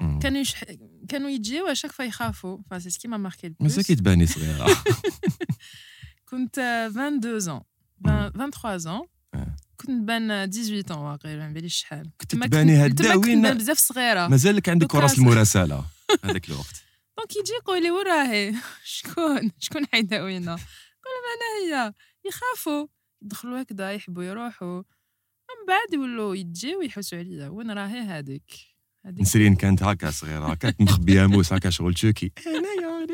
Hmm. 0.02 0.18
كانوا 0.22 0.40
يشح... 0.40 0.64
كانوا 1.08 1.30
يجيو 1.30 1.66
اشاك 1.66 1.92
فوا 1.92 2.04
يخافوا 2.04 2.58
فا 2.70 2.78
سي 2.78 2.90
سكي 2.90 3.08
ما 3.08 3.16
ماركي 3.16 3.54
مازال 3.60 3.84
كي 3.84 3.94
تباني 3.94 4.26
صغيره 4.26 4.66
كنت 6.24 6.58
آه، 6.58 6.86
22 6.86 7.60
ans 7.60 7.62
ben- 8.04 8.32
23 8.32 8.78
ans 8.80 8.86
آه. 8.86 9.06
كنت 9.83 9.89
نبان 9.89 10.51
18 10.51 10.83
ans 10.87 11.25
ما 11.25 11.51
باليش 11.53 11.75
شحال. 11.75 12.09
كنت 12.21 12.31
تباني 12.31 12.85
هدا 12.85 13.13
كنت 13.15 13.25
وين 13.27 13.53
بزاف 13.53 13.77
صغيرة. 13.77 14.27
مازال 14.27 14.55
لك 14.55 14.69
عندك 14.69 14.81
دوكا 14.87 14.99
راس 14.99 15.11
ص- 15.11 15.17
المراسلة 15.17 15.85
هذاك 16.25 16.49
الوقت. 16.49 16.83
دونك 17.17 17.31
يجي 17.35 17.53
يقول 17.61 17.83
لي 17.83 17.91
وين 17.91 18.07
راهي 18.07 18.53
شكون 18.83 19.51
شكون 19.59 19.85
حيداوينا 19.91 20.45
لهم 20.45 21.23
أنا 21.33 21.85
هي. 21.87 21.93
يخافوا. 22.25 22.87
يدخلوا 23.23 23.61
هكذا 23.61 23.91
يحبوا 23.91 24.23
يروحوا. 24.23 24.77
من 25.49 25.67
بعد 25.67 25.93
يولوا 25.93 26.35
يجيو 26.35 26.79
ويحوسوا 26.79 27.17
عليا. 27.17 27.47
وين 27.47 27.71
راهي 27.71 27.99
هذيك؟ 27.99 28.51
نسرين 29.05 29.55
كانت 29.55 29.83
هكا 29.83 30.11
صغيرة 30.11 30.53
كانت 30.53 30.81
مخبيه 30.81 31.25
موس 31.25 31.53
هكا 31.53 31.69
شغل 31.69 31.93
تشوكي. 31.93 32.31
أنايا 32.47 33.05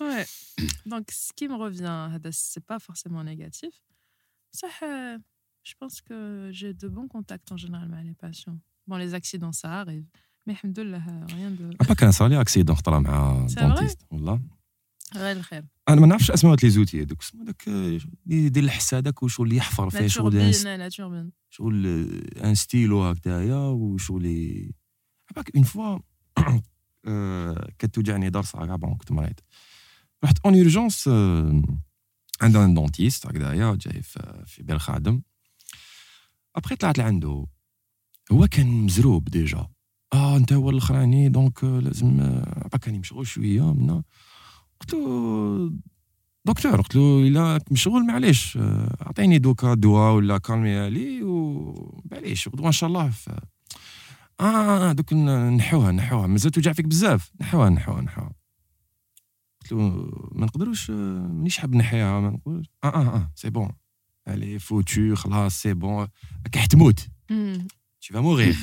Ouais. 0.00 0.26
Donc, 0.86 1.04
ce 1.10 1.32
qui 1.36 1.48
me 1.48 1.54
revient, 1.54 2.08
هذا, 2.14 2.30
c'est 2.32 2.64
pas 2.64 2.78
forcément 2.78 3.22
négatif. 3.24 3.74
Ça, 4.52 4.68
euh, 4.82 5.18
je 5.68 5.74
pense 5.80 6.00
que 6.00 6.50
j'ai 6.58 6.72
de 6.82 6.88
bons 6.88 7.08
contacts 7.08 7.50
en 7.52 7.56
général 7.64 7.88
avec 7.92 8.06
les 8.06 8.14
patients. 8.14 8.58
Bon, 8.88 8.96
les 9.04 9.12
accidents, 9.20 9.52
ça 9.62 9.68
arrive. 9.82 10.06
Mais 10.46 10.54
alhamdoulilah, 10.58 11.02
rien 11.36 11.50
de. 11.50 11.76
با 11.88 11.94
كان 11.94 12.12
صار 12.12 12.28
لي 12.28 12.40
اكسيدون 12.40 12.76
خطره 12.76 12.98
مع 12.98 13.46
C'est 13.48 13.58
دونتيست 13.60 13.98
والله 14.10 14.40
غير 15.16 15.36
الخير. 15.36 15.64
انا 15.88 16.00
ما 16.00 16.06
نعرفش 16.06 16.30
اسماء 16.30 16.56
لي 16.62 16.70
زوتي 16.70 17.02
هذوك 17.02 17.22
اسمه 17.22 17.44
داك 17.44 17.68
اللي 17.68 18.00
يدير 18.26 18.64
الحس 18.64 18.94
هذاك 18.94 19.22
وشغل 19.22 19.46
اللي 19.46 19.56
يحفر 19.56 19.90
La 19.90 19.92
فيه 19.96 20.06
شغل 20.06 20.36
ان 20.36 20.52
turbine, 20.52 20.90
la 20.90 20.94
turbine. 20.96 21.30
شغل 21.50 21.86
ان 22.44 22.54
ستيلو 22.54 23.02
هكذايا 23.04 23.56
وشغل 23.56 24.26
ي- 24.26 24.74
عباك 25.30 25.50
اون 25.56 25.64
فوا 25.64 25.98
كانت 27.79 27.95
توجعني 27.95 28.29
ضرس 28.29 28.55
هكا 28.55 28.75
بون 28.75 28.95
كنت 28.95 29.11
مريض 29.11 29.39
رحت 30.23 30.37
اون 30.45 30.55
اورجونس 30.55 31.07
عند 32.41 32.55
ان 32.55 32.73
دونتيست 32.73 33.27
هكذايا 33.27 33.75
جاي 33.75 34.01
في 34.01 34.43
في 34.47 34.63
بير 34.63 34.77
خادم 34.79 35.21
ابخي 36.55 36.75
طلعت 36.75 36.97
لعنده 36.97 37.45
هو 38.31 38.47
كان 38.47 38.67
مزروب 38.67 39.29
ديجا 39.29 39.67
آه 40.13 40.37
انت 40.37 40.53
هو 40.53 40.69
الاخراني 40.69 41.29
دونك 41.29 41.63
لازم 41.63 42.41
كان 42.81 42.99
مشغول 42.99 43.27
شوية 43.27 43.73
منا 43.73 44.03
قلت 44.79 44.93
له 44.93 45.73
دكتور 46.45 46.81
قلت 46.81 46.95
له 46.95 47.27
الا 47.27 47.59
مشغول 47.71 48.05
معليش 48.05 48.57
اعطيني 49.01 49.37
دوكا 49.37 49.73
دواء 49.73 50.13
ولا 50.15 50.37
كالمي 50.37 50.89
لي 50.89 51.23
ومعليش 51.23 52.47
وما 52.47 52.71
شاء 52.71 52.89
الله 52.89 53.09
ف... 53.09 53.29
آه 54.41 54.91
دوك 54.91 55.13
نحوها 55.13 55.91
نحوها. 55.91 56.27
مازال 56.27 56.51
توجع 56.51 56.73
فيك 56.73 56.85
بزاف. 56.85 57.31
نحوها 57.41 57.69
نحوها 57.69 58.01
نحوها. 58.01 58.33
قلت 59.61 59.71
له 59.71 59.79
ما 60.31 60.45
نقدروش 60.45 60.89
مانيش 60.89 61.57
حاب 61.57 61.75
نحيها 61.75 62.19
ما 62.19 62.29
نقولش. 62.29 62.67
آه 62.83 62.87
آه 62.87 63.15
آه 63.15 63.31
سي 63.35 63.49
بون. 63.49 63.71
الي 64.27 64.59
فوتو 64.59 65.15
خلاص 65.15 65.61
سي 65.61 65.73
بون. 65.73 66.07
راك 66.45 66.57
حتموت 66.57 67.07
tu 68.03 68.13
vas 68.13 68.21
mourir. 68.21 68.55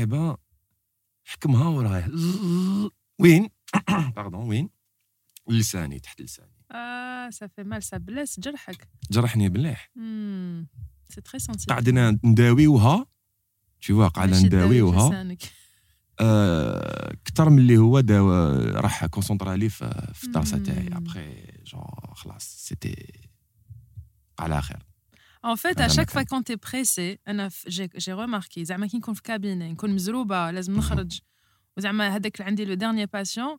Eh 0.00 0.06
ben 0.06 0.36
حكمها 1.24 1.68
وراه 1.68 2.10
وين؟ 3.18 3.48
باردون 4.16 4.48
وين؟ 4.48 4.70
لساني 5.48 5.98
تحت 5.98 6.22
لساني. 6.22 6.52
آه 6.70 7.30
fait 7.30 7.64
mal 7.64 7.82
ça 7.82 7.98
blesse 7.98 8.40
جرحك. 8.40 8.88
جرحني 9.10 9.48
بالله 9.48 9.76
سي 11.08 11.20
تري 11.20 11.38
سنسيتيف 11.38 11.68
قعدنا 11.68 12.18
نداويوها. 12.24 13.06
Vois 13.88 14.08
قعدنا 14.08 14.40
نداويوها. 14.40 15.36
كثر 17.24 17.50
من 17.50 17.58
اللي 17.58 17.76
هو 17.76 18.00
داو 18.00 18.30
راح 18.70 19.06
كونسونطرا 19.06 19.50
عليه 19.50 19.68
في 19.68 20.24
الدراسة 20.24 20.58
تاعي. 20.58 20.88
ابخي 20.92 21.44
جون 21.66 21.84
خلاص 22.14 22.44
سيتي 22.44 23.12
على 24.38 24.62
خير 24.62 24.86
En 25.44 25.56
fait, 25.56 25.80
à 25.80 25.88
chaque 25.88 26.12
fois 26.14 26.24
quand 26.24 26.42
tu 26.46 26.52
es 26.52 26.56
pressé, 26.56 27.18
j'ai 28.04 28.12
remarqué, 28.12 28.62
زعما 28.62 28.86
كي 28.86 28.96
نكون 28.96 29.14
في 29.14 29.22
كابينة 29.22 29.68
نكون 29.68 29.90
مزروبة 29.94 30.50
لازم 30.50 30.76
نخرج. 30.76 31.20
وزعما 31.76 32.16
هذاك 32.16 32.34
اللي 32.36 32.46
عندي 32.46 32.64
لو 32.64 32.74
ديرنيي 32.74 33.06
باسيون 33.06 33.58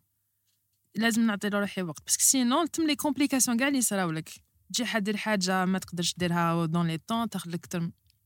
لازم 0.96 1.26
نعطي 1.26 1.48
روحي 1.48 1.82
وقت. 1.82 2.04
باسكو 2.06 2.24
سينون 2.24 2.72
تم 2.72 2.88
لي 2.88 2.96
كومبليكاسيون 2.96 3.58
كاع 3.58 3.68
اللي 3.68 3.80
يصراو 3.80 4.12
لك 4.12 4.30
تجي 4.74 4.86
حد 4.86 5.04
دير 5.04 5.18
حاجة 5.18 5.66
ما 5.66 5.80
تقدرش 5.80 6.16
ديرها 6.18 6.66
دون 6.66 6.88
لي 6.88 6.98
طون 6.98 7.30
تاخذ 7.30 7.52
لك 7.52 7.66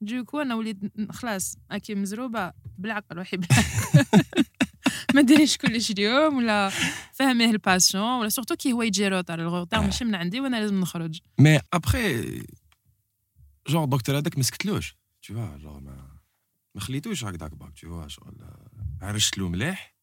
أكثر 0.02 0.18
دوكو 0.18 0.42
أنا 0.42 0.56
وليت 0.56 0.78
خلاص 1.12 1.58
هاكي 1.72 1.96
مزروبة 1.96 2.54
بالعقل 2.78 3.16
روحي 3.18 3.38
بالعقل 3.38 4.24
ما 5.16 5.22
ديريش 5.22 5.58
كلش 5.58 5.92
اليوم 5.92 6.38
ولا 6.38 6.70
فهميه 7.14 7.52
الباسيون 7.52 8.20
ولا 8.20 8.30
سورتو 8.30 8.56
كي 8.56 8.74
هو 8.74 8.82
يجي 8.82 9.08
روتار 9.08 9.40
الغوتار 9.40 9.82
ماشي 9.82 10.06
من 10.06 10.16
عندي 10.16 10.40
وأنا 10.42 10.58
لازم 10.58 10.80
نخرج. 10.80 11.20
مي 11.40 11.60
ابخي 11.74 12.44
جونغ 13.68 13.84
الدكتور 13.84 14.18
هذاك 14.18 14.38
ما 14.38 14.44
سكتلوش 14.44 14.96
تو 15.28 15.34
فوا 15.34 15.58
جونغ 15.58 15.80
ما 15.80 16.20
ما 16.76 16.82
خليتوش 16.82 17.24
هكذاك 17.26 17.54
باك 17.56 17.80
تو 17.80 17.88
فوا 17.88 18.08
شغل 18.08 18.36
عرشت 19.02 19.38
له 19.38 19.50
مليح 19.50 19.96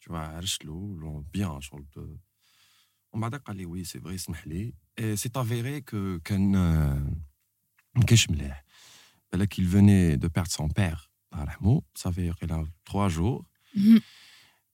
تو 0.00 0.10
فوا 0.10 0.18
عرشت 0.18 0.64
له 0.64 1.24
بيان 1.32 1.60
شغل 1.60 1.86
ومن 3.12 3.20
بعد 3.28 3.34
قال 3.34 3.56
لي 3.56 3.66
وي 3.66 3.84
سي 3.84 4.00
فغي 4.00 4.18
سمح 4.18 4.46
لي. 4.46 4.74
سي 5.14 5.30
افيري 5.36 5.80
كو 5.80 6.18
كان 6.24 6.52
ما 7.94 8.02
كانش 8.06 8.30
مليح. 8.30 8.64
بالك 9.31 9.59
il 9.59 9.67
venait 9.67 10.17
de 10.17 10.27
perdre 10.27 10.51
son 10.51 10.67
père 10.69 11.09
الله 11.33 11.43
يرحمه 11.43 11.81
ça 11.99 12.11
fait 12.11 12.31
trois 12.85 13.09
jours 13.09 13.45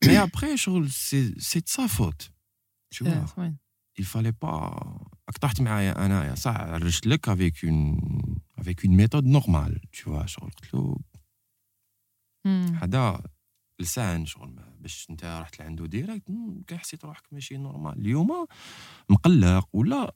mais 0.05 0.17
après 0.17 0.57
c'est 0.57 1.61
de 1.65 1.69
sa 1.69 1.87
faute 1.87 2.31
tu 2.89 3.03
vois 3.03 3.25
il 3.99 4.05
fallait 4.05 4.37
pas 4.45 4.61
اقترحت 5.29 5.61
معايا 5.61 6.05
انايا 6.05 6.35
صح 6.35 6.57
عرجت 6.57 7.07
لك 7.07 7.29
افيك 7.29 7.65
اون 7.65 8.01
افيك 8.57 8.85
اون 8.85 8.95
ميثود 8.95 9.25
نورمال 9.25 9.79
tu 9.95 10.03
vois 10.09 10.25
شغل 10.25 10.49
قلت 10.49 10.73
له 10.73 10.97
هذا 12.81 13.23
لسان 13.79 14.25
شغل 14.25 14.55
باش 14.79 15.07
انت 15.09 15.25
رحت 15.25 15.59
لعنده 15.59 15.85
ديريكت 15.85 16.27
كان 16.67 16.79
حسيت 16.79 17.05
روحك 17.05 17.23
ماشي 17.33 17.57
نورمال 17.57 17.99
اليوم 17.99 18.47
مقلق 19.09 19.67
ولا 19.73 20.15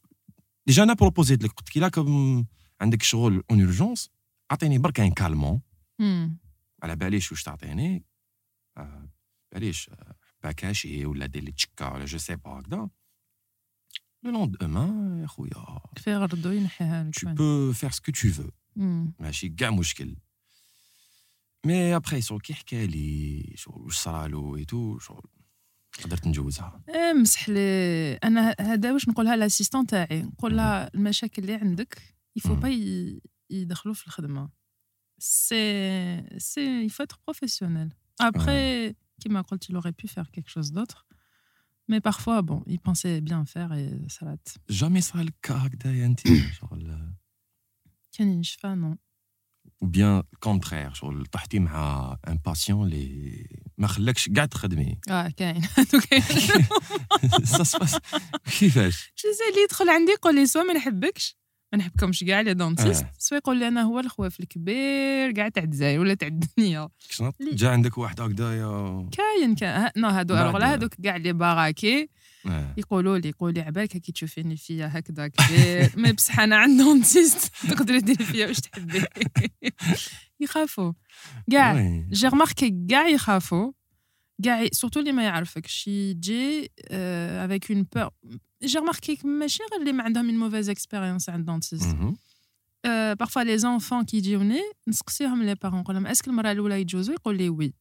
ديجا 0.67 0.84
انا 0.84 0.93
بروبوزيت 0.93 1.43
لك 1.43 1.51
قلت 1.51 1.69
كي 1.69 1.80
راك 1.80 1.99
عندك 2.82 3.04
شغل 3.04 3.43
اون 3.51 3.62
اورجونس 3.62 4.10
أعطيني 4.50 4.78
برك 4.78 5.00
إن 5.00 5.12
كالمون. 5.12 5.60
على 6.82 6.96
باليش 6.96 7.32
واش 7.32 7.42
تعطيني؟ 7.42 8.04
باليش 9.52 9.90
باكاشي 10.42 11.06
ولا 11.06 11.26
دير 11.26 11.42
لي 11.42 11.52
تشكا 11.52 11.88
ولا 11.88 12.04
جو 12.04 12.18
سي 12.18 12.36
با 12.36 12.60
هكذا. 12.60 12.90
Le 14.26 14.30
lendemain, 14.32 15.20
يا 15.22 15.26
خويا. 15.26 15.80
كفايه 15.96 16.16
غردو 16.16 16.50
ينحيها 16.50 17.04
لك 17.04 17.18
tu 17.18 17.24
peux 17.24 17.72
faire 17.72 17.94
ce 17.94 18.00
que 18.00 18.12
tu 18.12 18.28
veux. 18.28 18.52
ماشي 19.20 19.48
كاع 19.48 19.70
مشكل. 19.70 20.16
مي 21.66 21.96
ابخي 21.96 22.20
شغل 22.20 22.40
كي 22.40 22.54
حكى 22.54 22.86
لي 22.86 23.52
شغل 23.56 23.82
واش 23.82 23.98
صرالو 23.98 24.56
اي 24.56 24.64
تو 24.64 24.98
شغل 24.98 25.30
قدرت 26.04 26.26
نجوزها. 26.26 26.82
مسح 27.20 27.48
لي. 27.48 28.14
أنا 28.14 28.54
هذا 28.60 28.92
واش 28.92 29.08
نقولها 29.08 29.36
لاسيستون 29.36 29.86
تاعي. 29.86 30.22
نقول 30.22 30.56
لها 30.56 30.90
المشاكل 30.94 31.42
اللي 31.42 31.54
عندك 31.54 32.14
يفو 32.36 32.54
با 32.54 32.68
يدخلوا 33.49 33.93
في 33.93 34.08
الخدمه 34.08 34.49
سي 35.19 36.39
سي 36.39 36.86
يفو 36.86 37.04
اتر 37.04 37.17
بروفيسيونيل 37.28 37.93
ابخي 38.21 38.93
كيما 39.21 39.41
قلت 39.41 39.71
il 39.71 39.75
aurait 39.75 39.91
pu 40.04 40.08
faire 40.08 40.32
quelque 40.32 40.49
chose 40.49 40.71
d'autre 40.71 41.06
Mais 41.88 42.01
parfois, 42.01 42.41
bon, 42.41 42.60
il 42.73 42.80
pensait 42.80 43.21
bien 43.21 43.45
faire 43.45 43.71
et 43.73 43.89
ça 44.15 44.25
rate. 44.25 44.49
Jamais 44.69 45.01
ça 45.01 45.23
le 45.23 45.34
cas 45.41 45.69
انت 45.86 46.28
شغل 46.54 47.13
كان 48.12 48.39
يشفى 48.39 48.75
non. 48.75 48.97
Ou 49.84 49.88
bien 49.88 50.23
contraire 50.39 50.93
شغل 50.93 51.25
طحتي 51.25 51.60
مع 51.60 52.17
ان 52.28 52.38
باسيون 52.45 52.88
اللي 52.88 53.47
ما 53.78 53.88
خلاكش 53.88 54.30
كاع 54.30 54.45
تخدمي. 54.45 54.99
اه 55.10 55.30
كاين 55.30 55.62
سا 57.43 57.63
سباس 57.63 57.97
كيفاش؟ 58.60 59.12
شو 59.15 59.28
اللي 59.49 59.63
يدخل 59.63 59.89
عندي 59.89 60.12
يقول 60.12 60.36
لي 60.36 60.45
سوا 60.45 60.63
ما 60.63 60.73
نحبكش 60.73 61.38
ما 61.72 61.78
نحبكمش 61.78 62.24
كاع 62.24 62.40
لي 62.40 62.54
دونتيست 62.54 63.02
آه. 63.04 63.12
سوا 63.18 63.37
يقول 63.37 63.59
لي 63.59 63.68
أنا 63.68 63.83
هو 63.83 64.00
الخواف 64.00 64.40
الكبير 64.40 65.33
كاع 65.33 65.48
تاع 65.48 65.62
الجزائر 65.62 66.00
ولا 66.00 66.14
تاع 66.14 66.28
الدنيا. 66.28 66.88
جا 67.52 67.68
عندك 67.70 67.98
واحد 67.98 68.20
هكذايا 68.20 69.09
كاين 69.12 69.54
كاين 69.54 69.90
نو 69.96 70.09
هادو 70.09 70.35
هادوك 70.35 70.94
كاع 70.94 71.16
لي 71.16 71.33
باراكي 71.33 72.09
آه. 72.46 72.74
يقولوا 72.76 73.18
لي 73.18 73.28
يقولوا 73.28 73.54
لي 73.54 73.61
عبالك 73.61 73.88
كي 73.88 74.12
تشوفيني 74.12 74.56
فيا 74.56 74.90
هكذا 74.92 75.28
كبير. 75.28 75.92
مي 76.02 76.12
بصح 76.12 76.40
أنا 76.40 76.56
عند 76.56 76.80
دونتيست 76.80 77.52
تقدري 77.70 78.00
ديري 78.00 78.24
فيا 78.24 78.46
واش 78.46 78.61
تحبي. 78.61 79.04
يخافوا. 80.40 80.92
كاع 81.50 82.02
جي 82.11 82.28
رماركي 82.28 82.87
كاع 82.90 83.09
يخافوا. 83.09 83.72
كاع 84.43 84.67
سورتو 84.71 84.99
اللي 84.99 85.12
ما 85.12 85.23
يعرفكش 85.23 85.88
يجي 85.88 86.71
افيك 86.91 87.71
اون 87.71 87.88
بور 87.95 88.10
j'ai 88.65 88.80
remarqué 88.80 89.15
que 89.15 89.25
ماشي 89.25 89.63
غير 89.71 89.82
اللي 89.82 89.93
ما 89.93 90.04
عندهم 90.04 90.30
une 90.30 90.51
mauvaise 90.51 90.69
expérience 90.69 91.30
عند 91.30 91.45
دونتيست 91.45 91.95
بارفوا 93.19 93.43
لي 93.43 93.58
زونفون 93.58 94.06
كي 94.06 94.17
يجيوني 94.17 94.62
نسقسيهم 94.88 95.43
لي 95.43 95.56
بارون 95.56 95.80
نقول 95.80 95.95
لهم 95.95 96.08
اسكو 96.08 96.30
المراه 96.30 96.51
الاولى 96.51 96.82
يتجوزوا 96.82 97.13
يقول 97.13 97.38
لي 97.38 97.49
وي 97.49 97.73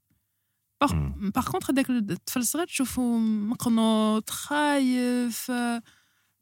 باغ 0.81 1.51
كونتخ 1.51 1.71
هذاك 1.71 1.91
الطفل 1.91 2.41
الصغير 2.41 2.67
تشوفو 2.67 3.19
مقنوط 3.19 4.31
خايف 4.31 5.51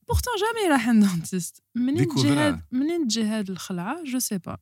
بورتون 0.08 0.34
جامي 0.40 0.68
راح 0.70 0.88
عند 0.88 1.04
دونتيست 1.04 1.62
منين 1.74 2.08
تجي 2.08 2.28
هاد 2.28 2.60
منين 2.72 3.08
تجي 3.08 3.24
هاد 3.24 3.50
الخلعه 3.50 4.04
جو 4.04 4.18
سي 4.18 4.38
با 4.38 4.58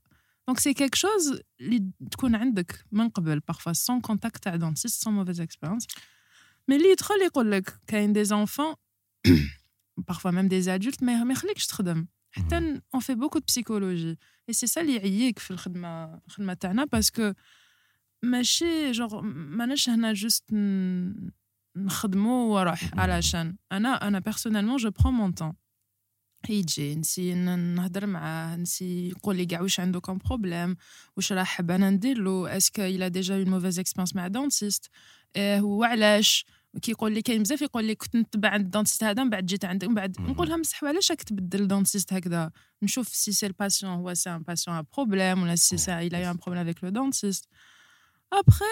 دونك 0.46 0.58
سي 0.58 0.74
كيك 0.74 0.94
شوز 0.94 1.40
اللي 1.60 1.90
تكون 2.10 2.34
عندك 2.34 2.84
من 2.92 3.08
قبل 3.08 3.40
بارفوا 3.40 3.72
سون 3.72 4.00
كونتاكت 4.00 4.42
تاع 4.44 4.56
دونتيست 4.56 5.02
سون 5.04 5.12
موفيز 5.14 5.40
اكسبيريونس 5.40 5.86
مي 6.68 6.76
اللي 6.76 6.90
يدخل 6.92 7.14
يقول 7.14 7.50
لك 7.52 7.80
كاين 7.86 8.12
دي 8.12 8.24
زونفون 8.24 8.74
parfois 10.10 10.32
même 10.32 10.48
des 10.48 10.68
adultes 10.68 11.00
mais 11.00 11.22
ما 11.24 11.32
يخليكش 11.32 11.66
تخدم 11.66 12.06
حتى 12.30 12.80
on 12.96 13.00
fait 13.00 13.16
beaucoup 13.16 13.40
de 13.40 13.44
psychologie 13.44 14.16
et 14.50 14.52
c'est 14.52 14.66
ça 14.74 14.78
اللي 14.78 14.96
يعييك 14.96 15.38
في 15.38 15.50
الخدمه 15.50 16.20
الخدمه 16.26 16.54
تاعنا 16.54 16.84
باسكو 16.84 17.32
ماشي 18.22 18.90
جوغ 18.92 19.20
ماناش 19.22 19.88
هنا 19.88 20.12
جوست 20.12 20.44
نخدمو 21.76 22.54
وراح 22.54 22.90
علشان 22.98 23.56
انا 23.72 24.08
انا 24.08 24.18
بيرسونيلمون 24.18 24.76
جو 24.76 24.90
برون 24.90 25.14
مون 25.14 25.32
طون 25.32 25.52
يجي 26.49 26.95
نسي 26.95 27.33
نهضر 27.33 28.05
معاه 28.05 28.55
نسي 28.55 29.09
يقول 29.09 29.35
لي 29.35 29.45
كاع 29.45 29.61
واش 29.61 29.79
عنده 29.79 29.99
كوم 29.99 30.17
بروبليم 30.17 30.77
واش 31.17 31.33
راه 31.33 31.43
حاب 31.43 31.71
أنا 31.71 31.89
ندير 31.89 32.17
له؟ 32.17 32.57
اسكو 32.57 32.81
إلى 32.81 33.09
ديجا 33.09 33.35
اون 33.35 33.49
موفيز 33.49 33.79
اكسبيريونس 33.79 34.15
مع 34.15 34.27
دونتيست 34.27 34.89
هو 35.37 35.83
علاش؟ 35.83 36.45
كيقول 36.81 37.13
لي 37.13 37.21
كاين 37.21 37.43
بزاف 37.43 37.61
يقول 37.61 37.85
لي 37.85 37.95
كنت 37.95 38.15
نتبع 38.15 38.49
عند 38.49 38.65
الدونتيست 38.65 39.03
هذا 39.03 39.23
من 39.23 39.29
بعد 39.29 39.45
جيت 39.45 39.65
عندك 39.65 39.87
من 39.87 39.93
بعد 39.93 40.21
نقول 40.21 40.47
لها 40.47 40.57
مسح 40.57 40.83
علاش 40.83 41.11
راك 41.11 41.23
تبدل 41.23 41.61
الدونتيست 41.61 42.13
هكذا؟ 42.13 42.51
نشوف 42.83 43.07
سي 43.07 43.31
سي 43.31 43.45
الباسيون 43.45 43.93
هو 43.93 44.13
سي 44.13 44.29
ان 44.29 44.43
باسيون 44.43 44.77
ا 44.77 44.85
بروبليم 44.95 45.43
ولا 45.43 45.55
سي 45.55 45.77
سي 45.77 45.99
إلى 45.99 46.31
ان 46.31 46.35
بروبليم 46.35 46.67
افيك 46.67 46.83
لو 46.83 46.89
دونتيست 46.89 47.49
ابخي 48.33 48.65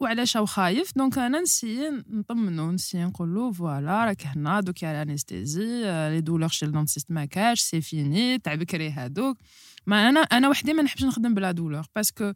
وعلاش 0.00 0.36
هو 0.36 0.46
خايف. 0.46 0.92
دونك 0.96 1.18
أنا 1.18 1.40
نسي 1.40 1.90
نطمنو 2.10 2.72
نسي 2.72 3.04
نقول 3.04 3.34
له 3.34 3.52
فوالا 3.52 4.04
راك 4.04 4.26
هنا 4.26 4.60
دوك 4.60 4.84
على 4.84 5.02
انستيزي 5.02 5.82
لي 6.10 6.20
دولور 6.20 6.48
شي 6.48 6.66
الدونتيست 6.66 7.10
ما 7.10 7.24
كاش 7.24 7.60
سي 7.60 7.80
فيني 7.80 8.38
تاع 8.38 8.54
بكري 8.54 8.90
هادوك. 8.90 9.38
ما 9.86 10.08
أنا 10.08 10.20
أنا 10.20 10.48
وحدي 10.48 10.72
ما 10.72 10.82
نحبش 10.82 11.04
نخدم 11.04 11.34
بلا 11.34 11.52
دولور 11.52 11.86
باسكو 11.96 12.32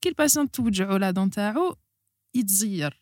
كي 0.00 0.08
الباسيون 0.08 0.50
توجعو 0.50 0.96
لا 0.96 1.10
دون 1.10 1.30
تاعو 1.30 1.76
يتزير. 2.34 3.00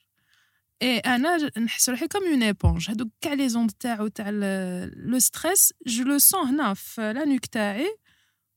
إي 0.82 0.98
أنا 0.98 1.50
نحس 1.58 1.90
روحي 1.90 2.08
كوم 2.08 2.22
اون 2.22 2.42
ايبونج 2.42 2.90
هادوك 2.90 3.08
كاع 3.20 3.32
لي 3.32 3.48
زوند 3.48 3.70
تاعو 3.70 4.08
تاع 4.08 4.30
لو 4.30 5.18
ستريس 5.18 5.72
جو 5.86 6.04
لو 6.04 6.18
سون 6.18 6.46
هنا 6.46 6.74
في 6.74 7.12
لا 7.12 7.24
نوك 7.24 7.46
تاعي 7.46 7.96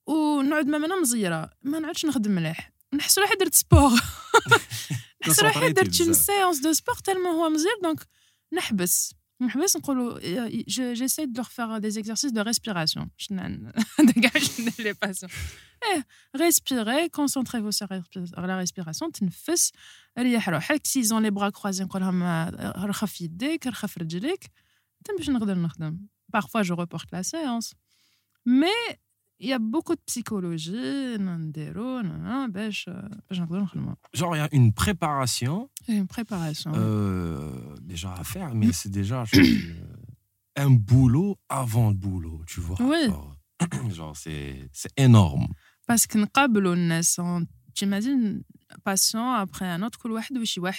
ونعود 0.08 0.68
ما 0.68 0.78
أنا 0.78 1.02
مزيره 1.02 1.50
ما 1.64 1.80
نعودش 1.80 2.06
نخدم 2.06 2.32
مليح. 2.32 2.72
ونحس 2.94 3.20
روحي 3.20 3.36
درت 3.36 3.54
سبور. 3.54 3.92
نحس 5.23 5.41
روحي 5.41 5.53
كونسونطريتي 5.53 5.83
درت 5.83 6.01
اون 6.01 6.11
بزاف. 6.11 6.27
سيونس 6.27 6.61
دو 6.61 6.73
سبور 6.73 6.95
تالمون 6.95 7.33
هو 7.33 7.49
مزيان 7.49 7.75
دونك 7.83 8.07
نحبس 8.53 9.15
نحبس 9.41 9.77
نقولوا 9.77 10.19
جيساي 10.69 11.27
دو 11.27 11.33
لور 11.37 11.45
فيغ 11.45 11.79
دي 11.79 11.91
زيكزارسيس 11.91 12.31
دو 12.31 12.43
ريسبيراسيون 12.43 13.11
هذا 13.99 14.13
كاع 14.13 14.31
باش 14.35 14.61
ندير 14.61 14.75
لي 14.79 14.93
باسيون 14.93 15.33
ايه 15.85 16.07
ريسبيري 16.37 17.09
كونسونطري 17.09 17.63
فو 17.63 17.71
سور 17.71 17.89
لا 18.39 18.59
ريسبيراسيون 18.59 19.13
تنفس 19.13 19.73
ريح 20.19 20.49
روحك 20.49 20.87
سي 20.87 21.03
زون 21.03 21.23
لي 21.23 21.31
برا 21.31 21.51
كروازي 21.51 21.85
نقول 21.85 22.03
لهم 22.03 22.23
آه، 22.23 22.85
رخف 22.85 23.21
يديك 23.21 23.67
رخف 23.67 23.99
رجليك 23.99 24.51
تم 25.05 25.17
باش 25.17 25.31
نقدر 25.31 25.59
نخدم 25.59 25.99
parfois 26.37 26.63
je 26.63 26.73
reporte 26.73 27.11
la 27.13 27.23
séance 27.23 27.73
mais 28.45 28.99
il 29.40 29.50
y 29.50 29.54
a 29.54 29.60
beaucoup 29.60 29.96
de 29.96 30.02
psychologie, 30.06 30.74
euh, 30.76 31.18
Genre, 34.14 34.36
il 34.36 34.40
y 34.40 34.42
a 34.42 34.50
une 34.52 34.74
préparation. 34.74 35.70
Une 35.88 36.08
préparation. 36.08 36.72
Euh, 36.76 37.76
déjà 37.82 38.14
à 38.14 38.24
faire, 38.24 38.56
mais 38.56 38.72
c'est 38.72 38.90
déjà 38.90 39.26
genre, 39.26 39.44
euh, 39.44 39.96
un 40.56 40.70
boulot 40.70 41.38
avant 41.50 41.90
le 41.90 41.96
boulot, 41.96 42.42
tu 42.48 42.62
vois. 42.62 42.78
Oui. 42.80 43.12
Genre, 43.94 44.16
c'est, 44.18 44.70
c'est 44.72 44.92
énorme. 44.98 45.48
Parce 45.88 46.08
que 46.08 46.18
nous 46.18 46.28
t'imagines, 47.74 48.44
patient 48.84 49.34
après 49.34 49.68
un 49.68 49.82
autre, 49.84 50.00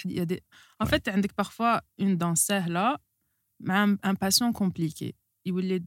il 0.05 0.13
y 0.13 0.19
a 0.19 0.25
des... 0.25 0.41
En 0.79 0.85
ouais. 0.85 0.89
fait, 0.89 1.01
tu 1.01 1.27
parfois 1.35 1.83
une 1.97 2.17
danseuse 2.17 2.67
là, 2.67 2.99
mais 3.59 3.73
un, 3.73 3.95
un 4.01 4.15
patient 4.15 4.51
compliqué. 4.53 5.15
Il 5.43 5.53
voulait 5.53 5.83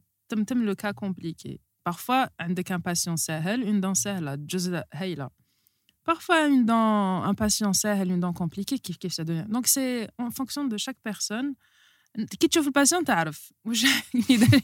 le 0.64 0.74
cas 0.74 0.92
compliqué. 0.92 1.61
parfois 1.89 2.29
عندك 2.39 2.71
un 2.71 2.79
patient 2.79 3.15
سهل 3.15 3.63
une 3.63 3.81
dent 3.81 3.93
سهله 3.93 4.36
جزء 4.36 4.81
هايله 4.93 5.29
parfois 6.09 6.47
une 6.47 6.65
dent 6.65 7.23
un 7.23 7.33
patient 7.33 7.71
سهل 7.71 8.07
une 8.07 8.19
dent 8.19 8.33
compliquée 8.33 8.77
كيف 8.77 8.97
كيف 8.97 9.13
ça 9.13 9.23
devient 9.23 9.45
donc 9.49 9.67
c'est 9.67 10.09
en 10.17 10.31
fonction 10.31 10.65
de 10.65 10.77
chaque 10.77 10.99
personne 11.03 11.53
كي 12.39 12.47
تشوف 12.47 12.67
الباسيون 12.67 13.03
تعرف 13.03 13.53
واش 13.65 13.86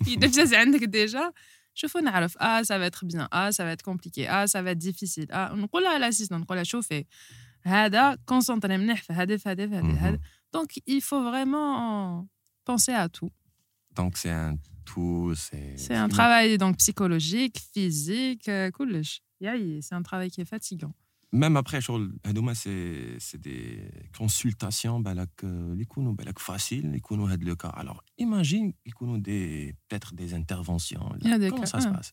اذا 0.07 0.27
جاز 0.27 0.53
عندك 0.53 0.83
ديجا 0.83 1.31
شوفوا 1.73 2.01
نعرف 2.01 2.37
اه 2.37 2.61
ça 2.61 2.77
va 2.77 2.85
être 2.91 3.05
bien 3.05 3.27
اه 3.33 3.51
ça 3.51 3.63
va 3.63 3.71
être 3.71 3.83
compliqué 3.83 4.29
اه 4.29 4.45
ça 4.45 4.61
va 4.63 4.71
être 4.71 4.91
difficile 4.91 5.31
اه 5.31 5.53
نقولها 5.53 5.99
لاسيستون 5.99 6.39
نقولها 6.39 6.63
شوفي 6.63 7.05
هذا 7.63 8.17
كونسونطري 8.25 8.77
مليح 8.77 9.03
في 9.03 9.13
هذا 9.13 9.37
في 9.37 9.49
هذا 9.49 9.67
في 9.67 9.75
هذا 9.75 9.93
هذا 9.93 10.19
دونك 10.53 10.71
il 10.71 11.01
faut 11.01 11.23
vraiment 11.31 12.27
penser 12.65 12.93
à 12.93 13.09
tout 13.09 13.31
Donc, 13.99 14.17
c'est 14.17 14.29
un 14.29 14.57
c'est 15.76 15.94
un 15.94 16.08
travail 16.08 16.58
donc 16.58 16.78
psychologique, 16.78 17.60
physique, 17.72 18.48
euh, 18.48 18.70
cool. 18.70 19.02
C'est 19.40 19.94
un 19.94 20.02
travail 20.02 20.30
qui 20.30 20.40
est 20.40 20.46
fatigant. 20.46 20.94
Même 21.32 21.56
après, 21.56 21.80
c'est 22.54 23.40
des 23.40 23.90
consultations 24.16 25.00
bah, 25.00 25.14
bah, 25.14 26.24
faciles, 26.38 26.92
le 27.44 27.56
cas. 27.56 27.70
Alors 27.70 28.04
imagine 28.18 28.72
peut-être 29.88 30.14
des 30.14 30.32
interventions. 30.34 31.12
Comment 31.50 31.66
ça 31.66 31.80
se 31.80 31.88
passe? 31.88 32.12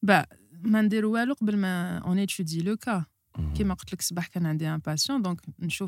Bah, 0.00 0.26
ben, 0.62 0.88
on 2.04 2.16
étudie 2.16 2.60
le 2.60 2.76
cas. 2.76 3.06
Comme 3.56 3.70
je 4.02 4.14
un 4.66 4.80
patient, 4.80 5.20
donc 5.20 5.40
je 5.60 5.86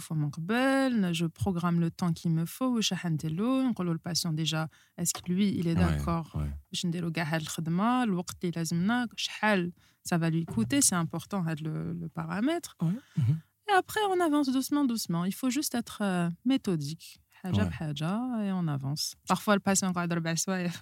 je 1.12 1.26
programme 1.26 1.80
le 1.80 1.90
temps 1.90 2.12
qu'il 2.12 2.30
me 2.30 2.46
faut, 2.46 2.80
je 2.80 2.94
le 3.92 3.98
patient 3.98 4.32
déjà, 4.32 4.68
est-ce 4.98 5.12
que 5.14 5.30
lui, 5.30 5.54
il 5.56 5.68
est 5.68 5.74
d'accord? 5.74 6.40
Je 6.72 6.86
ne 6.86 6.92
le 8.06 8.16
temps, 9.40 9.72
ça 10.04 10.18
va 10.18 10.30
lui 10.30 10.44
coûter, 10.44 10.80
c'est 10.80 10.94
important 10.94 11.44
hein, 11.46 11.54
le, 11.62 11.92
le 11.92 12.08
paramètre. 12.08 12.76
Mhm. 12.80 13.38
Et 13.68 13.72
après, 13.72 14.00
on 14.10 14.20
avance 14.20 14.48
doucement, 14.50 14.84
doucement. 14.84 15.24
Il 15.24 15.34
faut 15.34 15.50
juste 15.50 15.74
être 15.74 15.98
euh, 16.02 16.28
méthodique. 16.44 17.20
Et 18.42 18.52
on 18.52 18.66
avance. 18.68 19.14
Parfois, 19.28 19.54
le 19.54 19.60
patient 19.60 19.88
regarde 19.88 20.12
le 20.12 20.20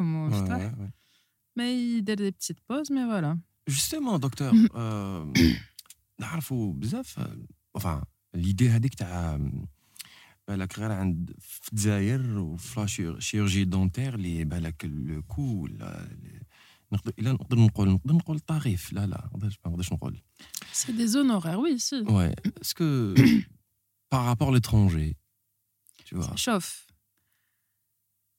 Mais 1.57 1.77
il 1.77 2.11
a 2.11 2.17
des 2.17 2.33
petites 2.33 2.61
pauses, 2.63 2.91
mais 2.91 3.05
voilà. 3.05 3.37
Justement, 3.67 4.19
docteur. 4.19 4.53
Euh, 4.75 5.25
نعرفوا 6.20 6.74
بزاف 6.74 7.20
آه، 7.20 7.38
enfin 7.80 8.02
l'idée 8.38 8.64
هذيك 8.70 8.94
تاع 8.96 9.40
بالك 10.48 10.80
غير 10.80 10.92
عند 10.92 11.36
في 11.40 11.72
الجزائر 11.72 12.38
وفي 12.40 12.80
لا 12.80 13.20
شيرجي 13.20 13.64
دونتير 13.66 14.16
اللي 14.16 14.44
بالك 14.44 14.86
لو 14.86 15.24
كو 15.24 15.68
لا- 15.68 16.18
نقدر 16.92 17.14
الا 17.20 17.32
نقدر 17.32 17.58
نقول 17.60 17.90
نقدر 17.90 18.14
نقول 18.14 18.36
الطريف 18.36 18.94
لا 18.94 19.06
لا 19.06 19.30
ما 19.34 19.40
نقدرش- 19.40 19.60
ما 19.66 19.72
نقدرش 19.72 19.94
نقول 19.94 20.22
c'est 20.74 20.92
des 20.98 21.16
honoraires 21.16 21.60
oui 21.60 21.80
si 21.80 21.96
ouais 22.18 22.34
est-ce 22.62 22.74
que 22.80 23.14
par 24.14 24.24
rapport 24.26 24.50
à 24.50 24.54
l'étranger 24.58 25.14
tu 26.06 26.16
vois 26.16 26.36
شوف 26.36 26.88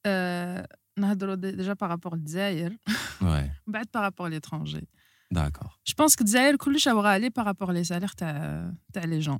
euh, 0.07 0.65
نهضروا 0.97 1.35
دي- 1.35 1.51
déjà 1.51 1.75
par 1.75 1.89
rapport 1.89 2.15
للجزائر 2.15 2.77
ouais 3.21 3.49
بعد 3.67 3.85
par 3.97 4.01
rapport 4.01 4.25
à 4.25 4.29
l'étranger 4.29 4.83
d'accord 5.31 5.79
je 5.89 5.93
pense 5.93 6.15
que 6.15 6.21
الجزائر 6.21 6.55
كلش 6.55 6.87
راه 6.87 7.01
غالي 7.01 7.29
par 7.29 7.45
rapport 7.45 7.69
les 7.69 7.87
salaires 7.87 8.15
تاع 8.17 8.73
تاع 8.93 9.03
les 9.03 9.23
gens 9.25 9.39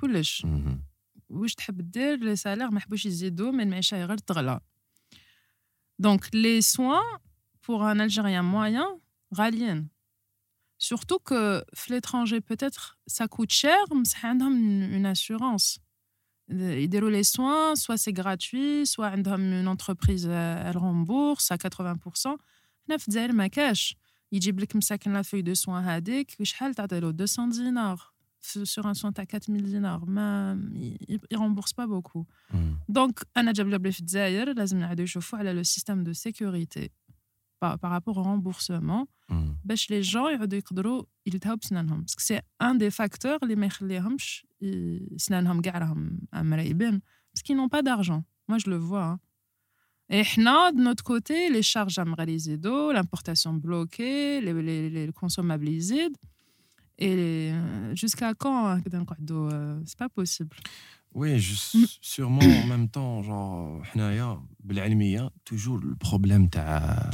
كلش 0.00 0.46
Mhm. 0.46 0.78
واش 1.30 1.54
تحب 1.54 1.90
دير 1.90 2.16
لي 2.18 2.36
سالير 2.36 2.70
ما 2.70 2.80
حبوش 2.80 3.06
يزيدوا 3.06 3.50
من 3.52 3.60
المعيشه 3.60 4.04
غير 4.04 4.18
تغلى 4.18 4.60
دونك 5.98 6.34
لي 6.34 6.60
سوان 6.60 7.02
pour 7.66 7.82
un 7.82 7.98
algérien 8.08 8.42
moyen 8.54 9.00
غاليين 9.34 9.88
surtout 10.78 11.18
que 11.30 11.64
في 11.74 11.92
l'étranger 12.00 12.40
peut-être 12.40 12.98
ça 13.10 13.26
coûte 13.26 13.50
cher 13.50 13.94
بصح 14.02 14.26
عندهم 14.26 14.52
une 15.02 15.16
assurance 15.16 15.78
يديروا 16.50 17.10
les 17.10 17.24
soins 17.24 17.74
soit 17.74 17.96
c'est 17.96 18.12
gratuit 18.12 18.86
soit 18.86 19.00
عندهم 19.04 19.40
une 19.64 19.68
entreprise 19.76 20.26
euh, 20.26 20.70
elle 20.70 20.78
rembourse 20.78 21.50
à 21.52 21.56
80% 21.56 22.38
هنا 22.88 22.96
في 22.98 23.08
الجزائر 23.08 23.32
ما 23.32 23.46
كاش 23.46 23.96
يجيب 24.32 24.60
لك 24.60 24.76
مساكن 24.76 25.12
لا 25.12 25.22
فوي 25.22 25.42
دو 25.42 25.54
سوان 25.54 25.84
هذيك 25.84 26.36
وشحال 26.40 26.74
تعطي 26.74 27.00
له 27.00 27.12
200 27.12 27.50
دينار 27.50 28.00
في- 28.40 28.64
sur 28.64 28.82
un 28.86 28.94
soin 29.00 29.12
تاع 29.12 29.24
4000 29.24 29.62
دينار 29.66 30.04
ما 30.04 30.52
ي- 30.74 30.98
ي 31.32 31.36
rembourse 31.36 31.72
pas 31.72 31.86
beaucoup 31.86 32.24
Mhm. 32.52 32.56
دونك 32.88 33.20
انا 33.36 33.52
جاب 33.52 33.68
لي 33.68 33.92
في 33.92 34.00
الجزائر 34.00 34.52
لازم 34.52 34.78
نعاودو 34.78 35.02
نشوفوا 35.02 35.38
على 35.38 35.52
لو 35.52 35.62
سيستيم 35.62 36.04
دو 36.04 36.12
سيكوريتي 36.12 36.90
بارابور 37.62 38.14
au 38.14 38.26
remboursement 38.26 39.06
Mhm. 39.32 39.34
باش 39.64 39.90
لي 39.90 40.00
جون 40.00 40.32
يعودوا 40.34 40.58
يقدروا 40.58 41.02
يلتهوا 41.26 41.54
بسنانهم 41.56 42.00
باسكو 42.00 42.20
سي 42.20 42.40
ان 42.62 42.78
دي 42.78 42.90
فاكتور 42.90 43.38
اللي 43.42 43.56
ما 43.56 43.66
يخليهمش 43.66 44.46
ي- 44.62 45.08
سنانهم 45.18 45.60
كاع 45.60 45.78
راهم 45.78 46.18
مرايبين 46.34 47.00
باسكو 47.34 47.54
نون 47.54 47.68
با 47.68 47.80
دارجون 47.80 48.24
moi 48.52 48.58
je 48.58 48.66
le 48.70 48.78
vois 48.90 49.06
hein. 49.14 49.18
Et 50.10 50.22
حنا 50.22 50.70
de 50.70 50.80
notre 50.80 51.02
côté, 51.04 51.50
les 51.50 51.62
charges 51.62 51.98
à 51.98 52.04
غادي 52.18 52.32
يزيدوا, 52.34 52.92
l'importation 52.92 53.52
bloquée, 53.54 54.40
les, 54.40 54.52
les, 54.62 54.90
les 54.90 55.12
consommables 55.12 55.68
يزيد. 55.68 56.16
Et 56.98 57.14
les- 57.16 57.94
jusqu'à 57.96 58.32
quand 58.34 58.64
هكذا 58.66 58.98
نقعدوا 58.98 59.50
euh, 59.50 59.82
c'est 59.86 59.98
pas 59.98 60.08
possible. 60.08 60.56
Oui, 61.14 61.38
juste, 61.38 61.76
sûrement 62.00 62.42
en 62.62 62.66
même 62.66 62.88
temps, 62.88 63.22
genre, 63.22 63.82
حنايا 63.84 64.42
بالعلمية 64.60 65.30
toujours 65.44 65.78
le 65.78 65.94
problème 66.08 66.48
تاع 66.52 67.10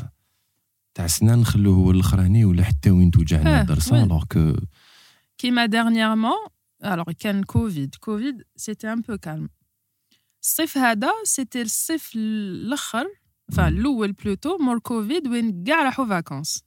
تاع 0.95 1.07
سنان 1.07 1.39
نخلوه 1.39 1.75
هو 1.77 1.91
الاخراني 1.91 2.45
ولا 2.45 2.65
حتى 2.65 2.91
وين 2.91 3.11
توجعنا 3.11 3.59
آه، 3.59 3.61
الدرسة 3.61 4.05
oui. 4.05 4.09
alors 4.09 4.27
que 4.29 4.61
كيما 5.39 5.67
dernièrement, 5.67 6.51
alors 6.85 7.13
كان 7.19 7.43
كوفيد, 7.45 7.95
كوفيد 7.95 8.43
c'était 8.57 8.89
un 8.89 9.01
peu 9.01 9.17
calme. 9.19 9.49
الصيف 10.48 10.78
هذا 10.78 11.12
c'était 11.26 11.56
الصيف 11.56 12.12
الأخر, 12.16 13.06
enfin 13.52 13.60
مم. 13.60 13.68
الأول 13.68 14.12
بلوتو 14.12 14.58
مور 14.58 14.80
كوفيد 14.80 15.28
وين 15.28 15.64
كاع 15.64 15.84
راحوا 15.84 16.06
فاكونس. 16.06 16.64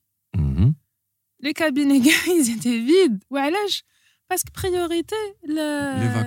Les 1.43 1.53
cabinets 1.53 2.03
كاع 2.07 2.23
étaient 2.45 2.81
vides. 2.89 3.25
وعلاش؟ 3.31 3.85
باسكو 4.31 4.51
بريوريتي. 4.63 5.35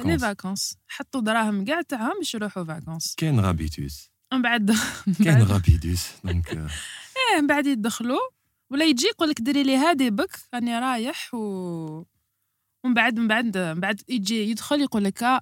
لي 0.05 0.17
فاكونس 0.19 0.77
حطوا 0.87 1.21
دراهم 1.21 1.65
كاع 1.65 1.81
تاعهم 1.81 2.17
باش 2.17 2.35
يروحوا 2.35 2.63
فاكونس 2.63 3.15
كاين 3.17 3.39
غابيتوس 3.39 4.09
من 4.33 4.41
بعد 4.41 4.75
كاين 5.23 5.43
غابيتوس 5.43 6.07
دونك 6.23 6.47
euh, 6.53 6.57
إيه 6.57 7.41
من 7.41 7.47
بعد 7.47 7.65
يدخلوا. 7.65 8.19
ولا 8.69 8.85
يجي 8.85 9.05
يقول 9.07 9.29
لك 9.29 9.41
ديري 9.41 9.63
لي 9.63 9.77
هادي 9.77 10.09
بك 10.09 10.39
راني 10.53 10.79
رايح 10.79 11.33
و 11.33 11.37
ومن 12.83 12.93
بعد 12.93 13.19
من 13.19 13.27
بعد 13.27 13.57
من 13.57 13.79
بعد 13.79 14.01
يجي 14.09 14.49
يدخل 14.49 14.81
يقول 14.81 15.03
لك 15.03 15.23
آه، 15.23 15.41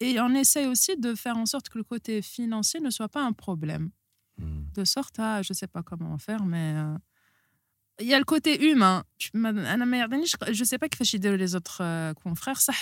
et 0.00 0.18
on 0.20 0.34
essaye 0.34 0.66
aussi 0.66 0.96
de 0.96 1.14
faire 1.14 1.36
en 1.36 1.46
sorte 1.46 1.68
que 1.68 1.78
le 1.78 1.84
côté 1.84 2.22
financier 2.22 2.80
ne 2.80 2.90
soit 2.90 3.08
pas 3.08 3.22
un 3.22 3.32
problème. 3.32 3.90
De 4.74 4.84
sorte 4.84 5.18
à, 5.18 5.42
je 5.42 5.52
ne 5.52 5.54
sais 5.54 5.66
pas 5.66 5.82
comment 5.82 6.16
faire, 6.16 6.46
mais 6.46 6.72
euh, 6.74 6.96
il 8.00 8.06
y 8.06 8.14
a 8.14 8.18
le 8.18 8.24
côté 8.24 8.70
humain. 8.70 9.04
Je 9.18 9.30
ne 9.36 10.64
sais 10.64 10.78
pas 10.78 10.88
qui 10.88 10.96
fait 10.96 11.36
les 11.36 11.54
autres 11.54 11.82
euh, 11.82 12.14
confrères. 12.14 12.58
ça 12.60 12.72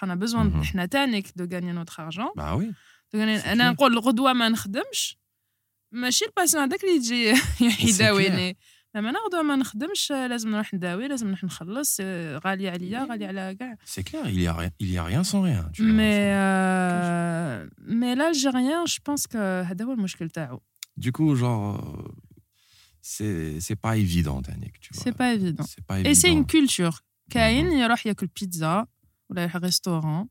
On 0.00 0.08
a 0.08 0.16
besoin 0.16 0.46
de, 0.46 1.36
de 1.36 1.46
gagner 1.46 1.74
notre 1.74 2.00
argent. 2.00 2.30
Bah 2.34 2.56
oui. 2.56 2.72
De 3.12 3.18
gagner... 3.18 3.38
Je 3.40 3.50
le 3.88 3.98
je 4.80 5.16
ne 5.96 6.10
pas. 6.34 6.46
ماشي 8.95 8.99
الباسيون 8.99 9.05
هذاك 9.05 9.05
اللي 9.05 9.05
يجي 9.05 9.05
يداويني 9.05 9.05
لما 9.05 9.09
انا 9.09 9.19
غدوة 9.19 9.41
ما 9.41 9.55
نخدمش 9.55 10.11
لازم 10.11 10.49
نروح 10.49 10.73
نداوي 10.73 11.07
لازم 11.07 11.27
نروح 11.27 11.43
نخلص 11.43 11.97
آه، 12.01 12.37
غالية 12.45 12.71
عليا 12.71 13.07
غالية 13.09 13.27
على 13.27 13.55
كاع 13.59 13.77
C'est 13.85 14.03
clair, 14.03 14.29
il 14.29 14.41
y 14.41 14.47
a 14.47 14.53
rien, 14.53 14.71
il 14.79 14.91
y 14.91 14.97
a 14.97 15.03
rien 15.03 15.23
sans 15.23 15.41
rien. 15.41 15.71
tu 15.73 15.81
vois. 15.81 15.91
مي 15.91 16.13
آه، 16.13 17.69
مي 17.77 18.15
l'Algérien 18.15 18.85
je 18.85 18.99
pense 18.99 19.27
que 19.27 19.35
هذا 19.37 19.85
هو 19.85 19.93
المشكل 19.93 20.29
تاعو 20.29 20.61
Du 21.01 21.11
coup, 21.11 21.35
genre, 21.35 21.75
euh, 21.75 22.11
c'est 23.01 23.59
c'est 23.59 23.79
pas 23.85 23.95
évident, 24.05 24.41
Yannick, 24.47 24.79
tu 24.79 24.89
vois. 24.93 25.03
c'est 25.03 25.15
pas 25.21 25.29
évident 25.37 25.63
C'est 25.73 25.85
pas 25.89 25.99
et 25.99 26.15
c'est 26.15 26.31
une 26.31 26.43
évident. 26.45 26.53
culture 26.53 27.01
كاين 27.29 27.71
يروح 27.71 28.05
ياكل 28.07 28.27
بيتزا 28.41 28.85
ولا 29.29 29.41
يروح 29.41 29.55
ريستورون 29.55 30.27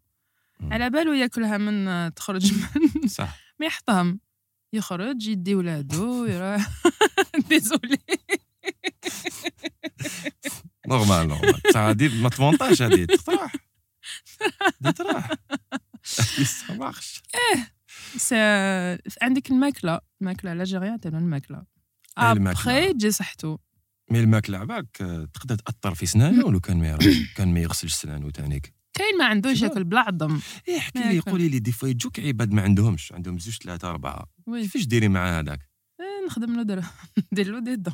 مم. 0.60 0.72
على 0.72 0.90
بالو 0.90 1.12
ياكلها 1.12 1.58
من 1.58 1.88
آه، 1.88 2.08
تخرج 2.08 2.52
من 3.02 3.08
صح 3.08 3.36
ما 3.60 3.66
يحطهم 3.66 4.20
يخرج 4.72 5.26
يدي 5.26 5.54
ولادو 5.54 6.24
يروح 6.24 6.68
ديزولي 7.48 7.98
نورمال 10.87 11.27
نورمال 11.27 11.61
بصح 11.69 11.77
هادي 11.79 12.09
ما 12.09 12.29
تمونطاش 12.29 12.81
هادي 12.81 13.05
تطرح 13.05 13.55
تطرح 14.83 15.31
سا 16.03 16.73
مارش 16.73 17.21
سا- 18.17 18.97
عندك 19.21 19.51
الماكلة. 19.51 19.99
الماكلة 20.21 20.51
الجزائريه 20.51 20.95
تاع 20.95 21.11
الماكلة. 21.17 21.63
ابخي 22.17 22.93
تجي 22.93 23.11
صحتو. 23.11 23.57
مي 24.11 24.19
الماكلة 24.19 24.57
عباك 24.57 25.01
آه، 25.01 25.27
تقدر 25.33 25.55
تأثر 25.55 25.95
في 25.95 26.05
سنانه 26.05 26.45
ولو 26.45 26.59
كان 26.59 26.77
ما 26.79 26.97
كان 27.35 27.53
ما 27.53 27.59
يغسلش 27.59 27.93
سنانه 27.93 28.29
تانيك؟ 28.31 28.73
كاين 28.93 29.17
ما 29.17 29.25
عندوش؟ 29.25 29.61
ياكل 29.61 29.83
بلا 29.83 29.99
عظم. 29.99 30.39
إيه 30.67 30.77
احكي 30.77 30.99
ما 30.99 31.11
لي. 31.11 31.19
قولي 31.19 31.49
لي 31.49 31.59
دي 31.59 31.71
فوا 31.71 31.87
يجوك 31.89 32.19
عباد 32.19 32.51
ما 32.53 32.61
عندهمش. 32.61 33.11
عندهم 33.13 33.39
زوج 33.39 33.57
ثلاثة 33.63 33.89
أربعة. 33.89 34.25
كيفاش 34.53 34.85
ديري 34.85 35.07
مع 35.07 35.39
هذاك؟ 35.39 35.69
إيه، 35.99 36.25
نخدم 36.27 36.55
له 36.55 36.63
در 36.63 36.83
ندير 37.33 37.47
له 37.53 37.59
دي 37.59 37.75
دون. 37.75 37.93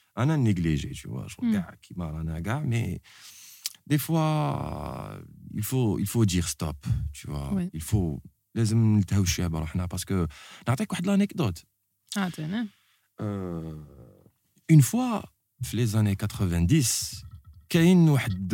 Je 0.16 0.22
sais 0.22 0.26
Yeah, 0.26 0.26
pas, 0.26 0.32
yeah. 0.32 0.36
Un 0.36 0.38
négligé, 0.48 0.90
tu 1.00 1.06
vois. 1.12 1.26
Je 1.32 1.36
Mm. 1.38 1.46
regarde 1.46 1.76
qui 1.84 1.92
m'a 1.98 2.06
un 2.36 2.40
gars, 2.48 2.62
mais 2.72 2.86
des 3.92 4.00
fois, 4.06 4.22
il 5.60 5.64
faut, 5.70 5.92
il 6.04 6.08
faut 6.12 6.24
dire 6.34 6.46
stop, 6.54 6.80
tu 7.18 7.24
vois. 7.30 7.48
Ouais. 7.56 7.68
Il 7.78 7.82
faut. 7.90 8.20
لازم 8.54 8.78
نلتهوا 8.96 9.24
شويه 9.24 9.46
بروحنا 9.46 9.86
باسكو 9.86 10.26
نعطيك 10.68 10.92
واحد 10.92 11.06
لانيكدوت 11.06 11.64
عطيني 12.16 12.68
اون 13.20 14.80
فوا 14.82 15.20
في 15.62 15.76
لي 15.76 15.86
زاني 15.86 16.14
90 16.14 16.66
كاين 17.68 18.08
واحد 18.08 18.48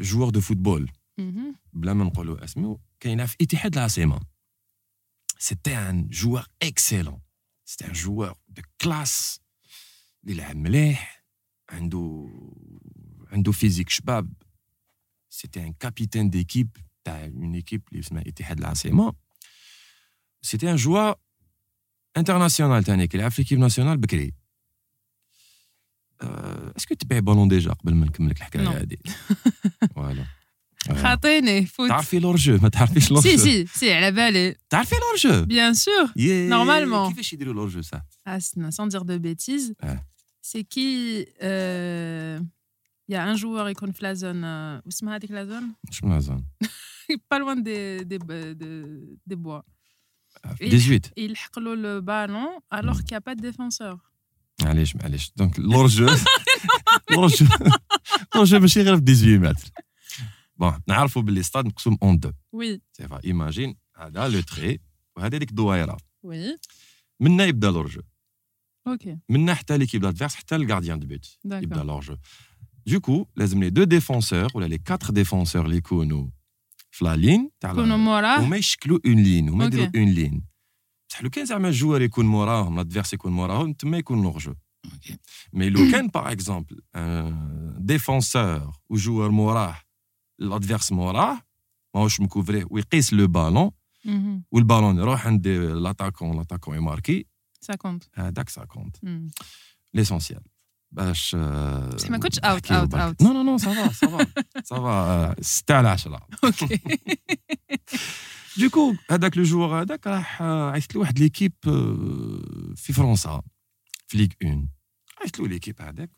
جوور 0.00 0.30
دو 0.30 0.40
فوتبول 0.40 0.90
مهم. 1.18 1.56
بلا 1.72 1.94
ما 1.94 2.04
نقولوا 2.04 2.44
اسمه 2.44 2.78
كاين 3.00 3.26
في 3.26 3.36
اتحاد 3.40 3.74
العاصمه 3.76 4.20
سيتي 5.38 5.76
ان 5.78 6.08
جوار 6.08 6.46
اكسيلون 6.62 7.20
سيتي 7.64 7.86
ان 7.86 7.92
جوار 7.92 8.38
دو 8.48 8.62
كلاس 8.80 9.40
اللي 10.24 10.34
يلعب 10.34 10.56
مليح 10.56 11.24
عنده 11.70 12.28
عنده 13.32 13.52
فيزيك 13.52 13.88
شباب 13.88 14.32
سيتي 15.28 15.66
ان 15.66 15.72
كابيتان 15.72 16.30
ديكيب 16.30 16.76
تاع 17.04 17.24
اون 17.24 17.54
ايكيب 17.54 17.82
اللي 17.88 18.00
اسمها 18.00 18.22
اتحاد 18.26 18.58
العاصمه 18.58 19.14
سيتي 20.42 20.70
ان 20.70 20.76
جوار 20.76 21.16
انترناسيونال 22.16 22.84
تاني 22.84 23.06
كيلعب 23.06 23.30
في 23.30 23.42
ليكيب 23.42 23.58
ناسيونال 23.58 23.96
بكري 23.96 24.34
أه، 26.22 26.72
اسكو 26.76 26.94
تبيع 26.94 27.18
بالون 27.18 27.48
ديجا 27.48 27.72
قبل 27.72 27.94
ما 27.94 28.06
نكمل 28.06 28.30
لك 28.30 28.36
الحكايه 28.36 28.62
نو. 28.62 28.70
هذه 28.70 28.96
فوالا 29.94 29.94
فوالا. 29.94 30.26
خاطيني 31.02 31.66
فوت 31.66 31.88
تعرفي 31.88 32.18
لورجو 32.18 32.58
ما 32.62 32.68
تعرفيش 32.68 33.10
لورجو 33.10 33.28
سي 33.30 33.38
سي 33.38 33.66
سي 33.66 33.92
على 33.94 34.10
بالي 34.12 34.54
تعرفي 34.70 34.94
لورجو 34.94 35.44
بيان 35.46 35.74
سور 35.74 36.12
ياه، 36.16 36.48
Normalement. 36.50 37.08
كيفاش 37.08 37.32
يديروا 37.32 37.54
لورجو 37.54 37.80
صح 37.82 38.02
Ah, 38.28 38.40
c'est- 38.40 38.70
sans 38.70 38.86
dire 38.86 39.04
de 39.04 39.16
bêtises, 39.18 39.74
Ouais. 39.84 39.98
c'est 40.50 40.64
qui. 40.74 41.24
euh, 41.42 42.40
Il 43.08 43.12
y 43.14 43.16
a 43.18 43.24
un 43.24 43.36
joueur 43.36 43.66
يكون 43.68 43.92
في 43.92 44.02
لا 44.02 44.12
زون 44.14 44.42
où 44.80 44.88
اسمها 44.88 45.16
هذيك 45.16 45.30
لا 45.30 45.44
زون 45.44 45.72
شنو 45.90 46.16
نظن 46.16 46.44
pas 47.34 47.38
loin 47.38 47.56
des 47.56 48.04
des 48.04 48.18
des, 48.60 48.84
des 49.30 49.36
bois. 49.36 49.62
18 50.60 51.12
يلحق 51.16 51.58
له 51.58 51.74
le 51.76 52.00
ballon 52.00 52.48
alors 52.78 52.98
qu'il 52.98 53.10
n'y 53.10 53.16
a 53.16 53.20
pas 53.20 53.34
de 53.34 53.40
défenseur. 53.50 53.96
معليش 54.62 54.96
معليش 54.96 55.32
دونك 55.36 55.58
لورجو 55.60 56.06
لورجو 57.10 57.46
لورجو 58.34 58.58
ماشي 58.58 58.82
غير 58.82 58.96
في 58.96 59.02
18 59.02 59.38
متر 59.38 59.70
بون 60.60 60.80
نعرفوا 60.88 61.22
باللي 61.22 61.42
ستاد 61.42 61.66
مقسوم 61.66 61.98
اون 62.02 62.18
دو 62.18 62.30
Oui, 62.30 62.78
سي 62.92 63.08
فا 63.08 63.20
ايماجين 63.24 63.76
هذا 63.96 64.28
لو 64.28 64.40
تري 64.40 64.80
وهذا 65.16 65.38
ديك 65.38 65.50
الدويره 65.50 65.96
oui. 66.26 66.58
منا 67.20 67.44
يبدا 67.44 67.70
لورجو 67.70 68.02
Ok, 68.88 69.08
منا 69.28 69.54
حتى 69.54 69.78
ليكيب 69.78 70.00
دادفيرس 70.00 70.34
حتى 70.34 70.56
الغارديان 70.56 70.98
دو 70.98 71.06
بوت 71.06 71.38
يبدا 71.44 71.76
d'accord. 71.76 71.84
لورجو 71.84 72.16
Du 72.90 73.00
coup, 73.00 73.26
لازم 73.36 73.62
لي 73.62 73.70
دو 73.70 73.84
ديفونسور 73.84 74.48
ولا 74.54 74.66
لي 74.66 74.78
4 74.90 75.10
ديفونسور 75.12 75.64
اللي 75.66 75.76
يكونوا 75.76 76.28
في 76.90 77.04
لا 77.04 77.16
لين 77.16 77.50
تاع 77.60 77.72
كونوا 77.74 77.96
موراه 77.96 78.40
هما 78.40 78.56
يشكلوا 78.56 78.98
اون 79.06 79.22
لين 79.22 79.48
هما 79.48 79.64
أوكي. 79.64 79.76
يديروا 79.82 80.04
اون 80.06 80.14
لين 80.14 80.44
بصح 81.10 81.22
لو 81.22 81.30
كان 81.30 81.44
زعما 81.46 81.68
الجوار 81.68 82.02
يكون 82.02 82.26
موراهم 82.26 82.76
لادفيرس 82.76 83.12
يكون 83.12 83.32
موراهم 83.32 83.72
تما 83.72 83.98
يكون 83.98 84.22
لورجو 84.22 84.54
مي 85.52 85.70
لو 85.70 85.90
كان 85.92 86.08
باغ 86.08 86.32
اكزومبل 86.32 86.80
ديفونسور 87.78 88.72
وجوار 88.88 89.30
موراه 89.30 89.80
لادفيرس 90.40 90.92
موراه 90.92 91.42
ماهوش 91.94 92.20
مكوفريه 92.20 92.64
ويقيس 92.70 93.12
لو 93.12 93.26
بالون 93.28 93.70
Mhm. 94.06 94.42
والبالون 94.50 94.98
يروح 94.98 95.26
عند 95.26 95.48
لاتاكون 95.48 96.36
لاتاكون 96.36 96.76
يماركي 96.76 97.26
Ça 97.64 97.74
compte. 97.86 98.08
هذاك 98.14 98.48
سا 98.48 98.64
كونت 98.64 98.96
Hmm. 98.96 99.44
ليسونسيال 99.94 100.42
باش 100.92 101.34
بصح 101.94 102.10
ما 102.10 102.18
كنتش 102.18 102.38
out, 102.38 102.66
out, 102.70 102.94
out. 102.94 103.22
نو 103.22 103.32
نو 103.32 103.42
نو 103.42 103.58
سافا 103.58 103.92
سافا 103.92 104.26
سافا 104.64 105.42
6 105.42 105.74
على 105.74 105.88
10 105.88 106.26
Ok. 106.46 106.78
دوكو 108.58 108.94
هذاك 109.10 109.36
لو 109.36 109.42
جوور 109.42 109.80
هذاك 109.82 110.06
راح 110.06 110.42
آه، 110.42 110.70
عيطت 110.70 110.94
له 110.94 111.00
واحد 111.00 111.18
ليكيب 111.18 111.52
آه، 111.66 112.74
في 112.76 112.92
فرنسا 112.92 113.42
في 114.06 114.18
ليغ 114.18 114.28
اون 114.42 114.68
عيطت 115.22 115.40
له 115.40 115.48
ليكيب 115.48 115.82
هذاك 115.82 116.10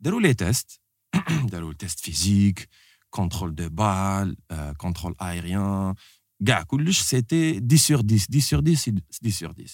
داروا 0.00 0.20
لي 0.20 0.34
تيست 0.34 0.80
داروا 1.44 1.72
تيست 1.72 2.00
فيزيك 2.00 2.68
كونترول 3.10 3.54
دو 3.54 3.68
بال 3.68 4.36
كونترول 4.76 5.14
ايريان 5.22 5.94
كاع 6.46 6.62
كلش 6.62 7.02
سيتي 7.02 7.60
10 7.72 7.76
سور 7.76 7.98
10 7.98 8.14
10 8.30 8.40
سور 8.40 8.62
10 8.70 9.02
10 9.22 9.30
سور 9.30 9.54
10 9.58 9.66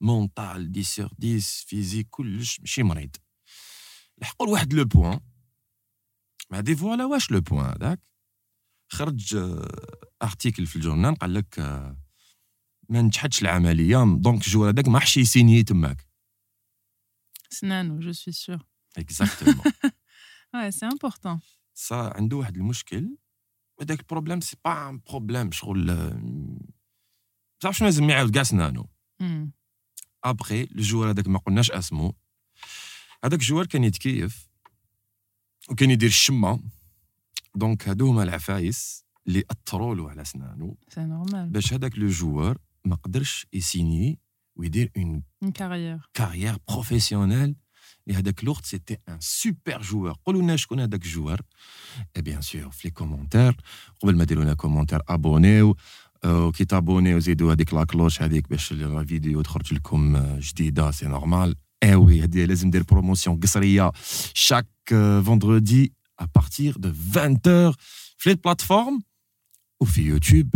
مونتال 0.00 0.72
10 0.76 0.82
سور 0.82 1.10
10 1.22 1.38
فيزيك 1.40 2.06
كلش 2.10 2.60
ماشي 2.60 2.82
مريض 2.82 3.16
لحقوا 4.18 4.46
لواحد 4.46 4.72
لو 4.72 4.84
بوان 4.84 5.20
ما 6.50 6.60
دي 6.60 6.76
فوالا 6.76 7.04
واش 7.04 7.30
لو 7.30 7.40
بوان 7.40 7.66
هذاك 7.66 8.00
خرج 8.88 9.36
ارتيكل 10.22 10.66
في 10.66 10.76
الجورنال 10.76 11.14
قال 11.14 11.34
لك 11.34 11.58
آه، 11.58 11.96
ما 12.88 13.02
نجحتش 13.02 13.42
العمليه 13.42 14.16
دونك 14.18 14.46
الجوار 14.46 14.70
هذاك 14.70 14.88
ما 14.88 15.00
حش 15.00 15.16
يسيني 15.16 15.62
تماك 15.62 16.08
سنانو 17.50 18.00
je 18.00 18.14
suis 18.14 18.32
sûr. 18.46 18.58
اكزاكتومون 18.98 19.62
Ouais, 20.54 20.70
c'est 20.72 20.86
important. 20.86 21.38
سا 21.73 22.13
عنده 22.15 22.37
واحد 22.37 22.57
المشكل 22.57 23.17
هذاك 23.81 23.99
البروبليم 23.99 24.41
سي 24.41 24.57
با 24.65 24.89
ان 24.89 25.01
بروبليم 25.09 25.51
شغل 25.51 25.89
آه، 25.89 26.59
تعرف 27.59 27.77
شنو 27.77 27.87
لازم 27.87 28.09
يعاود 28.09 28.33
كاع 28.33 28.43
سنانو. 28.43 28.89
Hmm. 29.23 29.49
ابخي 30.23 30.63
الجوار 30.63 31.09
هذاك 31.09 31.27
ما 31.27 31.39
قلناش 31.39 31.71
اسمه. 31.71 32.13
هذاك 33.23 33.39
الجوار 33.39 33.65
كان 33.65 33.83
يتكيف 33.83 34.49
وكان 35.69 35.91
يدير 35.91 36.09
الشمة. 36.09 36.59
دونك 37.55 37.89
هادو 37.89 38.07
هما 38.07 38.23
العفايس 38.23 39.05
اللي 39.27 39.43
اثروا 39.51 39.95
له 39.95 40.09
على 40.09 40.25
سنانه 40.25 40.75
سي 40.89 41.01
نورمال 41.01 41.49
باش 41.49 41.73
هذاك 41.73 41.97
لو 41.97 42.07
جوار 42.07 42.57
ما 42.85 42.95
قدرش 42.95 43.47
يسيني 43.53 44.19
ويدير 44.55 44.91
اون 44.97 45.23
كارير 45.53 46.09
كارير 46.13 46.57
بروفيسيونيل 46.67 47.55
لهذاك 48.06 48.42
الوقت 48.42 48.66
سيتي 48.66 48.96
ان 49.08 49.20
سوبر 49.20 49.82
جوار 49.82 50.16
قولوا 50.26 50.42
لنا 50.42 50.56
شكون 50.56 50.80
هذاك 50.80 51.04
الجوار 51.04 51.40
اي 52.16 52.22
بيان 52.22 52.40
سور 52.42 52.70
في 52.70 52.88
لي 52.88 52.90
كومونتير 52.90 53.56
قبل 54.00 54.16
ما 54.16 54.24
ديروا 54.24 54.44
لنا 54.44 54.54
كومونتير 54.54 55.00
ابونيو 55.08 55.76
وكي 56.24 56.64
تابونيو 56.64 57.18
زيدوا 57.18 57.52
هذيك 57.52 57.74
لا 57.74 57.84
كلوش 57.84 58.22
هذيك 58.22 58.48
باش 58.48 58.72
لا 58.72 59.04
فيديو 59.04 59.42
تخرج 59.42 59.74
لكم 59.74 60.16
جديده 60.38 60.90
سي 60.90 61.06
نورمال 61.06 61.54
اي 61.82 61.94
وي 61.94 62.22
هذه 62.22 62.44
لازم 62.44 62.68
ندير 62.68 62.82
بروموسيون 62.82 63.40
قصريه 63.40 63.92
شاك 64.34 64.66
فوندردي 65.24 65.92
à 66.22 66.24
partir 66.40 66.72
de 66.78 66.88
20h 67.14 67.74
في 68.18 68.30
les 68.34 68.36
plateformes 68.36 69.02
وفي 69.80 70.02
يوتيوب 70.02 70.54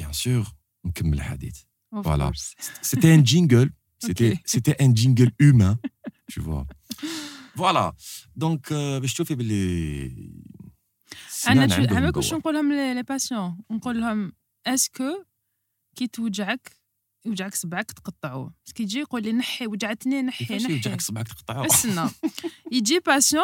bien 0.00 0.12
sûr 0.24 0.52
نكمل 0.84 1.14
الحديث 1.14 1.56
Of 1.96 2.04
Voilà. 2.06 2.26
course. 2.30 2.54
C'était 2.90 3.12
un 3.18 3.22
jingle. 3.32 3.70
C'était, 4.06 4.32
Ok. 4.32 4.40
c'était 4.54 4.76
un 4.84 4.92
jingle 5.00 5.30
humain, 5.46 5.74
tu 6.33 6.39
vois. 6.41 6.65
Voilà. 7.55 7.93
Donc, 8.35 8.73
باش 8.73 9.13
تشوفي 9.13 9.35
باللي 9.35 10.11
أنا 11.47 12.11
واش 12.15 12.29
قوة. 12.31 12.39
نقول 12.39 12.53
لهم 12.53 12.73
لي 12.73 13.03
باسيون 13.03 13.57
نقول 13.71 14.01
لهم 14.01 14.33
اسكو 14.67 15.23
كي 15.95 16.07
توجعك 16.07 16.71
يوجعك 17.25 17.55
صبعك 17.55 17.91
تقطعوه 17.91 18.53
بس 18.65 18.73
كي 18.73 18.83
يجي 18.83 18.99
يقول 18.99 19.23
لي 19.23 19.31
نحي 19.31 19.67
وجعتني 19.67 20.21
نحي 20.21 20.55
نحي 20.55 20.73
يوجعك 20.73 21.01
صبعك 21.01 21.27
تقطعه 21.27 21.65
استنى 21.65 22.09
يجي 22.71 22.99
باسيون 22.99 23.43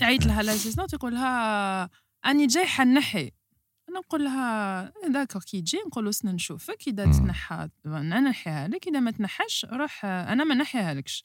يعيط 0.00 0.26
لها 0.26 0.42
لاسيستونت 0.42 0.92
يقول 0.92 1.14
لها 1.14 1.90
اني 2.26 2.46
جاي 2.46 2.66
حنحي 2.66 3.30
أنا 3.88 3.98
نقول 3.98 4.24
لها 4.24 4.92
داكور 5.08 5.42
كي 5.42 5.56
يجي 5.56 5.78
نقول 5.86 6.04
له 6.04 6.10
سنا 6.10 6.32
نشوفك 6.32 6.88
اذا. 6.88 7.04
تنحى 7.04 7.68
أنا 7.86 8.20
نحيها 8.20 8.68
لك 8.68 8.88
اذا 8.88 9.00
ما 9.00 9.10
تنحاش 9.10 9.66
روح 9.72 10.04
أنا 10.04 10.44
ما 10.44 10.54
نحيها 10.54 10.94
لكش 10.94 11.24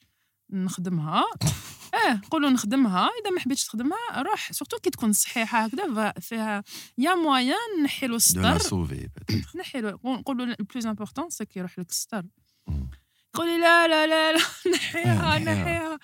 نخدمها. 0.49 1.23
آه 2.07 2.13
نقولوا 2.13 2.49
نخدمها. 2.49 3.09
إذا 3.21 3.29
ما 3.29 3.39
حبيتش 3.39 3.65
تخدمها 3.65 3.97
روح. 4.21 4.51
سورتو 4.51 4.77
كي 4.77 4.89
تكون 4.89 5.13
صحيحة 5.13 5.59
هكذا 5.65 6.11
فيها 6.11 6.63
يا 6.97 7.15
مويان 7.15 7.83
نحي 7.83 8.07
له 8.07 8.17
peut-être. 8.19 9.55
نحي 9.55 9.81
له 9.81 9.99
نقولوا 10.05 10.45
البلوز 10.45 10.85
امبورطون 10.85 11.29
سي 11.29 11.45
كي 11.45 11.59
يروح 11.59 11.79
لك 11.79 11.89
السطر 11.89 12.23
مم. 12.67 12.89
تقول 13.33 13.47
لي 13.47 13.57
لا 13.57 13.87
لا 13.87 14.07
لا 14.07 14.33
لا 14.33 14.39
نحيها 14.73 15.35
آه، 15.35 15.39
نحيها. 15.39 15.63
نحيها. 15.63 15.99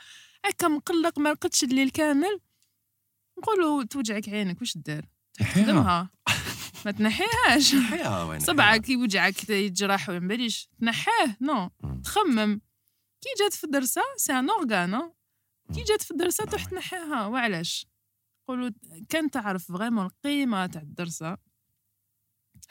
هكا 0.45 0.67
مقلق 0.67 1.19
ما 1.19 1.31
رقدش 1.31 1.63
الليل 1.63 1.89
كامل. 1.89 2.39
نقولوا 3.39 3.83
توجعك 3.83 4.29
عينك 4.29 4.61
واش 4.61 4.77
دير. 4.77 5.05
تخدمها. 5.33 6.09
ما 6.85 6.91
تنحيهاش. 6.91 7.75
صبعك 8.37 8.89
يوجعك 8.89 9.49
يتجرح 9.49 10.09
وما 10.09 10.19
باليش. 10.27 10.69
تنحيه 10.81 11.37
نو 11.41 11.69
مم. 11.83 12.01
تخمم. 12.01 12.61
كي 13.21 13.29
جات 13.43 13.53
في 13.53 13.63
الدرسة 13.63 14.01
سي 14.17 14.33
ان 14.33 14.49
أورغان 14.49 14.99
كي 15.73 15.79
مم. 15.79 15.85
جات 15.87 16.01
في 16.01 16.11
الدرسة 16.11 16.43
آه، 16.43 16.47
تروح. 16.47 16.65
تنحيها 16.65 17.25
وعلاش؟ 17.27 17.85
قولوا 18.47 18.69
كان 19.09 19.31
تعرف 19.31 19.71
فريمون 19.71 20.05
القيمة 20.05 20.65
تاع 20.65 20.81
الدرسة. 20.81 21.37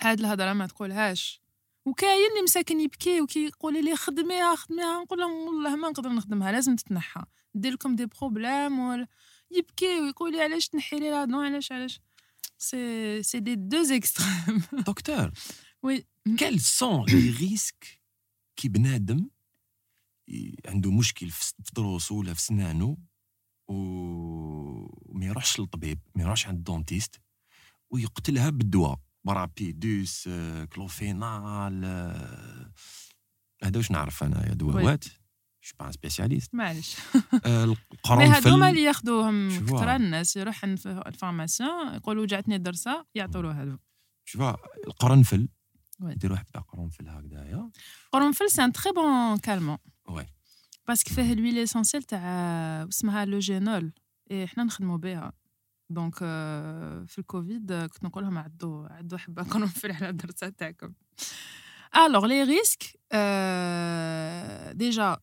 هاد 0.00 0.20
الهضرة 0.20 0.52
ما 0.52 0.66
تقولهاش. 0.66 1.42
وكاين 1.86 2.30
اللي 2.30 2.42
مساكن 2.42 2.80
يبكي 2.80 3.20
وكي 3.20 3.44
يقول 3.46 3.84
لي 3.84 3.96
خدميها 3.96 4.54
خدميها 4.56 5.02
نقول 5.02 5.18
لهم 5.18 5.32
والله 5.46 5.76
ما 5.76 5.88
نقدر 5.88 6.10
نخدمها 6.10 6.52
لازم 6.52 6.76
تتنحى. 6.76 7.22
دير 7.54 7.72
لكم 7.72 7.96
دي 7.96 8.06
بروبليم 8.06 8.78
ولا 8.78 9.06
يبكي 9.50 10.00
ويقول 10.00 10.32
لي 10.32 10.42
علاش 10.42 10.68
تنحي 10.68 10.96
لي 10.98 11.10
لا 11.10 11.24
نو 11.24 11.40
علاش 11.40 11.72
علاش؟ 11.72 12.00
سي 12.58 13.22
سي 13.22 13.40
دي 13.40 13.54
دو 13.54 13.82
إكستريم. 13.90 14.62
دكتور 14.72 15.30
وي. 15.82 16.06
quels 16.28 16.60
sont 16.80 17.04
les 17.08 17.30
risques 17.40 17.98
كي 18.56 18.68
بنادم 18.68 19.30
عنده 20.66 20.90
مشكل 20.90 21.30
في 21.30 21.52
ضروسه 21.74 22.14
ولا 22.14 22.34
في 22.34 22.40
سنانه 22.40 22.96
وما 23.68 25.24
يروحش 25.26 25.60
للطبيب 25.60 25.98
ما 26.14 26.22
يروحش 26.22 26.46
عند 26.46 26.56
الدونتيست 26.56 27.20
ويقتلها 27.90 28.50
بالدواء. 28.50 28.98
برابيدوس 29.24 30.28
آه، 30.28 30.64
كلوفينال 30.64 31.82
آه، 31.84 32.72
هذا 33.64 33.76
واش 33.76 33.90
نعرف 33.90 34.22
أنا 34.22 34.48
يا 34.48 34.54
دواوات 34.54 35.04
جو 35.04 35.72
با 35.80 35.90
سبيسياليست 35.90 36.54
معلش 36.54 36.96
آه، 37.44 37.64
القرنفل 37.64 38.34
هادوما 38.34 38.70
اللي 38.70 38.82
ياخذوهم 38.82 39.66
كثر؟ 39.66 39.96
الناس 39.96 40.36
يروح 40.36 40.64
عند 40.64 40.86
الفارماسيون 40.86 41.94
يقولوا 41.94 42.22
وجعتني 42.22 42.56
الدرسة 42.56 43.06
يعطوا 43.14 43.42
له 43.42 43.60
هادو 43.62 43.76
شوف 44.24 44.42
القرنفل. 44.86 45.48
يديروا 46.02 46.36
حبه 46.36 46.60
قرنفل 46.60 47.08
هكذايا. 47.08 47.70
قرنفل 48.12 48.50
سي 48.50 48.64
ان 48.64 48.72
تري 48.72 48.92
بون 48.92 49.38
كالمون 49.38 49.78
وي 50.09 50.25
باسكو 50.87 51.13
فيه 51.13 51.33
لويل 51.33 51.57
اسونسيال 51.57 52.03
تاع 52.03 52.19
اسمها 52.89 53.25
لوجينول 53.25 53.93
اي 54.31 54.47
حنا 54.47 54.63
نخدموا 54.63 54.97
بها 54.97 55.33
دونك 55.89 56.15
آه، 56.21 57.03
في 57.03 57.19
الكوفيد 57.19 57.71
آه، 57.71 57.85
كنت 57.85 58.03
نقول 58.03 58.23
لهم 58.23 58.37
عدوا 58.37 58.87
عدوا 58.87 59.17
حبه 59.17 59.43
قرنفل 59.43 59.91
على 59.91 60.09
الدرسه 60.09 60.49
تاعكم 60.49 60.93
الوغ 61.95 62.25
لي 62.25 62.43
ريسك 62.43 62.83
ديجا 64.77 65.17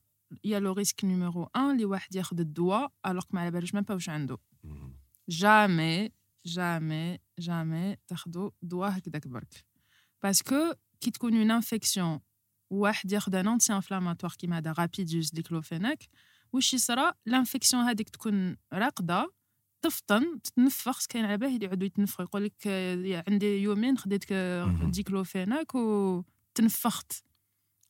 يا 0.45 0.61
لو 0.61 0.73
ريسك 0.73 1.05
نيميرو 1.05 1.51
1 1.55 1.71
اللي 1.71 1.85
واحد 1.85 2.15
ياخذ 2.15 2.41
الدواء 2.41 2.93
الوغ 3.07 3.25
ما 3.31 3.41
على 3.41 3.51
بالوش 3.51 3.75
ميم 3.75 3.83
با 3.83 3.95
واش 3.95 4.09
عنده 4.09 4.39
مم. 4.65 4.97
جامي 5.29 6.11
جامي 6.47 7.19
جامي 7.39 7.97
تاخدو 8.09 8.51
دواء 8.63 8.99
هكذاك 8.99 9.29
برك 9.29 9.65
باسكو 10.23 10.75
كي 11.01 11.11
تكون 11.11 11.37
اون 11.37 11.51
انفيكسيون 11.51 12.21
واحد 12.71 13.13
ياخد 13.13 13.35
ان 13.35 13.49
انتي 13.49 13.73
انفلاماتوار 13.73 14.33
كيما 14.33 14.59
هذا 14.59 14.73
رابيدوس 14.73 15.31
ديكلوفيناك 15.31 16.09
واش 16.53 16.75
يصرى 16.75 17.13
الانفيكسيون 17.27 17.83
هذيك 17.83 18.09
تكون 18.09 18.57
راقده 18.73 19.33
تفطن 19.83 20.43
تتنفخ 20.43 21.07
كاين 21.07 21.25
على 21.25 21.37
بالي 21.37 21.55
اللي 21.55 21.67
يعودوا 21.67 21.87
يتنفخوا 21.87 22.25
يقول 22.25 22.45
لك 22.45 22.67
آه، 22.67 23.25
عندي 23.29 23.63
يومين 23.63 23.99
خديت 23.99 24.25
آه، 24.33 24.65
مهم. 24.65 24.91
ديكلوفيناك 24.91 25.75
وتنفخت 25.75 27.13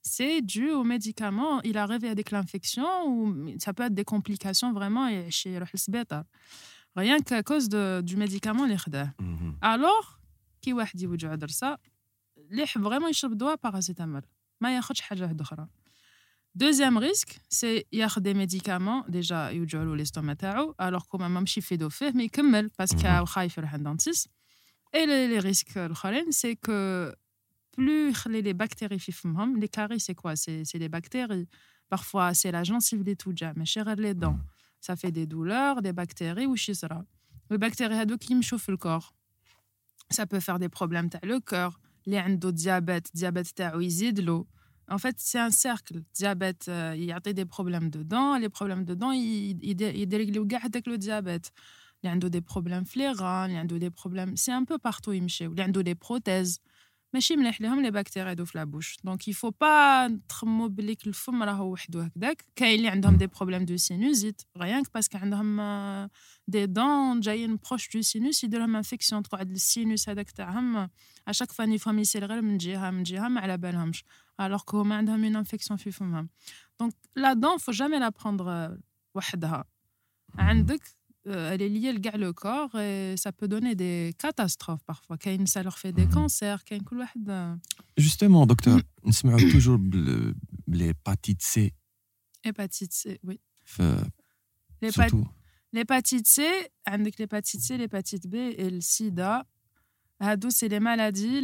سي 0.03 0.41
dû 0.41 0.70
au 0.70 0.84
médicament 0.84 1.61
il 1.62 1.76
arrive 1.76 2.05
avec 2.05 2.30
l'infection 2.30 2.88
ou 3.09 3.14
ça 3.59 3.72
peut 3.72 3.84
être 3.86 3.95
des 3.95 4.05
complications 4.05 4.72
vraiment 4.72 5.09
يعيش 5.09 5.47
يروح 5.47 5.74
للسبيطار 5.74 6.24
rien 6.99 7.20
qu'à 7.20 7.43
cause 7.43 7.68
de, 7.68 8.01
du 8.01 8.16
médicament 8.16 8.62
اللي 8.62 8.78
خداه 8.78 9.14
مم. 9.20 9.59
الوغ 9.64 10.07
كي 10.62 10.72
واحد 10.72 11.01
يوجعو 11.01 11.34
درسه 11.34 11.78
اللي 12.38 12.62
يحب 12.62 12.82
فريمون 12.82 13.11
يشرب 13.11 13.38
دواء 13.38 13.57
باراسيتامول 13.57 14.22
ما 14.61 14.76
ياخدش 14.76 15.01
حاجه 15.01 15.22
واحده 15.22 15.43
اخرى 15.43 15.68
دوزيام 16.55 16.99
ريسك 16.99 17.28
سي 17.49 17.84
ياخد 17.93 18.22
دي 18.22 18.34
ميديكامون 18.34 19.03
ديجا 19.09 19.49
يوجعوا 19.49 19.84
له 19.84 19.97
ليستوما 19.97 20.34
تاعو 20.34 20.74
الوغ 20.80 21.05
كوما 21.05 21.28
ما 21.28 21.41
ماشي 21.41 21.61
يفيدو 21.61 21.88
فيه 21.88 22.11
مي 22.11 22.24
يكمل 22.24 22.70
باسكو 22.78 23.03
مهم. 23.03 23.24
خايف 23.24 23.59
يروح 23.59 23.74
عند 23.74 23.84
دانتيست 23.84 24.30
اي 24.95 25.07
لي 25.07 25.38
ريسك 25.38 25.78
الاخرين 25.78 26.30
سي 26.30 26.55
كو 26.55 26.72
بلو 27.78 28.09
يخلي 28.09 28.43
لي 28.43 28.53
بكتيري 28.53 28.99
في 28.99 29.12
فمهم 29.12 29.61
لي 29.61 29.68
كاري 29.68 29.99
سي 29.99 30.14
كوا 30.14 30.34
سي 30.34 30.64
سي 30.64 30.78
لي 30.78 30.88
بكتيري 30.88 31.47
parfois 31.95 32.32
سي 32.32 32.51
لا 32.51 32.62
جونسيف 32.62 33.01
اللي 33.01 33.14
توجع 33.14 33.53
ماشي 33.57 33.80
غير 33.80 34.01
لي 34.01 34.12
دون 34.12 34.43
ça 34.86 34.97
fait 34.97 35.12
des 35.12 35.26
douleurs, 35.26 35.82
des 35.82 35.93
bactéries 35.93 36.47
ou 36.47 36.55
يصرى 36.68 37.05
les 37.53 37.59
bactéries 37.59 37.93
هذوك 37.93 38.30
يمشوا 38.30 38.59
في 38.59 38.68
الكور 38.68 39.12
ça 40.14 40.26
peut 40.26 40.41
faire 40.41 40.59
des 40.59 40.68
problèmes 40.68 41.09
تاع 41.09 41.20
le 41.24 41.41
cœur 41.41 41.80
اللي 42.07 42.18
عنده 42.18 42.51
diabète 42.51 43.20
diabète 43.20 43.53
تاعو 43.57 43.80
يزيد 43.80 44.20
له 44.20 44.45
en 44.91 44.99
fait 44.99 45.16
c'est 45.18 45.38
un 45.38 45.51
cercle 45.51 46.03
diabète 46.14 46.66
euh, 46.68 46.95
يعطي 46.95 47.32
des 47.32 47.45
problèmes 47.45 47.91
dedans 47.91 48.38
les 48.38 48.49
problèmes 48.49 48.84
dedans 48.84 49.12
يديريكليو 49.12 50.47
كاع 50.47 50.66
هذاك 50.66 50.88
لو 50.88 50.97
diabète 50.97 51.51
اللي 52.01 52.11
عنده 52.11 52.28
des 52.28 52.43
problèmes 52.43 52.84
في 52.84 52.99
les 52.99 53.16
reins 53.18 53.22
اللي 53.22 53.57
عنده 53.57 53.78
des 53.78 53.93
problèmes 53.93 54.36
c'est 54.36 54.53
un 54.53 54.64
peu 54.64 54.78
partout 54.78 55.09
يمشيو 55.09 55.51
اللي 55.51 55.62
عنده 55.62 55.82
des 55.82 55.97
prothèses 55.97 56.59
ماشي 57.14 57.36
مليح 57.36 57.61
لهم 57.61 57.82
لي 57.82 57.91
بكتيريا 57.91 58.30
هادو 58.30 58.45
في 58.45 58.59
لابوش 58.59 58.97
دونك 59.05 59.28
يفو 59.28 59.51
با 59.61 60.20
تخمو 60.28 60.68
بليك 60.68 61.07
الفم 61.07 61.43
راهو 61.43 61.72
وحدو 61.72 62.01
هكذاك 62.01 62.45
كاين 62.57 62.78
اللي 62.78 62.88
عندهم 62.88 63.16
دي 63.16 63.26
بروبليم 63.26 63.64
دو 63.64 63.76
سينوزيت 63.76 64.43
غيان 64.59 64.82
باسكو 64.95 65.18
عندهم 65.18 65.61
آه، 65.61 66.11
دي 66.49 66.66
دون 66.66 67.20
جايين 67.20 67.59
بروش 67.68 67.88
دو 67.95 68.03
سينوس 68.03 68.45
يدير 68.45 68.61
لهم 68.61 68.76
انفيكسيون 68.76 69.22
تقعد 69.22 69.51
السينوس 69.51 70.09
هذاك 70.09 70.30
تاعهم 70.30 70.91
اشاك 71.28 71.53
فاني 71.53 71.78
فهم 71.78 71.99
يصير 71.99 72.24
غير 72.24 72.43
من 72.43 72.59
جهه 72.59 72.91
من 72.91 73.03
جهه 73.03 73.28
ما 73.28 73.41
على 73.41 73.57
بالهمش 73.57 74.05
الوغ 74.41 74.62
كو 74.62 74.80
هما 74.80 74.97
عندهم 74.97 75.24
اون 75.24 75.36
انفيكسيون 75.36 75.76
في 75.76 75.91
فمهم 75.91 76.28
دونك 76.80 76.95
لا 77.16 77.32
دون 77.32 77.59
فو 77.59 77.72
جامي 77.72 77.99
لا 77.99 78.09
بروندر 78.09 78.78
وحدها 79.14 79.64
عندك 80.38 80.82
euh, 81.28 81.51
elle 81.51 81.61
est 81.61 81.69
liée 81.69 81.91
le 81.91 81.99
gars 81.99 82.17
le 82.17 82.34
corps 82.34 82.76
et 82.80 83.15
ça 83.17 83.32
peut 83.32 83.47
donner 83.47 83.73
des 83.73 84.13
catastrophes 84.19 84.84
parfois. 84.86 85.17
Ça 85.45 85.63
leur 85.63 85.78
fait 85.80 85.91
des 85.91 86.05
mmh 86.05 86.09
cancers, 86.09 86.63
quand 86.63 86.76
mm-hmm. 86.76 87.57
Justement, 87.97 88.45
docteur, 88.45 88.78
mmh. 88.78 88.82
nous 89.05 89.11
sommes 89.11 89.51
toujours 89.51 89.80
l'hépatite 90.67 91.41
C. 91.41 91.73
Hépatite 92.43 92.93
C, 92.93 93.19
oui. 93.23 93.39
Euh, 93.80 93.97
l'hépatite 95.73 96.28
C, 96.28 96.47
avec 96.86 97.17
l'hépatite 97.17 97.61
C, 97.61 97.78
l'hépatite 97.78 98.28
B 98.28 98.36
et 98.36 98.69
le 98.69 98.82
sida, 98.82 99.47
c'est 100.49 100.67
les 100.67 100.80
maladies, 100.80 101.43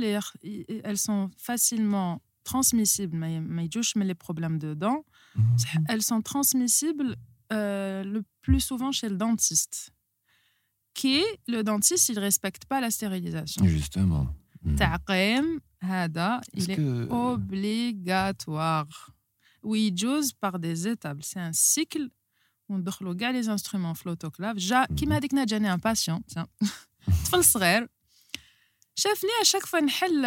elles 0.84 0.98
sont 0.98 1.32
facilement 1.38 2.22
transmissibles, 2.44 3.18
mais, 3.18 3.42
mais 3.42 3.68
les 3.96 4.16
problèmes 4.16 4.60
de 4.60 4.76
dents, 4.76 5.06
mm-hmm. 5.36 5.86
elles 5.90 6.04
sont 6.04 6.22
transmissibles 6.22 7.16
euh, 7.52 8.04
le 8.04 8.24
plus 8.42 8.60
souvent 8.60 8.92
chez 8.92 9.10
le 9.10 9.18
dentiste. 9.18 9.92
Qui 10.94 11.24
le 11.48 11.64
dentiste, 11.64 12.10
il 12.10 12.20
respecte 12.20 12.66
pas 12.66 12.82
la 12.82 12.92
stérilisation. 12.92 13.66
Justement. 13.66 14.28
Mmh. 14.64 14.76
Hada, 15.82 16.42
il 16.54 16.70
est, 16.70 16.80
euh, 16.80 17.08
obligatoire. 17.10 19.12
Oui, 19.64 19.92
j'ose 19.96 20.34
par 20.34 20.60
des 20.60 20.88
étapes. 20.88 21.20
C'est 21.22 21.40
un 21.40 21.54
cycle. 21.54 22.10
On 22.70 22.80
drogue 22.80 23.26
les 23.34 23.50
instruments 23.50 23.96
flotoclaves. 23.96 24.58
Qui 24.96 25.06
hmm. 25.06 25.10
m'a 25.10 25.20
dit 25.20 25.28
que 25.28 25.36
j'ai 25.48 25.68
un 25.68 25.80
patient, 25.80 26.22
tiens, 26.28 26.48
شافني 28.96 29.32
chaque 29.44 29.66
fois 29.66 29.82
نحل 29.82 30.22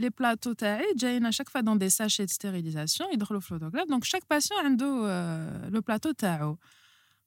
les 0.00 0.10
plateaux 0.10 0.54
تاعي 0.54 0.94
جايين 0.96 1.32
chaque 1.32 1.50
fois 1.50 1.62
dans 1.62 1.76
des 1.76 1.90
sachets 1.90 2.26
de 2.26 2.30
stérilisation 2.30 3.12
يدخلوا 3.12 3.40
في 3.40 3.54
l'autoclave. 3.54 3.88
Donc 3.88 4.04
chaque 4.04 4.24
patient 4.24 4.58
عنده 4.64 5.70
le 5.70 5.80
plateau 5.80 6.12
تاعو. 6.12 6.58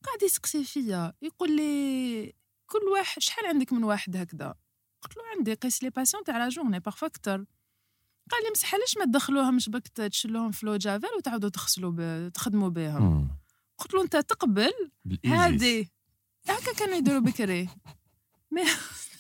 قاعد 0.03 0.24
يسقسي 0.24 0.63
فيا 0.63 1.13
يقول 1.21 1.55
لي 1.55 2.34
كل 2.65 2.80
واحد 2.93 3.21
شحال 3.21 3.45
عندك 3.45 3.74
من 3.74 3.84
واحد 3.84 4.17
هكذا 4.17 4.55
قلت 5.01 5.17
له 5.17 5.24
عندي 5.38 5.53
قيس 5.53 5.84
لي 5.84 5.89
باسيون 5.89 6.24
تاع 6.24 6.38
لا 6.38 6.49
جورني 6.49 6.80
بارفوا 6.80 7.07
كثر 7.07 7.45
قال 8.32 8.43
لي 8.43 8.49
مسح 8.51 8.76
علاش 8.76 8.97
ما 8.97 9.05
تدخلوهمش 9.05 9.69
بك 9.69 9.88
تشلوهم 9.88 10.51
في 10.51 10.65
لو 10.65 10.76
جافيل 10.78 11.09
وتعاودوا 11.17 11.49
تغسلوا 11.49 11.91
ب... 11.91 12.32
تخدموا 12.34 12.69
بهم. 12.69 13.30
قلت 13.78 13.93
له 13.93 14.01
أنت 14.01 14.15
تقبل. 14.17 14.71
هادي 15.26 15.91
هكا 16.49 16.74
كانوا 16.74 16.95
يديروا 16.95 17.19
بكري 17.19 17.69
مي 18.51 18.61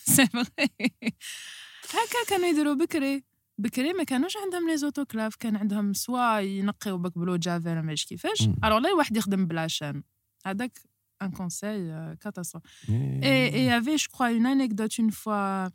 هكا 1.93 2.29
كانوا 2.29 2.47
يديروا 2.47 2.73
بكري 2.73 3.23
بكري 3.57 3.93
ما 3.93 4.03
كانوش 4.03 4.37
عندهم 4.37 4.69
لي 4.69 4.77
زوتوكلاف 4.77 5.35
كان 5.35 5.55
عندهم 5.55 5.93
سوا 5.93 6.39
ينقيو 6.39 6.97
بك 6.97 7.11
بقبلو 7.11 7.35
جافير 7.35 7.81
ما 7.81 7.95
كيفاش. 7.95 8.49
الوغ 8.63 8.79
لا 8.79 8.93
واحد 8.93 9.17
يخدم 9.17 9.45
بلا 9.45 9.67
شان. 9.67 10.03
هذاك 10.45 10.79
ان 11.21 11.31
كونساي 11.31 12.15
كاتاسو 12.21 12.59
اي 12.89 13.53
اي 13.53 13.77
افي 13.77 13.95
جو 13.95 14.07
كوا 14.11 14.27
اون 14.27 14.45
انيكدوت 14.45 14.99
اون 14.99 15.09
فوا 15.09 15.67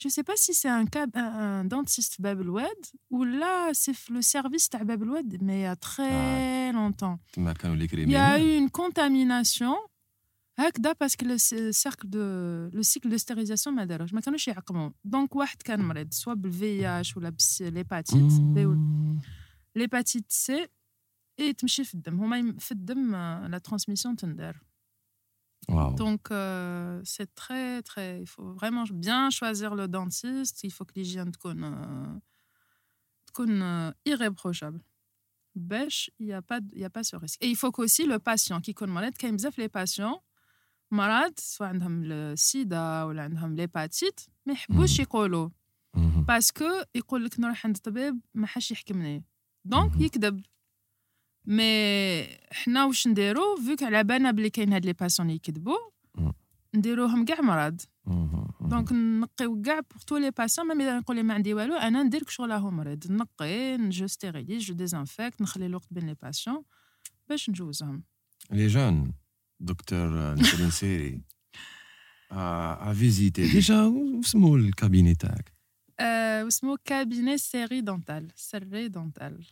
جو 0.00 0.10
سي 0.10 0.22
با 0.22 0.34
سي 0.34 0.52
سي 0.52 0.68
ان 0.68 0.86
كاب 0.86 1.16
ان 1.16 1.68
دونتيست 1.68 2.22
باب 2.22 2.40
الواد 2.40 2.86
ولا 3.10 3.72
سي 3.72 3.94
في 3.94 4.12
لو 4.12 4.20
سيرفيس 4.20 4.68
تاع 4.68 4.82
باب 4.82 5.02
الواد 5.02 5.42
مي 5.42 5.60
يا 5.62 5.74
تخي 5.74 6.72
لونتون 6.72 7.18
ما 7.36 7.52
كانوا 7.52 7.76
لي 7.76 7.86
كريمي 7.86 8.12
يا 8.12 8.36
اون 8.36 8.68
كونتاميناسيون 8.68 9.76
هكذا 10.59 10.93
parce 10.93 11.15
que 11.15 11.25
le 11.25 11.37
c- 11.37 11.71
cercle 11.73 12.07
de 12.09 12.69
le 12.73 12.83
cycle 12.83 13.09
de 13.09 13.17
stérilisation 13.17 13.67
ما 13.67 13.85
داروش 13.85 14.13
ما 14.13 14.21
كانوش 14.21 14.47
يعقموا 14.47 14.89
دونك 15.03 15.35
واحد 15.35 15.61
كان 15.61 15.79
مريض 15.81 16.13
سواء 16.13 16.35
بالفي 16.35 16.87
اتش 16.87 17.17
ولا 17.17 17.35
بالهيباتيت 17.59 18.41
بي 18.41 18.65
ولا 18.65 18.77
Mhm. 18.77 19.79
l'hépatite 19.79 20.31
C 20.47 20.67
et 21.41 21.55
تمشي 21.57 21.83
في 21.83 21.93
الدم 21.93 22.19
هما 22.19 22.37
يم- 22.37 22.57
في 22.57 22.71
الدم 22.71 23.15
آه، 23.15 23.47
la 23.47 23.59
transmission 23.69 24.15
تندار 24.17 24.61
Wow. 25.71 25.93
Donc, 26.03 26.23
euh, 26.31 27.01
c'est 27.13 27.29
très, 27.41 27.81
très. 27.89 28.09
Il 28.25 28.29
faut 28.33 28.49
vraiment 28.59 28.83
bien 29.07 29.29
choisir 29.29 29.71
le 29.79 29.85
dentiste. 29.97 30.57
Il 30.67 30.71
faut 30.75 30.85
que 30.85 30.93
l'hygiène 30.99 31.31
تكون, 31.31 31.63
euh, 31.63 32.19
تكون, 33.27 33.61
euh, 33.61 33.93
irréprochable. 34.05 34.81
باش 35.55 36.11
il 36.19 36.25
n'y 36.25 36.33
a, 36.33 36.41
pas 36.41 36.59
de- 36.61 36.73
il 36.75 36.79
y 36.81 36.85
a 36.85 36.89
pas 36.89 37.03
ce 37.03 37.15
risque. 37.15 37.37
Et 37.43 37.47
il 37.49 37.55
faut 37.55 37.71
qu'aussi 37.71 38.05
le 38.05 38.19
patient 38.19 38.59
qui 38.61 38.69
يكون 38.69 38.89
مريض 38.89 39.13
كاين 39.13 39.35
بزاف 39.35 39.61
les 39.61 39.69
patients 39.69 40.21
مرض 40.90 41.32
سواء 41.36 41.68
عندهم 41.68 42.04
السيدا 42.12 43.02
ولا 43.02 43.22
عندهم 43.22 43.56
l'hépatite 43.56 44.28
ما 44.46 44.52
يحبوش. 44.52 44.98
يقولوا. 44.98 45.48
باسكو 46.28 46.64
يقول 46.94 47.24
لك 47.24 47.40
نروح 47.40 47.66
عند 47.66 47.76
طبيب 47.76 48.20
ما 48.34 48.46
حاش 48.46 48.70
يحكمني 48.70 49.24
دونك. 49.64 50.00
يكذب 50.00 50.42
مي 51.44 52.26
حنا 52.52 52.84
واش 52.84 53.08
نديرو 53.08 53.56
فيك 53.56 53.82
على 53.82 54.04
بالنا 54.04 54.30
بلي 54.30 54.50
كاين 54.50 54.72
هاد 54.72 54.86
لي 54.86 54.92
باسون 54.92 55.30
يكذبوا. 55.30 55.78
نديروهم 56.74 57.24
كاع 57.24 57.40
مرض. 57.40 57.80
دونك 58.60 58.92
نقيو 58.92 59.62
كاع 59.62 59.80
بور 59.80 60.00
تو 60.06 60.16
لي 60.16 60.30
باسون 60.30 60.68
ميم 60.68 60.80
إذا 60.80 60.98
نقول 60.98 61.16
لي 61.16 61.22
ما 61.22 61.34
عندي 61.34 61.54
والو 61.54 61.74
أنا 61.76 62.02
ندير 62.02 62.24
شغل 62.28 62.50
راهو 62.50 62.70
مريض 62.70 63.12
نقي 63.12 63.88
جو 63.88 64.06
ستيريليز 64.06 64.62
جو 64.62 64.74
ديزانفيكت 64.74 65.40
نخلي 65.42 65.66
الوقت 65.66 65.86
بين 65.90 66.06
لي 66.06 66.16
باسيون 66.22 66.62
باش 67.28 67.50
نجوزهم 67.50 68.02
Les 68.52 68.68
jeunes, 68.68 69.12
docteur 69.69 70.07
Nicolas 70.37 70.71
Seri, 70.81 71.15
a, 72.29 72.43
a 72.89 72.93
visité. 72.93 73.41
Déjà, 73.57 73.79
où 73.87 74.21
est 74.21 74.61
le 74.69 74.71
cabinet 74.71 75.15
tag 75.15 75.43
آه 75.99 76.43
واسمو 76.43 76.77
كابيني 76.85 77.37
سيري 77.37 77.81
دونتال 77.81 78.27
سري 78.35 78.87
دونتال 78.87 79.45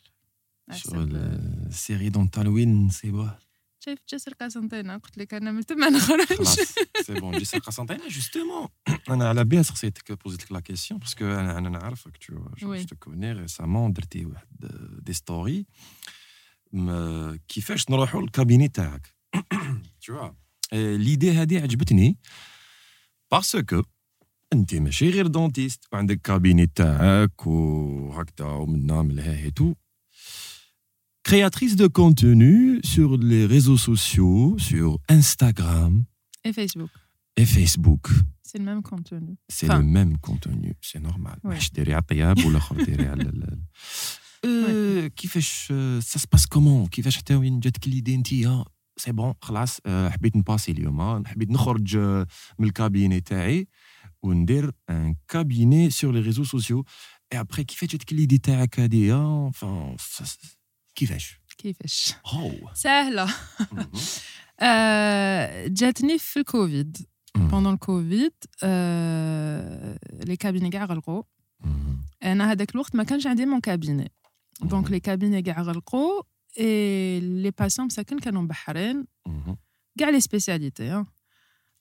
آه، 0.69 0.73
Sur 0.73 0.77
سر- 0.77 1.09
la 1.09 1.71
série 1.71 2.09
dentale 2.11 2.47
Win, 2.47 2.89
c'est 2.91 3.11
bon. 3.11 3.29
شايف 3.79 3.99
جسر 4.13 4.33
قسنطينة 4.33 4.97
قلت 4.97 5.17
لك 5.17 5.33
انا 5.33 5.51
من 5.51 5.65
تما 5.65 5.89
نخرج 5.89 6.25
خلاص 6.25 6.59
c'est 6.59 7.19
bon. 7.21 7.31
J'ai 7.39 7.45
ça 7.45 8.09
justement. 8.09 8.69
أنا 9.09 9.29
على 9.29 9.43
بالي 9.43 9.63
سقسيتك 9.63 10.13
poser 10.13 10.33
لك 10.51 10.53
la 10.53 10.61
question 10.61 10.95
parce 10.99 11.13
que 11.15 11.21
أنا 11.21 11.57
أنا 11.57 11.69
نعرفك 11.69 12.17
tu 12.17 12.33
vois. 12.33 12.59
Je, 12.59 12.65
Oui. 12.65 12.79
je 12.81 12.85
te 12.85 12.95
connais 12.95 13.33
récemment 13.47 13.89
درتي 13.93 14.25
واحد 14.25 14.47
des 15.09 15.13
stories 15.13 15.63
ما- 16.73 17.39
كيفاش 17.47 17.89
نروحوا 17.89 18.21
للكابيني 18.21 18.67
تاعك. 18.67 19.12
tu 20.01 20.11
vois. 20.11 20.33
Et 20.71 20.97
L'idée 20.97 21.31
هذه 21.31 21.61
عجبتني 21.61 22.17
parce 23.35 23.61
que 23.71 23.83
انت 24.53 24.75
ماشي 24.75 25.09
غير 25.09 25.27
دونتيست 25.27 25.85
وعندك 25.93 26.21
كابيني 26.21 26.67
تاعك 26.75 27.47
وهكذا 27.47 28.45
ومنا 28.47 29.01
من 29.01 29.11
الها 29.19 29.49
تو 29.49 29.73
créatrice 31.29 31.75
de 31.75 31.87
contenu 31.87 32.79
sur 32.93 33.09
les 33.17 33.45
réseaux 33.45 33.77
sociaux, 33.77 34.57
sur 34.57 34.97
Instagram 35.11 36.03
اي 36.45 36.53
فيسبوك 36.53 36.89
et 37.39 37.43
Facebook. 37.45 38.11
سي 38.43 38.57
الميم 38.57 38.81
كونتوني 38.81 39.35
C'est 39.51 39.65
Enfin. 39.69 39.79
le 39.81 39.85
même 39.97 40.17
contenu, 40.17 40.73
c'est 40.81 40.99
normal. 40.99 41.37
Ouais. 41.43 41.45
واحد 41.45 41.73
ديري 41.73 41.93
على 41.93 42.01
الطياب 42.01 42.45
والاخر 42.45 42.83
ديري 42.83 43.07
على 43.07 43.21
ال- 43.23 43.43
ال- 43.43 43.59
Euh, 44.45 45.07
كيفاش 45.07 45.71
euh, 45.71 46.01
ça 46.05 46.19
se 46.19 46.25
passe 46.27 46.45
comment 46.55 46.89
كيفاش 46.89 47.17
حتى 47.17 47.35
وين 47.35 47.59
جاتك 47.59 47.87
ليدي 47.87 48.15
انت 48.15 48.33
سي 48.97 49.11
بون 49.11 49.33
خلاص 49.41 49.79
آه، 49.85 50.09
حبيت 50.09 50.35
نباسي 50.35 50.71
اليوم 50.71 51.25
حبيت 51.27 51.49
نخرج 51.51 51.95
آه، 51.97 52.27
من 52.59 52.67
الكابيني 52.67 53.21
تاعي 53.21 53.67
وندير 54.23 54.71
ان 54.89 55.15
كابيني 55.27 55.89
سور 55.89 56.13
لي 56.13 56.19
ريزو 56.19 56.43
سوسيو 56.43 56.85
اي 57.33 57.39
ابري 57.39 57.63
كيفاش 57.63 57.89
جاتك 57.89 58.13
ليدي 58.13 58.37
تاعك 58.37 58.79
هذه 58.79 59.49
enfin, 59.51 59.97
ça- 60.23 60.55
كيفاش 60.95 61.39
كيفاش 61.57 62.13
هو 62.25 62.73
سهلة 62.73 63.27
آه، 64.59 65.67
جاتني 65.67 66.17
في 66.19 66.39
الكوفيد 66.39 66.97
بوندون 67.35 67.73
الكوفيد 67.73 68.33
آه، 68.63 69.99
لي 70.23 70.35
كابيني 70.35 70.69
كاع 70.69 70.85
غلقوا 70.85 71.23
انا 72.23 72.51
هذاك 72.51 72.71
الوقت 72.75 72.95
ما 72.95 73.03
كانش 73.03 73.27
عندي 73.27 73.45
مون 73.45 73.59
كابيني 73.59 74.11
دونك 74.61 74.91
لي 74.91 74.99
كابيني 74.99 75.41
كاع 75.41 75.61
غلقوا 75.61 76.21
اي 76.58 77.20
لي 77.20 77.50
باسون 77.50 77.86
مساكن 77.86 78.18
كانوا 78.18 78.42
مبحرين 78.42 79.06
كاع 79.98 80.08
لي 80.08 80.20
سبيسياليتي 80.20 81.04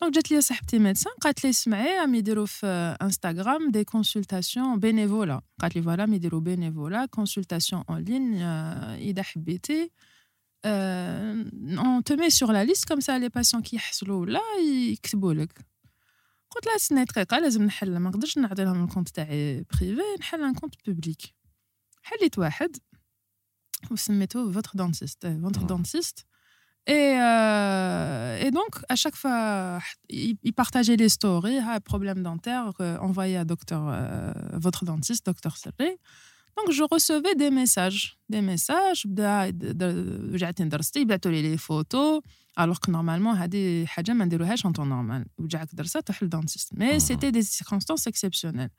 دونك 0.01 0.13
جات 0.13 0.31
لي 0.31 0.41
صاحبتي 0.41 0.79
ميدسان 0.79 1.13
قالت 1.21 1.43
لي 1.43 1.49
اسمعي 1.49 1.99
راهم 1.99 2.15
يديروا 2.15 2.45
في 2.45 2.97
انستغرام 3.01 3.71
دي 3.71 3.83
كونسلتاسيون 3.83 4.79
بينيفولا 4.79 5.41
قالت 5.59 5.75
لي 5.75 5.81
فوالا 5.81 6.15
يديروا 6.15 6.39
بينيفولا 6.39 7.05
كونسلتاسيون 7.05 7.83
اون 7.89 8.03
لين 8.03 8.41
إذا 8.41 9.23
حبيتي. 9.23 9.91
اون 10.65 12.01
te 12.01 12.13
met 12.13 12.29
sur 12.29 12.51
la 12.51 12.63
liste 12.65 12.85
comme 12.85 13.01
ça 13.01 13.19
les 13.19 13.29
patients 13.29 13.61
كي 13.61 13.75
يحصلوا 13.75 14.21
ولا 14.21 14.39
يكتبوا 14.91 15.33
لك. 15.33 15.65
قلت 16.49 16.65
لها 16.65 16.75
استني 16.75 17.03
دقيقة 17.03 17.39
لازم 17.39 17.63
نحل 17.63 17.97
ما 17.97 18.09
نقدرش 18.09 18.37
نعطي 18.37 18.63
لهم 18.63 18.83
الكونت 18.83 19.09
تاعي 19.09 19.65
بريفي 19.73 20.01
نحل 20.19 20.43
ان 20.43 20.53
كونت 20.53 20.75
بوبليك 20.87 21.21
حليت 22.01 22.39
واحد. 22.39 22.77
vous 23.89 23.97
mettez 24.11 24.39
votre 24.41 24.75
dentiste, 24.75 25.25
euh, 25.25 25.37
votre 25.39 25.65
dentiste. 25.65 26.25
Euh, 26.89 28.37
et, 28.41 28.51
donc, 28.51 28.83
à 28.89 28.95
chaque 28.95 29.15
fois, 29.15 29.79
il 30.09 30.53
partageait 30.53 30.97
les 30.97 31.07
stories, 31.07 31.59
ah, 31.65 31.79
problème 31.79 32.21
dentaire, 32.23 32.73
euh, 32.81 32.97
envoyé 32.97 33.37
à 33.37 33.45
docteur, 33.45 33.83
votre 34.53 34.83
dentiste, 34.83 35.25
docteur 35.25 35.55
Serré. 35.55 35.97
Donc, 36.57 36.71
je 36.71 36.83
recevais 36.83 37.35
des 37.35 37.51
messages, 37.51 38.17
des 38.29 38.41
messages, 38.41 39.07
j'ai 39.07 40.45
les 41.41 41.57
photos, 41.57 42.21
alors 42.55 42.79
que 42.79 42.91
normalement, 42.91 43.33
il 43.33 43.39
y 43.39 43.43
a 43.43 43.47
des 43.47 43.87
en 44.65 44.73
temps 44.73 44.85
normal. 44.85 45.25
Mais 46.75 46.95
ah. 46.95 46.99
c'était 46.99 47.31
des 47.31 47.43
circonstances 47.43 48.07
exceptionnelles. 48.07 48.69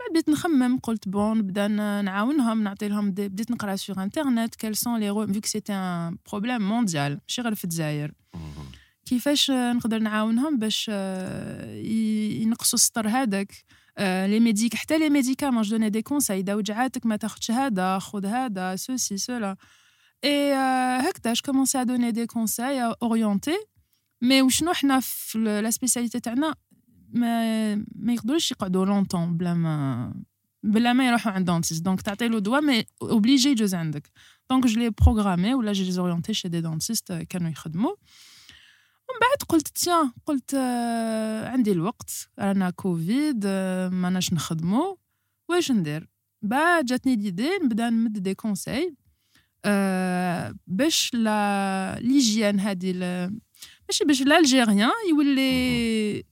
بعد 0.00 0.10
بديت 0.10 0.28
نخمم 0.28 0.78
قلت 0.78 1.08
بون 1.08 1.38
نبدا 1.38 1.68
نعاونهم 2.02 2.62
نعطي 2.62 2.88
لهم 2.88 3.10
دي 3.10 3.28
بديت 3.28 3.50
نقرا 3.50 3.76
internet 3.76 4.50
quels 4.62 4.78
sont 4.78 4.96
les 4.96 5.10
re- 5.10 5.32
vu 5.32 5.40
que 5.40 5.48
c'était 5.48 5.72
un 5.72 6.12
problème 6.30 6.62
mondial 6.62 7.18
ماشي 7.28 7.42
غير 7.42 7.54
في 7.54 7.64
الجزائر. 7.64 8.12
كيفاش 9.06 9.50
آه، 9.50 9.72
نقدر 9.72 9.98
نعاونهم 9.98 10.58
باش 10.58 10.86
آه، 10.94 11.74
ي- 11.74 12.44
نقصوا 12.44 12.78
السطر 12.78 13.08
هذاك؟ 13.08 13.52
لي 14.00 14.40
ميديك 14.40 14.74
حتى 14.74 14.98
لي 14.98 15.10
ميديكامون 15.10 15.62
جو 15.62 15.70
دوني 15.70 15.90
دي 15.90 16.02
كونساي 16.02 16.40
اذا 16.40 16.54
وجعاتك 16.54 17.06
ما 17.06 17.16
تاخذش 17.16 17.50
هذا 17.50 17.98
خذ 17.98 18.26
هذا 18.26 18.76
سوسي 18.76 19.16
سولا 19.16 19.56
اي 20.24 20.52
هكذا 21.00 21.32
جو 21.32 21.42
كومونسي 21.44 21.78
ا 21.80 21.82
دوني 21.82 22.10
دي 22.10 22.26
كونساي 22.26 22.82
اورينتي 23.02 23.56
مي 24.22 24.42
وشنو 24.42 24.72
حنا 24.72 25.00
في 25.00 25.38
لا 25.38 25.70
سبيسياليتي 25.70 26.20
تاعنا 26.20 26.54
ما 27.12 27.74
ما 27.74 28.12
يقدروش 28.12 28.50
يقعدوا 28.50 28.86
لونتون 28.86 29.36
بلا 29.36 29.54
ما 29.54 30.14
بلا 30.62 30.92
ما 30.92 31.08
يروحوا 31.08 31.32
عند 31.32 31.46
دونتيست 31.46 31.82
دونك 31.82 32.02
تعطي 32.02 32.28
له 32.28 32.38
دواء 32.38 32.60
مي 32.60 32.84
اوبليجي 33.02 33.48
يجوز 33.48 33.74
عندك 33.74 34.10
دونك 34.50 34.66
جو 34.66 34.80
لي 34.80 34.90
بروغرامي 34.90 35.54
ولا 35.54 35.72
جي 35.72 35.84
لي 35.84 35.90
زورينتي 35.90 36.34
شي 36.34 36.48
دي 36.48 36.60
دونتيست 36.60 37.12
كانوا 37.12 37.50
يخدموا 37.50 37.90
ومن 39.08 39.20
بعد 39.20 39.48
قلت 39.48 39.68
تيان 39.68 40.12
قلت 40.26 40.54
آه 40.54 41.48
عندي 41.48 41.72
الوقت. 41.72 42.28
رانا 42.38 42.70
كوفيد 42.70 43.42
آه 43.46 43.88
ماناش 43.88 44.32
نخدمو. 44.32 44.98
واش 45.48 45.72
ندير. 45.72 46.08
بعد 46.42 46.84
جاتني 46.84 47.16
ليدي 47.16 47.48
نبدا 47.64 47.90
نمد 47.90 48.12
دي 48.12 48.34
كونساي 48.34 48.96
آه 49.64 50.54
باش 50.66 51.10
لا 51.14 51.98
ليجيان 52.00 52.60
هادي 52.60 52.92
ماشي 53.88 54.04
باش 54.04 54.22
l'Algérien 54.22 54.92
يولي 55.10 56.31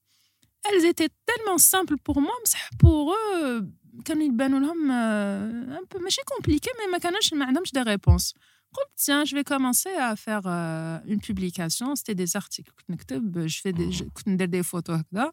elles 0.68 0.84
étaient 0.84 1.12
tellement 1.28 1.58
simples 1.58 1.96
pour 2.06 2.20
moi 2.20 2.34
بصح 2.44 2.70
pour 2.82 3.14
eux 3.14 3.64
كانوا 4.04 4.22
يبانوا 4.22 4.60
لهم 4.60 4.90
un 5.78 5.84
peu 5.94 6.02
ماشي 6.02 6.20
compliqué 6.20 6.68
mais 6.68 6.92
ما 6.92 6.98
كانوش 6.98 7.32
ما 7.34 7.44
عندهمش 7.44 7.70
des 7.70 7.82
réponses 7.82 8.34
قلت 8.72 8.90
tiens 8.96 9.24
je 9.24 9.34
vais 9.36 9.44
commencer 9.44 9.94
à 10.10 10.16
faire 10.16 10.44
euh, 10.46 10.98
une 11.12 11.20
publication 11.20 11.94
c'était 11.94 12.14
des 12.14 12.36
articles 12.36 12.72
كنت 12.76 12.90
نكتب 12.90 13.48
je 13.48 13.60
fais 13.60 13.72
des 13.72 14.02
كنت 14.14 14.28
ندير 14.28 14.62
des 14.62 14.66
photos 14.66 14.90
هكذا 14.90 15.32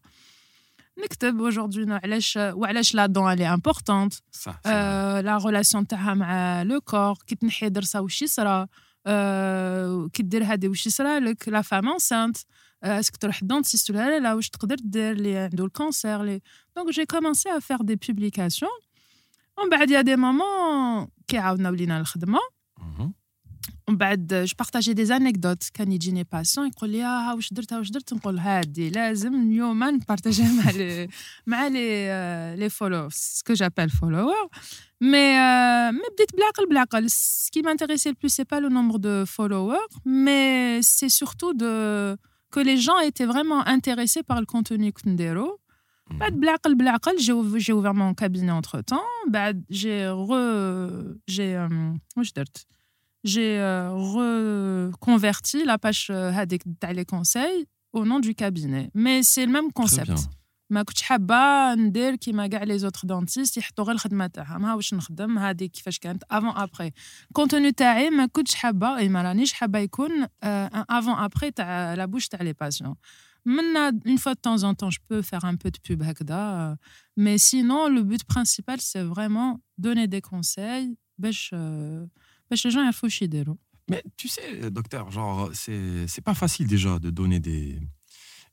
نكتب 1.03 1.51
aujourd'hui 1.51 1.87
وعلاش 1.89 2.37
وعلاش 2.37 2.95
لا 2.95 3.05
دون 3.05 3.35
elle 3.35 3.41
est 3.41 3.59
importante 3.59 4.21
صح 4.31 4.59
euh, 4.67 5.21
la 5.21 5.37
relation 5.37 5.85
تاعها 5.89 6.13
مع 6.13 6.63
لو 6.63 6.81
كور 6.81 7.17
كي 7.27 7.35
تنحي 7.35 7.69
درسها 7.69 8.01
واش 8.01 8.21
يصرى 8.21 8.67
كي 10.13 10.23
دير 10.23 10.43
هادي 10.43 10.67
واش 10.67 10.87
يصرى 10.87 11.19
لك 11.19 11.49
لا 11.49 11.61
فام 11.61 11.89
انسانت 11.89 12.37
اسكو 12.83 13.17
تروح 13.17 13.43
دونتيست 13.43 13.89
ولا 13.89 14.09
لا 14.09 14.19
لا 14.19 14.33
واش 14.33 14.49
تقدر 14.49 14.75
دير 14.79 15.11
اللي 15.11 15.37
عنده 15.37 15.65
الكونسير 15.65 16.23
لي 16.23 16.41
دونك 16.75 16.89
جي 16.89 17.05
كومونسي 17.05 17.49
ا 17.49 17.59
فير 17.59 17.77
دي 17.81 17.95
بوبليكاسيون 17.95 18.71
ومن 19.57 19.69
بعد 19.69 19.91
يا 19.91 20.01
دي 20.01 20.15
مومون 20.15 21.07
كي 21.27 21.37
عاودنا 21.37 21.69
ولينا 21.69 21.99
الخدمه 21.99 22.39
ومن 23.87 23.97
بعد 23.97 24.33
جو 24.33 24.55
بارطاجي 24.59 24.93
دي 24.93 25.15
انيكدوت 25.15 25.63
كان 25.73 25.91
يجيني 25.91 26.23
باسيون 26.31 26.67
يقول 26.67 26.89
لي 26.89 27.01
ها 27.01 27.33
واش 27.33 27.53
درت 27.53 27.73
واش 27.73 27.89
درت 27.89 28.13
نقول 28.13 28.39
هادي 28.39 28.89
لازم 28.89 29.35
اليوم 29.35 29.83
نبارطاجيها 29.83 30.51
مع 30.63 30.71
لي 30.71 31.07
مع 31.45 31.67
لي 31.67 32.55
لي 32.57 32.69
فولو 32.69 33.09
سكو 33.11 33.53
جابيل 33.53 33.89
فولوور 33.89 34.49
مي 35.01 35.39
مي 35.91 36.01
بديت 36.13 36.35
بالعقل 36.35 36.67
بالعقل 36.69 37.09
سكي 37.09 37.61
مانتيريسي 37.61 38.09
البلوس 38.09 38.35
سي 38.35 38.43
با 38.43 38.55
لو 38.55 38.69
نومبر 38.69 38.97
دو 38.97 39.25
فولوور 39.25 39.87
مي 40.05 40.81
سي 40.81 41.09
سورتو 41.09 41.51
دو 41.51 41.65
que 42.51 42.59
les 42.59 42.77
gens 42.77 42.99
étaient 42.99 43.25
vraiment 43.25 43.61
intéressés 43.67 44.23
par 44.23 44.39
le 44.39 44.45
contenu 44.45 44.91
que 44.93 45.09
نديرو 45.09 45.59
بعد 46.11 46.39
بالعقل 46.39 46.75
بالعقل 46.75 47.17
j'ai 47.17 47.59
j'ai 47.59 47.73
ouvert 47.73 47.93
mon 47.93 48.13
cabinet 48.13 48.51
entre 48.51 48.81
temps 48.81 49.09
بعد 49.29 49.63
j'ai 49.69 50.07
re 50.07 51.17
j'ai 51.27 51.57
واش 52.17 52.31
درت 52.33 52.65
j'ai 53.23 53.59
reconverti 54.17 55.63
la 55.65 55.77
page 55.77 56.11
هذيك 56.11 56.63
تاع 56.81 56.93
les 56.93 57.05
conseils 57.05 57.65
au 57.93 58.05
nom 58.05 58.19
du 58.19 58.35
cabinet 58.35 58.89
mais 58.93 59.23
c'est 59.23 59.45
le 59.45 59.51
même 59.51 59.71
concept 59.71 60.19
ما 60.69 60.83
كنتش 60.83 61.01
حابه 61.01 61.73
ندير 61.75 62.15
كيما 62.15 62.47
كاع 62.47 62.63
لي 62.63 62.77
زوتر 62.77 63.07
دونتيست 63.07 63.57
يحطوا 63.57 63.85
غير 63.85 63.95
الخدمه 63.95 64.27
تاعهم 64.27 64.65
ها 64.65 64.75
واش 64.75 64.93
نخدم 64.93 65.39
هذه 65.39 65.65
كيفاش 65.65 65.99
كانت 65.99 66.23
افون 66.31 66.49
ابري 66.49 66.91
الكونتوني 67.27 67.71
تاعي 67.71 68.09
ما 68.09 68.25
كنتش 68.25 68.55
حابه 68.55 68.97
اي 68.97 69.09
ما 69.09 69.21
رانيش 69.21 69.53
حابه 69.53 69.79
يكون 69.79 70.11
ان 70.43 70.83
افون 70.89 71.13
ابري 71.13 71.51
تاع 71.51 71.93
لا 71.93 72.05
بوش 72.05 72.27
تاع 72.27 72.41
لي 72.41 72.53
باسيون 72.53 72.95
من 73.45 73.77
اون 73.77 74.17
فوا 74.17 74.33
دو 74.33 74.39
طون 74.41 74.65
ان 74.65 74.73
طون 74.73 74.89
جو 74.89 74.97
بو 75.09 75.21
فير 75.21 75.49
ان 75.49 75.55
بو 75.55 75.69
دو 75.69 75.79
بوب 75.89 76.03
هكذا 76.03 76.77
مي 77.17 77.37
سينون 77.37 77.95
لو 77.95 78.03
بوت 78.03 78.33
برينسيبال 78.33 78.79
سي 78.79 79.13
فريمون 79.13 79.59
دوني 79.77 80.05
دي 80.05 80.21
كونساي 80.21 80.97
باش 81.17 81.55
باش 82.49 82.65
لي 82.65 82.71
جون 82.71 82.83
يعرفوا 82.83 83.09
واش 83.09 83.21
يديروا 83.21 83.55
Mais 83.91 84.01
tu 84.15 84.27
sais, 84.29 84.71
docteur, 84.71 85.11
genre, 85.11 85.49
c'est, 85.53 86.07
c'est 86.07 86.25
pas 86.29 86.33
facile 86.33 86.67
déjà 86.67 86.99
de 86.99 87.09
donner 87.09 87.39
des, 87.41 87.79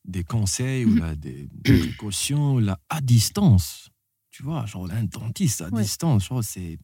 des 0.05 0.25
conseils 0.25 0.85
ou 0.85 0.95
là, 0.95 1.15
des, 1.17 1.49
des 1.53 1.79
précautions 1.85 2.59
là, 2.59 2.75
à 2.89 3.01
distance. 3.01 3.89
Tu 4.31 4.43
vois, 4.43 4.65
genre 4.67 4.89
un 5.01 5.05
dentiste 5.05 5.61
à 5.63 5.69
Ouais. 5.69 5.83
distance, 5.83 6.25
genre, 6.29 6.45
c'est. 6.45 6.79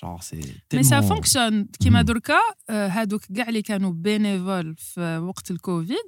Genre, 0.00 0.22
c'est 0.22 0.36
مي 0.74 0.82
سا 0.82 1.00
tellement. 1.00 1.08
فونكسيون 1.08 1.64
كيما 1.64 1.98
مم. 1.98 2.04
دركا 2.04 2.38
آه، 2.70 2.88
هادوك 2.88 3.24
كاع 3.24 3.48
اللي 3.48 3.62
كانوا 3.62 3.90
بينيفول 3.92 4.76
في 4.76 5.18
وقت 5.18 5.50
الكوفيد 5.50 6.06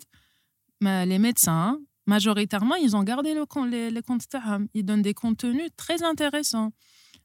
ما 0.80 1.06
لي 1.06 1.18
ميدسان 1.18 1.84
majoritairement 2.10 2.76
ils 2.86 2.94
ont 2.96 3.04
gardé 3.04 3.34
le 3.34 3.46
con- 3.46 3.64
les, 3.70 3.90
les 3.90 4.02
comptes 4.02 4.26
تاعهم 4.30 4.68
ils 4.74 4.84
donnent 4.84 5.02
des 5.02 5.14
contenus 5.14 5.70
très 5.76 6.02
intéressants 6.02 6.70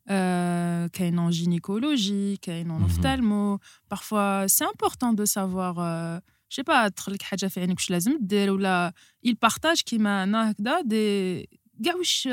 euh, 0.09 0.88
كاين 0.88 1.19
en 1.19 1.32
gynécologie 1.32 2.38
كاين 2.41 2.71
en 2.71 2.79
Mhm. 2.79 2.86
ophtalmo 2.86 3.59
parfois 3.89 4.45
c'est 4.47 4.65
important 4.73 5.13
de 5.13 5.25
savoir 5.25 5.79
euh, 5.79 6.19
je 6.49 6.55
sais 6.55 6.63
pas 6.63 6.88
تدخل 6.89 7.13
لك 7.13 7.21
حاجه 7.21 7.45
في 7.47 7.59
عينك 7.59 7.77
واش 7.77 7.89
لازم 7.89 8.17
دير 8.21 8.51
ولا 8.51 8.93
il 9.27 9.32
partage 9.45 9.84
كيما 9.86 10.23
انا 10.23 10.51
هكذا 10.51 10.82
دي 10.82 11.41
كاع 11.86 11.95
واش 11.95 12.27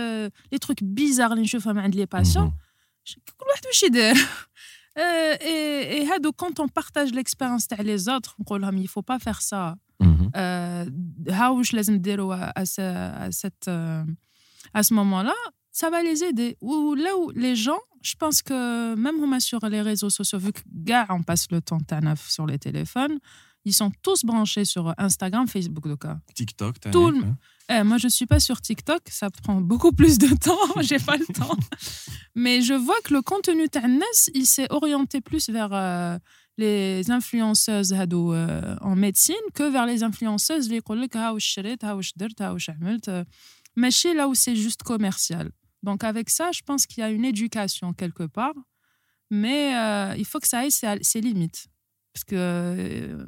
لي 0.53 0.59
تروك 0.61 0.85
بيزار 0.85 1.31
اللي 1.33 1.43
نشوفهم 1.43 1.79
عند 1.79 1.95
لي 1.95 2.07
باسيون 2.07 2.53
Mhm. 3.09 3.15
كل 3.39 3.47
واحد 3.51 3.67
واش 3.67 3.83
يدير 3.83 4.15
Euh, 4.99 5.37
et, 5.41 6.01
et 6.03 6.13
هادو 6.13 6.33
quand 6.43 6.61
on 6.61 6.67
partage 6.69 7.11
l'expérience 7.13 7.67
تاع 7.69 7.79
les 7.79 8.09
autres 8.09 8.35
نقول 8.41 8.61
لهم 8.61 8.85
il 8.85 8.89
faut 8.89 9.03
pas 9.13 9.19
faire 9.19 9.41
ça 9.43 9.75
Mhm. 10.03 10.31
euh, 10.37 11.33
ها 11.33 11.49
واش 11.49 11.75
لازم 11.75 11.97
ديروا 11.99 12.51
à, 12.51 12.65
ce- 12.65 13.29
à 13.29 13.31
cette 13.33 13.69
euh, 13.69 14.05
à 14.79 14.83
ce 14.83 14.95
moment-là 14.95 15.35
ça 15.81 15.91
va 15.91 16.03
les 16.03 16.19
aider 16.29 16.57
ou 16.61 16.95
là 16.95 17.13
où 17.21 17.31
les 17.31 17.57
gens 17.57 17.83
je 18.03 18.15
pense 18.15 18.43
que 18.43 18.95
même 18.95 19.21
هما 19.25 19.39
sur 19.39 19.61
les 19.69 19.83
réseaux 19.83 20.11
sociaux 20.11 20.39
vu 20.39 20.53
que 20.53 20.61
gars 20.91 21.07
on 21.11 21.23
passe 21.23 21.47
le 21.53 21.61
temps 21.61 21.85
تاعنا 21.89 22.15
sur 22.15 22.47
les 22.47 22.59
téléphones 22.59 23.19
ils 23.66 23.74
sont 23.74 23.92
tous 24.02 24.26
branchés 24.26 24.66
sur 24.66 24.94
Instagram, 24.98 25.48
Facebook. 25.48 25.86
Hein. 26.06 26.20
TikTok, 26.36 26.76
eh, 27.70 27.84
Moi, 27.84 27.98
je 27.98 28.08
ne 28.08 28.12
suis 28.12 28.26
pas 28.26 28.40
sur 28.40 28.60
TikTok. 28.60 29.02
Ça 29.10 29.30
prend 29.30 29.62
beaucoup 29.62 29.92
plus 29.96 30.18
de 30.18 30.28
temps. 30.36 30.58
J'ai 30.82 31.00
pas 31.00 31.18
le 31.18 31.26
temps. 31.34 31.58
Mais 32.36 32.62
je 32.62 32.74
vois 32.74 33.00
que 33.04 33.14
le 33.14 33.22
contenu 33.22 33.70
Tannas, 33.70 34.30
il 34.34 34.46
s'est 34.46 34.68
orienté 34.70 35.22
plus 35.22 35.50
vers 35.50 35.72
euh, 35.72 36.18
les 36.58 37.10
influenceuses 37.10 37.94
hado, 37.94 38.34
euh, 38.34 38.76
en 38.82 38.96
médecine 38.96 39.36
que 39.54 39.64
vers 39.64 39.86
les 39.86 40.04
influenceuses 40.04 40.70
les 40.70 40.82
euh. 43.08 43.24
mais 43.76 43.92
chez 43.92 44.14
là 44.14 44.28
où 44.28 44.36
c'est 44.36 44.56
juste 44.56 44.84
commercial. 44.84 45.52
Donc 45.84 46.04
avec 46.04 46.30
ça, 46.30 46.52
je 46.52 46.62
pense 46.62 46.86
qu'il 46.86 47.02
y 47.02 47.04
a 47.04 47.10
une 47.10 47.26
éducation 47.26 47.94
quelque 47.94 48.24
part, 48.24 48.54
mais 49.30 49.72
il 50.18 50.26
faut 50.26 50.40
que 50.40 50.48
ça 50.48 50.66
ait 50.66 50.70
ses, 50.70 50.98
ses 51.02 51.22
limites. 51.22 51.68
Parce 52.14 52.24
que 52.24 53.28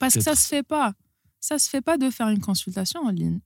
Parce 0.00 0.14
que 0.14 0.22
ça 0.28 0.34
se 0.42 0.46
fait 0.52 0.66
pas. 0.74 0.88
Ça 1.48 1.56
se 1.62 1.68
fait 1.72 1.84
pas 1.88 1.96
de 2.02 2.08
faire 2.16 2.28
une 2.36 2.40
consultation 2.40 3.00
en 3.00 3.10
ligne. 3.10 3.40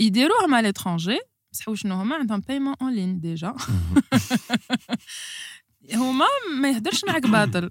يديروهم 0.00 0.54
à 0.54 0.62
l'étranger 0.62 1.18
بصح 1.52 1.74
شنو 1.74 1.94
هما 1.94 2.16
عندهم 2.16 2.40
بايمون 2.40 2.74
اون 2.82 2.94
لين 2.94 3.20
ديجا 3.20 3.52
Mhm. 3.52 4.96
هما 5.94 6.24
ما 6.60 6.70
يهدرش 6.70 7.04
معاك 7.04 7.26
باطل 7.26 7.70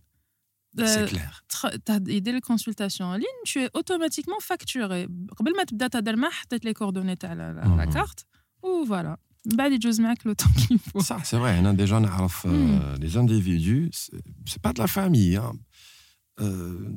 سي 0.86 1.06
كلير 1.06 1.44
تخ- 1.50 1.76
تهد- 1.86 2.08
يدير 2.08 2.36
لك 2.36 2.42
كونسلتاسيون 2.46 3.10
ان 3.14 3.20
لين 3.20 3.28
tu 3.48 3.70
es 3.70 3.72
automatiquement 3.80 4.44
facturé 4.54 5.10
قبل 5.38 5.56
ما 5.58 5.64
تبدا 5.68 5.88
تهدر 5.88 6.16
معاه 6.16 6.32
حطيت 6.32 6.66
لي 6.66 6.74
كوردوني 6.74 7.16
تاع 7.16 7.34
لا- 7.34 7.54
لا 7.54 7.76
لا 7.78 7.86
Mhm. 7.86 7.94
كارت 7.94 8.26
و 8.64 8.86
فوالا 8.86 9.18
من 9.46 9.56
بعد 9.56 9.72
يجوز 9.72 10.02
معاك 10.02 10.28
لو 10.28 10.34
طون 10.34 10.52
كيل 10.68 10.80
فو 10.80 11.00
صح 11.00 11.24
سي 11.24 11.40
فري 11.40 11.60
انا 11.60 11.74
ديجا 11.74 12.00
نعرف 12.00 12.48
آه، 12.48 12.96
لي 12.96 13.08
زانديفيدو 13.08 13.90
سي 13.92 14.58
با 14.64 14.72
دو 14.72 14.82
لا 14.82 14.88
فامي 14.88 15.54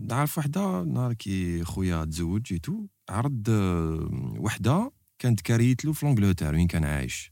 نعرف 0.07 0.37
وحدة 0.37 0.83
نهار 0.83 1.13
كي 1.13 1.63
خويا 1.63 2.05
تزوج 2.05 2.53
اي 2.53 2.59
تو 2.59 2.87
عرض 3.09 3.49
آه، 3.49 4.33
وحدة 4.39 4.91
كانت 5.19 5.41
كاريت 5.41 5.85
له 5.85 5.93
في 5.93 6.05
لونجلتير 6.05 6.53
وين 6.53 6.67
كان 6.67 6.83
عايش 6.83 7.31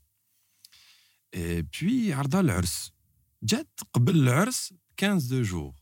اي 1.36 1.62
بوي 1.62 2.14
عرضها 2.14 2.40
العرس 2.42 2.92
جات 3.44 3.80
قبل 3.94 4.16
العرس 4.20 4.74
15 5.02 5.28
دو 5.30 5.42
جور. 5.42 5.74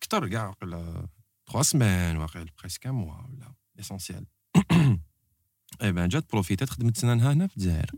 كثر 0.00 0.28
كاع 0.28 0.48
واقيلا 0.48 1.08
3 1.52 1.62
سمان 1.62 2.16
واقيلا 2.16 2.46
بريسك 2.60 2.86
ان 2.86 2.92
موا 2.92 3.14
ولا 3.26 3.54
ليسونسيال 3.76 4.26
اي 5.82 5.92
بان 5.92 6.08
جات 6.08 6.32
بروفيتات 6.32 6.70
خدمت 6.70 6.96
سنانها 6.96 7.32
هنا 7.32 7.46
في 7.46 7.56
الجزائر. 7.56 7.90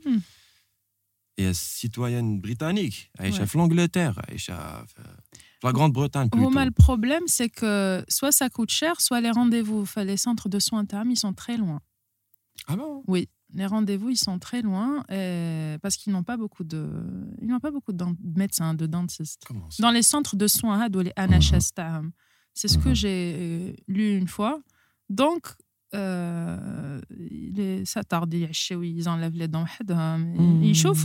هي 1.38 1.54
سيتويان 1.54 2.40
بريطانيك 2.40 2.94
عايشة. 3.20 3.44
في 3.44 3.58
لونجلتير 3.58 4.14
عايشة 4.28 4.84
في 4.84 5.16
La 5.62 5.72
Grande-Bretagne 5.72 6.30
plutôt. 6.30 6.50
Le 6.50 6.70
problème, 6.70 7.22
c'est 7.26 7.48
que 7.48 8.04
soit 8.08 8.32
ça 8.32 8.48
coûte 8.48 8.70
cher, 8.70 9.00
soit 9.00 9.20
les 9.20 9.30
rendez-vous. 9.30 9.84
Les 9.96 10.16
centres 10.16 10.48
de 10.48 10.58
soins 10.58 10.80
internes, 10.80 11.10
ils 11.10 11.18
sont 11.18 11.34
très 11.34 11.56
loin. 11.56 11.80
Ah 12.66 12.76
bon? 12.76 13.02
Oui. 13.06 13.28
Les 13.52 13.66
rendez-vous, 13.66 14.10
ils 14.10 14.16
sont 14.16 14.38
très 14.38 14.62
loin 14.62 15.04
euh, 15.10 15.76
parce 15.78 15.96
qu'ils 15.96 16.12
n'ont 16.12 16.22
pas 16.22 16.36
beaucoup 16.36 16.62
de, 16.62 16.88
ils 17.42 17.48
n'ont 17.48 17.58
pas 17.58 17.72
beaucoup 17.72 17.92
de 17.92 18.04
médecins, 18.22 18.74
de 18.74 18.86
dentistes. 18.86 19.42
Dans 19.80 19.90
les 19.90 20.02
centres 20.02 20.36
de 20.36 20.46
soins, 20.46 20.80
ah, 20.80 20.88
uh-huh. 20.88 22.10
c'est 22.54 22.68
ce 22.68 22.78
que 22.78 22.90
uh-huh. 22.90 22.94
j'ai 22.94 23.34
euh, 23.36 23.72
lu 23.88 24.16
une 24.16 24.28
fois. 24.28 24.60
Donc, 25.08 25.56
euh, 25.92 27.00
les, 27.10 27.84
ça 27.84 28.04
tarde 28.04 28.32
ils 28.32 29.08
enlèvent 29.08 29.34
les 29.34 29.48
dents 29.48 29.64
hein, 29.88 30.24
ils 30.38 30.70
hmm. 30.70 30.74
chauffent 30.74 31.04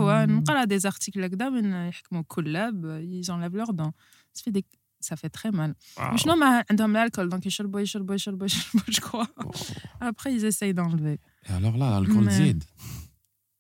des 0.68 0.86
articles 0.86 1.20
euh, 1.20 3.02
ils 3.02 3.32
enlèvent 3.32 3.56
leurs 3.56 3.74
dents 3.74 3.94
ça 4.36 4.44
fait 4.44 4.52
des 4.52 4.66
ça 5.06 5.16
fait 5.16 5.30
très 5.30 5.52
mal. 5.52 5.76
Wow. 5.98 6.18
Je 6.18 6.26
n'ai 6.28 6.36
l'alcool, 6.94 7.30
donc 7.30 7.46
je 8.88 9.00
crois. 9.00 9.28
Après, 10.00 10.34
ils 10.34 10.46
essayent 10.46 10.74
d'enlever. 10.74 11.20
Et 11.48 11.54
alors 11.54 11.78
là, 11.78 11.92
l'alcool 12.00 12.30
zid 12.32 12.64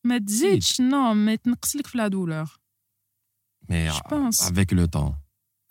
Mais 0.04 0.20
zid, 0.28 0.64
non, 0.80 1.14
mais 1.14 1.38
tu 1.38 1.52
la 1.94 2.10
douleur. 2.10 2.60
Mais 3.70 3.90
je 3.90 4.00
pense. 4.10 4.42
avec 4.48 4.72
le 4.72 4.88
temps. 4.88 5.16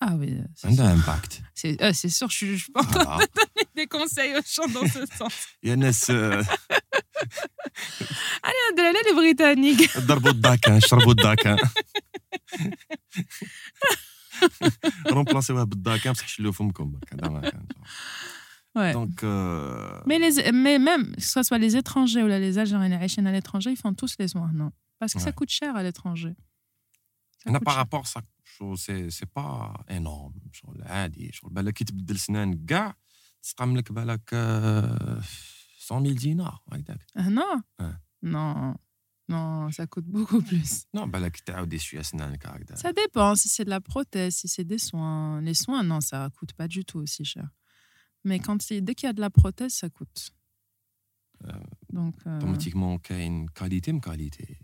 Ah 0.01 0.15
oui. 0.17 0.37
Euh, 0.39 0.45
ça 0.55 0.69
a 0.69 0.71
un 0.71 0.99
impact. 0.99 1.43
Euh, 1.81 1.93
c'est 1.95 2.11
sûr, 2.11 2.29
je 2.29 2.45
ne 2.45 2.57
suis 2.59 2.73
pas 2.73 2.83
en 2.83 2.85
train 2.85 3.17
de 3.17 3.27
donner 3.35 3.69
des 3.75 3.87
conseils 3.87 4.35
aux 4.37 4.43
gens 4.47 4.69
dans 4.69 4.87
ce 4.87 5.07
sens. 5.07 5.33
Yannis. 5.63 5.99
Euh. 6.11 6.43
Allez, 8.43 8.59
Adelaide, 8.73 8.97
les 9.07 9.15
Britanniques. 9.15 9.99
Darbo 10.07 10.35
de 10.35 10.41
Dakin, 10.41 10.79
Charbo 10.81 11.15
de 11.15 11.23
Dakin. 11.23 11.57
رومبلاسيوها 15.08 15.64
بالداكان 15.64 16.14
بصح 16.14 16.28
شلو 16.28 16.52
فمكم 16.52 16.92
برك 16.92 17.14
هذا 17.14 17.30
ما 17.30 17.50
كان 17.50 17.66
Ouais. 18.78 18.94
دونك 18.94 19.24
آه، 19.24 20.04
Mais, 20.08 20.20
les, 20.20 20.52
mais 20.52 20.78
même, 20.90 21.16
que 21.16 21.22
ce 21.34 21.42
soit 21.44 21.58
les 21.58 21.76
étrangers 21.76 22.24
ou 22.24 22.28
là, 22.28 22.38
les 22.40 22.56
Algériens 22.60 22.92
et 22.92 23.02
Haïtiens 23.04 23.26
à 23.26 23.32
l'étranger, 23.32 23.72
ils 23.72 23.82
font 23.84 23.94
tous 24.02 24.14
les 24.20 24.28
soins, 24.34 24.52
non 24.62 24.72
Parce 25.00 25.14
que 25.16 25.20
ça 25.20 25.30
Ouais. 25.32 25.34
coûte 25.40 25.50
cher 25.60 25.72
à 25.76 25.82
l'étranger. 25.88 26.34
Ça 27.44 27.50
انا 27.50 27.60
coûte 27.60 27.64
باغ 27.64 27.74
cher. 27.74 27.78
رابور 27.78 28.04
سا 28.06 28.22
شو 28.46 28.76
سي 28.76 29.10
سي 29.10 29.26
با 29.36 29.74
انورم 29.92 30.34
شغل 30.54 30.84
عادي 30.84 31.32
شغل 31.34 31.50
بالك 31.54 31.74
كي 31.74 31.84
تبدل 31.84 32.20
سنانك 32.20 32.66
كاع 32.66 32.96
تسقم 33.44 33.78
لك 33.78 33.92
بالك 33.92 34.30
آه، 34.34 35.22
100000 35.92 36.18
دينار 36.18 36.60
هكذاك 36.72 37.06
Ah, 37.18 37.30
non 37.30 37.62
Ouais. 37.82 37.96
non, 39.29 39.71
ça 39.71 39.87
coûte 39.87 40.05
beaucoup 40.05 40.43
plus. 40.49 40.85
Non, 40.93 41.07
bah, 41.07 41.19
ça 42.75 42.93
dépend 42.93 43.35
si 43.35 43.49
c'est 43.49 43.65
de 43.65 43.71
la 43.71 43.81
prothèse, 43.81 44.37
si 44.37 44.49
c'est 44.49 44.65
des 44.65 44.79
soins. 44.79 45.41
Les 45.41 45.55
soins, 45.55 45.83
non, 45.83 46.01
ça 46.01 46.29
coûte 46.39 46.53
pas 46.53 46.69
du 46.69 46.85
tout 46.85 46.99
aussi 46.99 47.25
cher. 47.25 47.49
Mais 48.25 48.39
quand 48.39 48.67
dès 48.69 48.95
qu'il 48.95 49.07
y 49.07 49.11
a 49.11 49.13
de 49.13 49.21
la 49.21 49.31
prothèse, 49.31 49.75
ça 49.75 49.89
coûte. 49.89 50.31
Euh, 51.45 51.53
Donc. 51.93 52.15
Euh, 52.27 52.39
automatiquement, 52.39 52.99
il 53.11 53.17
y 53.17 53.21
a 53.21 53.25
une 53.25 53.51
qualité, 53.51 53.91
une 53.91 54.01
qualité. 54.01 54.59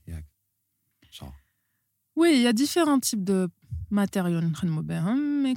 Oui, 2.17 2.33
il 2.35 2.43
y 2.43 2.47
a 2.47 2.53
différents 2.53 3.01
types 3.01 3.25
de 3.25 3.49
matériaux 3.91 4.41
hein, 4.41 5.17
mais 5.43 5.55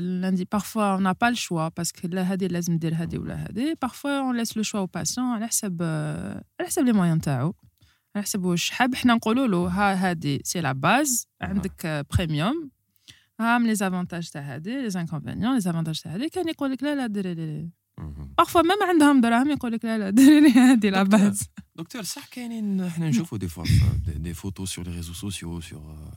lundi 0.00 0.44
parfois 0.46 0.96
on 0.96 1.00
n'a 1.00 1.14
pas 1.14 1.30
le 1.30 1.36
choix 1.36 1.70
parce 1.70 1.92
que 1.92 2.08
la 2.08 2.28
hadi 2.28 2.48
lazm 2.48 2.78
dir 2.78 3.00
hadi 3.00 3.16
ou 3.16 3.24
la 3.24 3.38
parfois 3.78 4.24
on 4.24 4.32
laisse 4.32 4.56
le 4.56 4.64
choix 4.64 4.82
au 4.82 4.88
patient 4.88 5.34
à 5.34 5.38
la 5.38 5.48
les 6.82 6.92
moyens 6.92 7.20
tao 7.20 7.54
على 8.17 8.23
حسب 8.23 8.43
واش 8.43 8.69
حاب 8.69 8.95
حنا 8.95 9.13
نقولوا 9.13 9.47
له 9.47 9.67
ها 9.67 9.93
هذه 9.93 10.39
سي 10.43 10.61
لا 10.61 10.71
باز 10.71 11.27
عندك 11.41 12.05
بريميوم 12.13 12.71
ها 13.39 13.57
من 13.57 13.67
لي 13.67 13.75
زافونتاج 13.75 14.29
تاع 14.29 14.41
هذه 14.41 14.69
لي 14.69 14.99
انكونفينيون 15.01 15.53
لي 15.53 15.59
زافونتاج 15.61 16.01
تاع 16.01 16.15
هذه 16.15 16.27
كان 16.27 16.49
يقول 16.49 16.71
لك 16.71 16.83
لا 16.83 16.95
لا 16.95 17.07
ديري 17.07 17.33
لي 17.33 17.69
مهم. 17.97 18.33
parfois 18.41 18.63
même 18.63 18.83
عندهم 18.89 19.21
دراهم 19.21 19.49
يقول 19.49 19.71
لك 19.71 19.85
لا 19.85 19.97
لا 19.97 20.09
ديري 20.09 20.41
لي 20.41 20.49
هذه 20.49 20.89
لا 20.89 21.03
باز 21.03 21.43
دكتور 21.75 22.03
صح 22.03 22.25
كاينين 22.27 22.89
حنا 22.89 23.09
نشوفوا 23.09 23.37
دي 23.37 23.47
فوا 23.47 23.65
دي 24.07 24.33
فوتو 24.33 24.65
سور 24.65 24.87
لي 24.87 24.95
ريزو 24.95 25.13
سوسيو 25.13 25.61
سور 25.61 26.11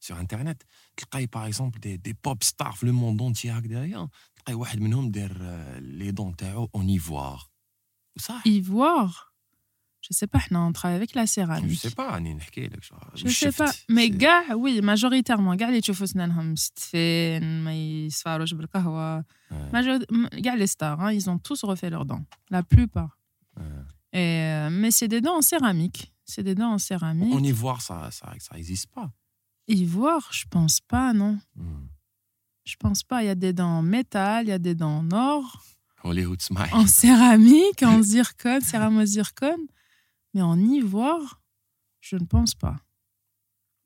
سور 0.00 0.20
انترنت 0.20 0.62
تلقاي 0.96 1.26
باغ 1.26 1.46
اكزومبل 1.46 1.80
دي 1.80 1.96
دي 1.96 2.16
بوب 2.24 2.42
ستار 2.42 2.72
في 2.72 2.86
لو 2.86 2.92
موند 2.92 3.22
اونتي 3.22 3.50
هكذايا 3.50 4.08
تلقاي 4.36 4.54
واحد 4.54 4.80
منهم 4.80 5.10
داير 5.10 5.36
آه، 5.40 5.78
لي 5.78 6.10
دون 6.10 6.36
تاعو 6.36 6.68
اون 6.74 6.88
ايفوار 6.88 7.48
صح 8.18 8.42
ivoire 8.48 9.28
Je 10.03 10.13
sais 10.13 10.27
pas, 10.27 10.39
on 10.51 10.73
travaille 10.73 10.97
avec 10.97 11.15
la 11.15 11.25
céramique. 11.25 11.71
Je 11.71 11.87
sais 11.87 11.95
pas, 11.95 12.19
Je 13.15 13.27
sais 13.29 13.53
pas, 13.53 13.71
mais 13.87 14.09
gars, 14.09 14.43
oui, 14.57 14.81
majoritairement, 14.81 15.55
gars, 15.55 15.71
les 15.71 15.81
gars, 20.41 20.55
les 20.57 20.67
stars, 20.67 20.99
hein, 21.01 21.13
ils 21.13 21.29
ont 21.29 21.39
tous 21.39 21.63
refait 21.63 21.89
leurs 21.89 22.05
dents, 22.05 22.25
la 22.49 22.63
plupart. 22.63 23.17
Et, 24.11 24.19
euh, 24.19 24.69
mais 24.69 24.91
c'est 24.91 25.07
des 25.07 25.21
dents 25.21 25.37
en 25.37 25.41
céramique. 25.41 26.13
C'est 26.25 26.43
des 26.43 26.55
dents 26.55 26.73
en 26.73 26.77
céramique. 26.77 27.33
En 27.33 27.43
ivoire, 27.43 27.81
ça, 27.81 28.09
ça, 28.11 28.33
ça 28.39 28.57
existe 28.57 28.87
pas. 28.87 29.11
Ivoire, 29.67 30.29
je 30.31 30.45
pense 30.49 30.81
pas, 30.81 31.13
non. 31.13 31.39
Mm. 31.55 31.87
Je 32.65 32.75
pense 32.77 33.03
pas. 33.03 33.23
Il 33.23 33.27
y 33.27 33.29
a 33.29 33.35
des 33.35 33.53
dents 33.53 33.79
en 33.79 33.81
métal, 33.81 34.45
il 34.45 34.49
y 34.49 34.53
a 34.53 34.59
des 34.59 34.75
dents 34.75 34.99
en 34.99 35.11
or. 35.11 35.63
Hollywood 36.03 36.41
Smile. 36.41 36.69
En 36.73 36.85
céramique, 36.87 37.83
en 37.83 38.01
zircone, 38.03 38.61
céramo-zircone. 38.61 39.67
Mais 40.33 40.41
en 40.41 40.59
ivoire, 40.59 41.41
je 41.99 42.15
ne 42.15 42.25
pense 42.25 42.55
pas. 42.55 42.77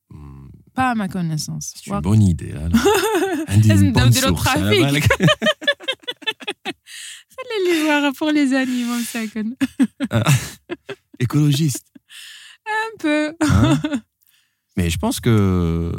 Hmm. 0.09 0.47
Pas 0.73 0.91
à 0.91 0.95
ma 0.95 1.07
connaissance. 1.07 1.73
C'est 1.75 1.89
une 1.91 1.99
bonne 1.99 2.21
idée. 2.21 2.51
Là, 2.53 2.69
là. 2.69 2.79
une 3.53 3.91
bonne. 3.91 4.11
Allez 7.39 7.71
les 7.71 7.83
voir 7.83 8.11
pour 8.13 8.31
les 8.31 8.53
animaux, 8.53 8.99
ça 9.01 9.19
euh, 9.19 10.23
Écologiste. 11.19 11.85
Un 12.65 12.97
peu. 12.97 13.35
Hein 13.41 13.79
Mais 14.75 14.89
je 14.89 14.97
pense 14.97 15.19
que 15.19 15.93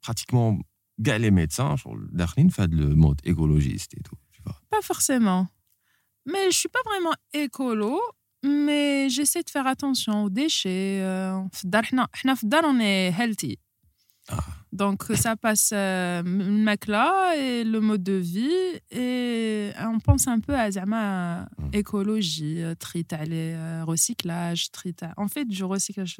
pratiquement 0.00 0.58
les 0.98 1.30
médecins, 1.30 1.74
Darlene 2.12 2.50
fait 2.50 2.68
le 2.68 2.94
mode 2.94 3.20
écologiste 3.24 3.94
et 3.96 4.02
tout. 4.02 4.16
Tu 4.32 4.40
vois. 4.42 4.60
Pas 4.70 4.82
forcément. 4.82 5.48
Mais 6.26 6.50
je 6.50 6.58
suis 6.58 6.68
pas 6.68 6.82
vraiment 6.84 7.14
écolo, 7.32 8.00
mais 8.42 9.08
j'essaie 9.08 9.42
de 9.42 9.50
faire 9.50 9.66
attention 9.66 10.24
aux 10.24 10.30
déchets. 10.30 11.00
Euh, 11.02 11.40
on 12.64 12.80
est 12.80 13.12
healthy. 13.16 13.58
Ah. 14.28 14.38
Donc 14.72 15.04
ça 15.14 15.36
passe 15.36 15.70
euh, 15.74 16.22
le 16.22 16.62
mec 16.64 16.86
là 16.86 17.34
et 17.36 17.62
le 17.62 17.80
mode 17.80 18.02
de 18.02 18.14
vie 18.14 18.80
et 18.90 19.70
on 19.80 19.98
pense 19.98 20.28
un 20.28 20.40
peu 20.40 20.54
à 20.54 20.70
Zama 20.70 21.42
hmm. 21.58 21.68
écologie, 21.74 22.62
euh, 22.62 22.74
les 23.26 23.52
euh, 23.54 23.84
recyclage, 23.84 24.70
tri 24.70 24.94
en 25.16 25.28
fait 25.28 25.44
du 25.44 25.62
recyclage 25.64 26.16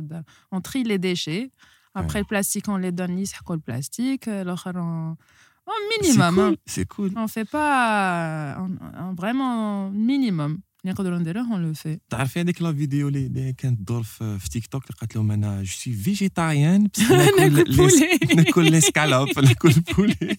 on 0.50 0.60
trie 0.60 0.84
les 0.84 0.98
déchets. 0.98 1.50
Après 1.94 2.18
le 2.18 2.24
plastique 2.24 2.68
on 2.68 2.76
les 2.76 2.92
donne 2.92 3.16
le 3.54 3.60
plastique, 3.60 4.26
l'autre 4.26 4.70
on 4.74 5.16
au 5.64 6.00
minimum. 6.00 6.38
Hein. 6.38 6.54
C'est 6.66 6.86
cool. 6.86 7.12
On 7.16 7.28
fait 7.28 7.44
pas 7.44 8.58
on, 8.58 8.76
on, 8.98 9.14
vraiment 9.14 9.90
minimum. 9.90 10.58
نقدروا 10.85 11.17
نديروه 11.17 11.45
on 11.45 11.73
le 11.75 11.77
fait. 11.79 11.97
تعرفي 12.09 12.39
هذيك 12.41 12.61
لا 12.61 12.73
فيديو 12.73 13.07
اللي 13.07 13.25
اللي 13.25 13.53
كانت 13.53 13.79
تدور 13.79 14.03
في, 14.03 14.39
في 14.39 14.49
تيك 14.49 14.67
توك 14.67 14.83
اللي 14.83 14.95
قالت 14.99 15.15
لهم 15.15 15.31
انا 15.31 15.63
جو 15.63 15.71
سي 15.71 15.93
فيجيتاريان 15.93 16.87
بس 16.93 16.99
ناكل 17.11 17.53
ناكل 17.53 17.75
poulet. 17.75 18.01
لي- 18.29 18.35
ناكل 18.35 18.71
لي 18.71 18.81
سكالوب 18.81 19.39
ناكل 19.39 19.71
بولي 19.97 20.37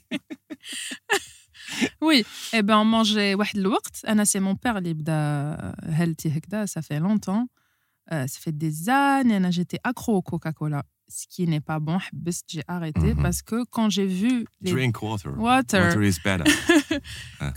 Oui, 2.00 2.24
eh 2.52 2.62
ben 2.62 2.76
on 2.82 2.84
mangeait 2.84 3.34
واحد 3.38 3.58
الوقت 3.58 4.04
انا 4.04 4.24
سي 4.24 4.40
مون 4.40 4.56
بير 4.64 4.78
اللي 4.78 4.94
بدا 4.94 5.72
healthy 5.98 6.26
هكذا 6.26 6.66
ça 6.66 6.82
fait 6.82 7.00
longtemps 7.00 7.46
Euh, 8.10 8.26
ça 8.32 8.38
fait 8.44 8.56
des 8.66 8.76
années, 8.88 9.36
Anna, 9.38 9.50
j'étais 9.58 9.80
accro 9.90 10.12
au 10.20 10.22
Coca-Cola. 10.30 10.80
Ce 11.16 11.24
qui 11.32 11.42
n'est 11.50 11.64
pas 11.70 11.78
bon, 11.86 11.98
حبست, 11.98 12.44
j'ai 12.52 12.62
arrêté 12.76 13.08
Mhm. 13.14 13.22
parce 13.24 13.40
que 13.48 13.58
quand 13.74 13.88
j'ai 13.96 14.06
vu 14.20 14.32
les, 14.62 14.72
Drink 14.72 14.94
water. 15.02 15.30
Water. 15.48 15.82
Water 15.84 16.02
is 16.10 16.18
better. 16.28 16.46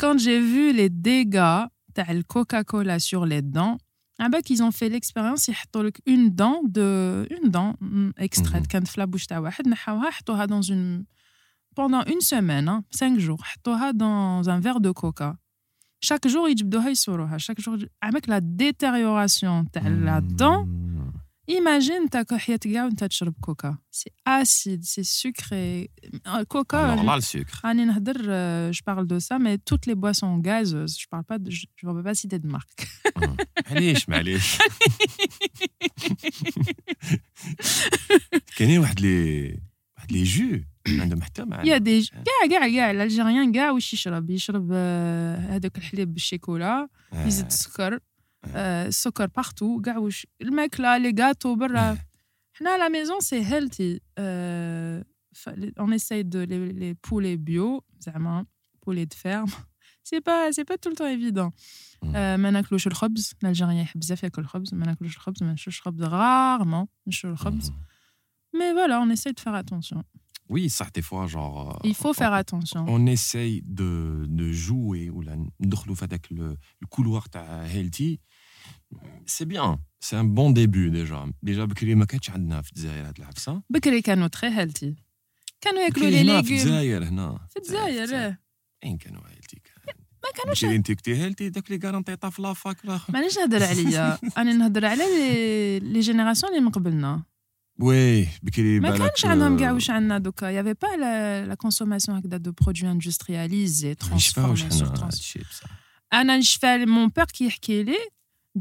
quand 0.02 0.18
j'ai 0.26 0.40
vu 0.54 0.64
les 0.80 0.90
dégâts 1.12 1.64
de 1.96 2.22
Coca-Cola 2.34 3.00
sur 3.00 3.26
les 3.26 3.42
dents, 3.42 3.78
ah 4.20 4.30
bah 4.30 4.42
qu'ils 4.42 4.62
ont 4.64 4.72
fait 4.72 4.90
l'expérience, 4.90 5.48
ils 5.48 5.56
mettent 5.84 6.02
une 6.06 6.30
dent 6.42 6.62
de 6.78 7.28
une 7.36 7.50
dent 7.50 7.76
mm, 7.82 8.12
extraite 8.18 8.64
Mhm. 8.64 8.68
كانت 8.68 8.88
في 8.88 9.02
la 9.02 9.06
bouche 9.06 9.26
تاع 9.28 9.40
واحد 9.40 9.68
نحاوها 9.68 10.10
حطوها 10.10 10.46
dans 10.46 10.62
une 10.62 11.04
pendant 11.80 12.04
une 12.14 12.22
semaine, 12.22 12.68
hein, 12.68 12.84
cinq 13.02 13.18
jours, 13.20 13.42
حطوها 13.44 13.92
dans 13.92 14.50
un 14.50 14.60
verre 14.60 14.82
de 14.82 14.92
coca. 14.92 15.36
Chaque 16.04 16.28
jour 16.28 16.48
يجبدوها 16.50 16.90
يصوروها, 16.90 17.38
chaque 17.38 17.60
jour 17.62 17.78
avec 18.02 18.28
la 18.28 18.42
détérioration 18.42 19.66
تاع 19.74 19.84
la 19.84 20.22
dent. 20.22 20.68
Mm. 21.48 21.54
Imagine 21.54 22.10
ta 22.10 22.38
حياة 22.38 22.58
كاع 22.58 22.86
وانت 22.86 23.04
تشرب 23.04 23.34
كوكا. 23.42 23.78
C'est 23.92 24.14
acide, 24.26 24.84
c'est 24.84 25.04
sucré. 25.04 25.90
Euh, 26.28 26.46
Coca, 26.46 26.92
Alors 26.92 27.04
là, 27.04 27.16
le 27.16 27.22
sucre. 27.22 27.60
Annie 27.64 27.86
Nahder, 27.86 28.14
euh, 28.28 28.72
je 28.72 28.82
parle 28.84 29.06
de 29.08 29.20
ça, 29.20 29.40
mais 29.40 29.58
toutes 29.58 29.86
les 29.86 29.96
boissons 29.96 30.38
gazeuses, 30.38 30.98
je 31.00 31.08
parle 31.08 31.24
pas 31.24 31.40
de, 31.40 31.50
je 31.52 31.66
ne 31.84 31.94
veux 31.94 32.04
pas 32.04 32.14
citer 32.14 32.40
de 32.40 32.48
marque. 32.48 32.88
معليش 33.72 34.10
معليش 34.10 34.58
كاينين 38.58 38.80
واحد 38.80 39.00
لي 39.00 39.60
واحد 39.98 40.12
لي 40.12 40.24
جو 40.24 40.60
عندهم 40.88 41.22
حتى 41.22 41.46
مع 41.46 41.64
Il 41.64 41.68
y 41.68 41.74
a 41.74 41.80
des 41.80 42.10
كاع 42.12 42.50
كاع 42.50 42.70
كاع 42.70 42.92
الالجيريان 42.92 43.52
كاع 43.52 43.72
واش 43.72 43.94
يشرب 43.94 44.30
يشرب 44.30 44.70
آه، 44.74 45.56
هذاك 45.56 45.78
الحليب 45.78 46.14
بالشيكولا 46.14 46.88
يزيد 47.14 47.46
السكر 47.46 47.94
آه، 47.94 48.02
السكر 48.56 49.26
بارتو 49.26 49.82
كاع 49.82 49.98
واش 49.98 50.28
الماكله 50.42 50.98
لي 50.98 51.16
غاتو 51.20 51.56
برا 51.56 51.98
حنا 52.54 52.78
à 52.78 52.80
la 52.80 52.90
maison 52.90 53.20
c'est 53.26 53.44
healthy 53.52 54.00
Euh, 54.20 55.02
fa- 55.44 55.56
on 55.86 55.92
essaye 55.92 56.24
de 56.26 56.40
les, 56.52 56.74
les 56.74 56.94
poulets 56.96 57.38
bio 57.38 57.82
زعما 58.00 58.46
poulets 58.86 59.06
de 59.06 59.14
ferme 59.14 59.52
c'est 60.10 60.22
pas 60.28 60.52
c'est 60.56 60.66
pas 60.70 60.78
tout 60.84 60.90
le 60.90 60.96
temps 60.96 61.08
évident 61.20 61.52
Mm. 62.04 62.12
آه، 62.16 62.38
ما 62.38 62.52
ناكلوش 62.52 62.88
الخبز 62.88 63.34
الالجيريان 63.44 63.76
يحب 63.78 64.00
بزاف 64.00 64.24
ياكل 64.24 64.42
الخبز 64.42 64.74
ما 64.74 64.86
ناكلوش 64.86 65.16
الخبز 65.16 65.44
ما 65.44 65.54
نشربش 65.54 65.78
الخبز 65.80 66.04
rarement 66.06 66.88
نشرب 67.08 67.32
الخبز 67.32 67.72
mais 68.56 68.74
voilà 68.78 69.00
on 69.06 69.10
essaye 69.16 69.34
de 69.34 69.40
faire 69.40 69.56
attention 69.64 70.04
Oui, 70.56 70.70
ça, 70.78 70.86
des 70.98 71.06
fois, 71.10 71.24
genre. 71.36 71.58
euh, 71.76 71.90
il 71.92 71.96
faut 72.02 72.10
on- 72.16 72.20
faire 72.22 72.34
attention 72.44 72.82
On 72.96 73.02
essaye 73.16 73.56
de, 73.80 73.90
de 74.40 74.48
jouer 74.68 75.10
ou 75.16 75.22
la 75.22 75.36
ندخلوا 75.62 75.96
في 75.96 76.06
هذاك 76.06 76.28
le, 76.34 76.56
le 76.84 76.88
couloir 76.96 77.30
تاع 77.32 77.68
healthy. 77.68 78.18
C'est 79.26 79.48
bien. 79.54 79.70
C'est 80.06 80.18
un 80.24 80.30
bon 80.38 80.50
début 80.52 80.90
déjà. 80.90 81.26
Déjà 81.46 81.60
بكري 81.60 81.96
ما 81.96 82.06
كانتش 82.06 82.30
عندنا 82.30 82.62
في 82.62 82.72
الجزائر 82.72 83.08
هاد 83.08 83.18
العفسه. 83.20 83.62
بكري 83.70 84.02
كانوا 84.02 84.28
تري 84.28 84.50
هيلثي 84.50 84.96
كانوا 85.62 85.82
ياكلوا 85.82 86.08
بكري 86.08 86.24
لي 86.24 86.32
هنا 86.32 86.42
في 86.42 86.50
ليغوم 86.50 86.60
الجزائر 86.60 87.04
هنا. 87.04 87.48
في 87.50 87.60
الجزائر 87.60 88.22
إيه. 88.22 88.42
اين 88.84 88.98
كانوا 88.98 89.22
healthy 89.22 89.60
كان. 89.64 89.96
ما 90.24 90.44
كانوش 90.44 90.66
بكري 90.66 90.76
انت 90.76 90.92
كنتي 90.92 91.30
healthy 91.30 91.44
داك 91.44 91.68
اللي 91.68 91.78
كارنتي 91.78 92.32
في 92.32 92.42
لافاك 92.42 92.86
ولا 92.86 93.00
مانيش 93.10 93.38
نهضر 93.38 93.64
عليا 93.64 94.18
انا 94.38 94.54
نهضر 94.54 94.86
على 94.86 95.04
لي 95.04 95.80
لي 95.80 96.00
جينيراسيون 96.00 96.52
اللي 96.52 96.66
من 96.66 96.72
قبلنا 96.72 97.24
وي 97.80 98.28
بكري 98.44 98.80
ما 98.80 98.90
بالك 98.90 99.02
كانش 99.02 99.26
عندهم 99.26 99.60
كاع 99.60 99.72
واش 99.72 99.90
عندنا 99.90 100.18
دوكا 100.18 100.46
يافي 100.46 100.74
با 100.74 100.88
لا 101.48 101.56
كونسوماسيون 101.56 102.18
هكذا 102.18 102.38
دو 102.38 102.52
برودوي 102.52 102.92
اندسترياليزي 102.92 103.96
ما 104.10 104.16
نشفاوش 104.16 104.62
ترانسفورمي 104.62 104.92
حنا 104.92 104.96
سور 104.96 105.06
هادشي 105.06 105.40
بصح. 105.40 105.70
انا 106.14 106.38
نشفى 106.38 106.86
مون 106.86 107.08
بير 107.08 107.26
كي 107.26 107.46
يحكي 107.46 107.84
لي 107.84 107.98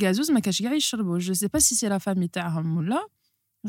غازوز 0.03 0.31
ما 0.31 0.41
كانش 0.41 0.63
كاع 0.63 0.73
يشربوا 0.73 1.19
جو 1.19 1.35
سي 1.35 1.49
با 1.49 1.59
سي 1.59 1.75
سي 1.75 1.89
لا 1.89 1.99
فامي 1.99 2.29
تاعهم 2.29 2.77
ولا 2.77 3.07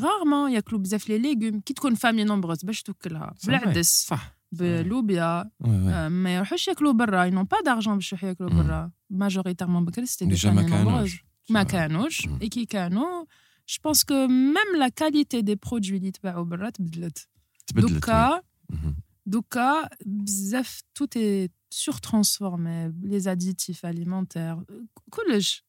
غارمون 0.00 0.52
ياكلوا 0.52 0.80
بزاف 0.80 1.08
لي 1.08 1.18
ليغوم 1.18 1.60
كي 1.60 1.74
تكون 1.74 1.94
فامي 1.94 2.24
نومبروز 2.24 2.64
باش 2.64 2.82
توكلها 2.82 3.34
صح، 3.38 3.46
بالعدس 3.46 4.04
صح 4.06 4.36
باللوبيا 4.52 5.50
وي 5.60 5.70
وي 5.70 5.92
آه، 5.92 6.08
ما 6.08 6.34
يروحوش 6.34 6.68
ياكلوا 6.68 6.92
برا 6.92 7.24
ينون 7.24 7.44
با 7.44 7.56
دارجون 7.64 7.94
باش 7.94 8.12
يروحوا 8.12 8.28
ياكلوا 8.28 8.50
مم. 8.50 8.62
برا 8.62 8.92
ماجوريتارمون 9.10 9.84
بكري 9.84 10.06
سيتي 10.06 10.24
دي 10.24 10.30
ديجا 10.30 10.50
ما 10.50 10.62
فامي 10.62 10.70
نومبروز 10.70 10.94
كانوش 10.94 11.24
ما 11.50 11.62
صح. 11.64 11.70
كانوش 11.70 12.26
مم. 12.26 12.38
اي 12.42 12.48
كي 12.48 12.64
كانوا 12.66 13.24
جو 13.68 13.76
بونس 13.84 14.04
كو 14.04 14.26
ميم 14.26 14.78
لا 14.78 14.88
كاليتي 14.88 15.40
دي 15.42 15.54
برودوي 15.54 15.96
اللي 15.96 16.10
تباعوا 16.10 16.44
برا 16.44 16.70
تبدلت 16.70 17.28
تبدلت 17.66 17.92
وي. 17.92 17.98
دوكا 17.98 18.42
مهم. 18.70 18.96
دوكا 19.26 19.88
بزاف 20.06 20.82
توت 20.94 21.16
اي 21.16 21.50
سور 21.70 21.94
ترانسفورمي 21.94 22.92
لي 23.02 23.20
زاديتيف 23.20 23.86
اليمونتير 23.86 24.64
كلش 25.10 25.64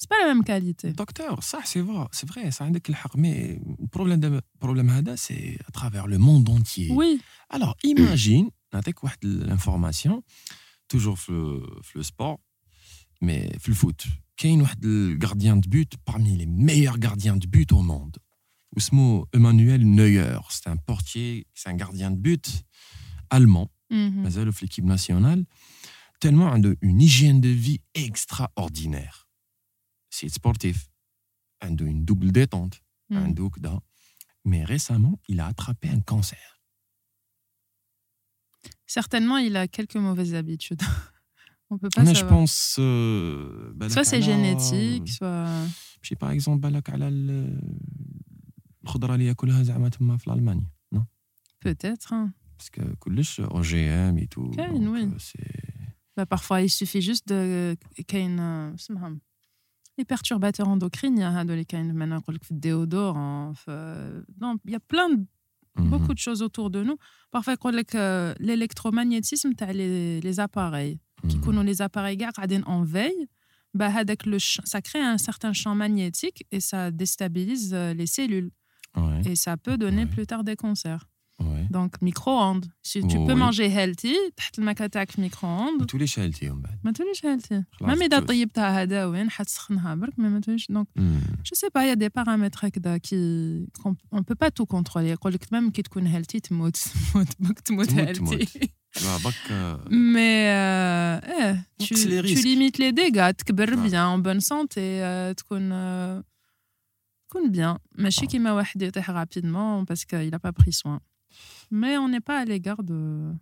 c'est 0.00 0.08
pas 0.08 0.18
la 0.20 0.26
même 0.26 0.44
qualité. 0.44 0.92
Docteur, 0.92 1.42
ça 1.42 1.60
c'est 1.64 1.80
vrai, 1.80 2.06
c'est 2.12 2.28
vrai, 2.28 2.50
ça 2.50 2.64
a 2.64 2.70
mais 3.16 3.60
le 3.78 3.86
problème 3.88 4.20
le 4.20 4.40
problème 4.58 5.02
c'est 5.16 5.58
à 5.68 5.70
travers 5.70 6.06
le 6.06 6.18
monde 6.18 6.48
entier. 6.48 6.88
Oui. 6.90 7.20
Alors 7.50 7.76
imagine, 7.82 8.50
l'information 9.22 10.22
toujours 10.88 11.18
le 11.94 12.02
sport 12.02 12.38
mais 13.20 13.50
le 13.66 13.74
foot. 13.74 14.06
Kane 14.36 14.66
le 14.82 15.14
gardien 15.16 15.56
de 15.56 15.68
but 15.68 15.92
parmi 16.04 16.36
les 16.36 16.46
meilleurs 16.46 16.98
gardiens 16.98 17.36
de 17.36 17.46
but 17.46 17.72
au 17.72 17.82
monde? 17.82 18.16
Ousmo 18.76 19.26
Emmanuel 19.34 19.84
Neuer, 19.84 20.38
c'est 20.48 20.68
un 20.68 20.76
portier, 20.76 21.46
c'est 21.54 21.68
un 21.68 21.74
gardien 21.74 22.10
de 22.10 22.16
but 22.16 22.64
allemand, 23.28 23.70
mais 23.90 24.08
mm 24.08 24.28
-hmm. 24.28 24.60
l'équipe 24.62 24.84
nationale 24.84 25.44
tellement 26.20 26.52
une 26.82 27.00
hygiène 27.00 27.40
de 27.40 27.48
vie 27.48 27.80
extraordinaire. 27.94 29.28
C'est 30.10 30.28
sportif, 30.28 30.88
Un 31.60 31.74
une 31.76 32.04
double 32.04 32.32
détente, 32.32 32.82
hmm. 33.08 33.16
un 33.16 33.28
double 33.28 33.60
dans. 33.60 33.82
Mais 34.44 34.64
récemment, 34.64 35.18
il 35.28 35.40
a 35.40 35.46
attrapé 35.46 35.88
un 35.88 36.00
cancer. 36.00 36.60
Certainement, 38.86 39.38
il 39.38 39.56
a 39.56 39.68
quelques 39.68 39.96
mauvaises 39.96 40.34
habitudes. 40.34 40.82
On 41.70 41.78
peut 41.78 41.88
pas 41.88 42.02
Mais. 42.02 42.14
Je 42.14 42.24
pense. 42.24 42.76
Euh, 42.78 43.72
soit 43.88 44.04
c'est 44.04 44.22
génétique, 44.22 45.08
soit. 45.08 45.46
Je 46.02 46.14
par 46.16 46.32
exemple, 46.32 46.60
euh, 47.30 47.46
Peut-être. 51.60 52.12
Hein. 52.12 52.32
Parce 52.56 52.70
que 52.70 52.82
OGM 53.38 54.18
et 54.18 54.26
tout. 54.26 54.42
Okay, 54.42 54.66
oui. 54.70 55.04
Euh, 55.04 55.79
Bah, 56.17 56.25
parfois, 56.25 56.61
il 56.61 56.69
suffit 56.69 57.01
juste 57.01 57.27
de 57.27 57.75
كاين 58.07 58.39
آه، 58.39 58.73
اسمها 58.75 59.17
les 60.01 60.05
perturbateurs 60.05 60.67
endocriniens 60.67 61.21
هادو 61.21 61.53
اللي 61.53 61.63
كاين 61.63 61.93
maintenant 61.99 62.21
يقول 62.21 62.35
لك 62.35 62.43
في 62.43 62.51
الديودوران 62.51 63.53
في 63.53 64.23
non 64.41 64.57
il 64.69 64.71
y 64.71 64.75
a 64.75 64.79
plein 64.79 65.09
de 65.15 65.23
beaucoup 65.91 66.13
de 66.13 66.19
choses 66.19 66.41
autour 66.41 66.69
de 66.69 66.83
nous 66.83 66.97
parfois 67.37 67.49
يقول 67.53 67.77
لك 67.77 67.91
آه، 67.95 68.33
l'électromagnétisme 68.33 69.55
تاع 69.57 69.71
les 69.73 70.21
les 70.23 70.39
appareils 70.39 70.97
qui 71.27 71.35
يكونوا 71.35 71.63
les 71.73 71.77
appareils 71.81 72.17
كاع 72.19 72.29
قاعدين 72.29 72.63
en 72.63 72.83
veille 72.85 73.27
bah 73.77 73.81
هذاك 73.89 74.23
le 74.29 74.37
ch- 74.39 74.61
ça 74.65 74.81
crée 74.81 75.01
un 75.01 75.17
certain 75.17 75.53
champ 75.53 75.75
magnétique 75.75 76.45
et 76.51 76.59
ça 76.59 76.91
déstabilise 76.91 77.73
euh, 77.73 77.93
les 77.93 78.07
cellules 78.07 78.51
et 79.29 79.35
ça 79.35 79.57
peut 79.57 79.77
donner 79.77 80.05
Ouais. 80.05 80.13
plus 80.15 80.25
tard 80.31 80.43
des 80.43 80.55
cancers 80.55 81.03
وي 81.03 81.08
donc 81.77 81.91
micro-ondes 82.09 82.65
si 82.89 82.99
tu 83.11 83.17
Oh, 83.17 83.25
peux 83.27 83.33
oui. 83.37 83.43
manger 83.45 83.69
healthy 83.77 84.15
تحت 84.37 84.59
الماكله 84.59 84.87
تاعك 84.87 85.11
في 85.11 85.29
micro-ondes 85.29 85.79
ما 85.79 85.85
توليش 85.85 86.19
هالتيهم 86.19 86.61
بعد 86.61 86.79
ما 86.83 86.91
توليش 86.91 87.25
هالتي 87.25 87.63
خلاص 87.71 87.89
ميم 87.91 88.01
اذا 88.01 88.07
تولي. 88.19 88.25
طيبتها 88.27 88.83
هداوين 88.83 89.29
حتسخنها 89.29 89.95
برك 89.95 90.19
مي 90.19 90.29
ما 90.29 90.39
توليش 90.39 90.67
دونك 90.71 90.87
مم. 90.95 91.19
جو 91.45 91.55
سي 91.55 91.67
با 91.75 91.83
يا 91.83 91.93
دي 91.93 92.09
بارامتر 92.09 92.67
هكذا 92.67 92.97
كي 92.97 93.15
اون 93.85 93.95
بو 94.13 94.33
با 94.41 94.49
تو 94.49 94.65
كونترولي 94.65 95.09
يقول 95.09 95.33
لك 95.33 95.53
ميم 95.53 95.69
كي 95.69 95.81
تكون 95.81 96.07
هيلتي 96.07 96.39
تموت 96.39 96.77
تموت 97.13 97.27
بك 97.39 97.59
تموت 97.59 97.89
تموت، 97.89 97.99
هيلتي 98.33 98.69
لا 99.05 99.17
باك 99.23 99.51
آه، 99.51 99.85
مي 99.89 100.19
ايه 100.21 101.67
tu, 101.83 101.91
نقص 101.91 102.03
les 102.05 102.21
tu 102.21 102.25
risques. 102.27 102.43
limites 102.45 102.77
les 102.79 102.91
dégâts 102.91 103.35
تكبر 103.37 103.69
Ouais. 103.75 103.79
بيان 103.79 104.21
en 104.21 104.25
bonne 104.25 104.43
santé 104.45 104.77
آه، 104.77 105.31
تكون 105.31 105.71
آه، 105.71 106.23
تكون 107.29 107.51
بيان 107.51 107.77
ماشي 107.95 108.25
Ah. 108.25 108.29
كيما 108.29 108.51
واحد 108.51 108.81
يطيح 108.81 109.11
rapidement 109.11 109.85
parce 109.85 110.01
qu'il 110.05 110.33
a 110.35 110.39
pas 110.39 110.51
pris 110.63 110.73
soin 110.81 110.99
mais 111.70 111.98
on 111.98 112.08
n'est 112.08 112.20
pas 112.20 112.38
à 112.40 112.44
l'égard 112.44 112.82
de. 112.82 113.32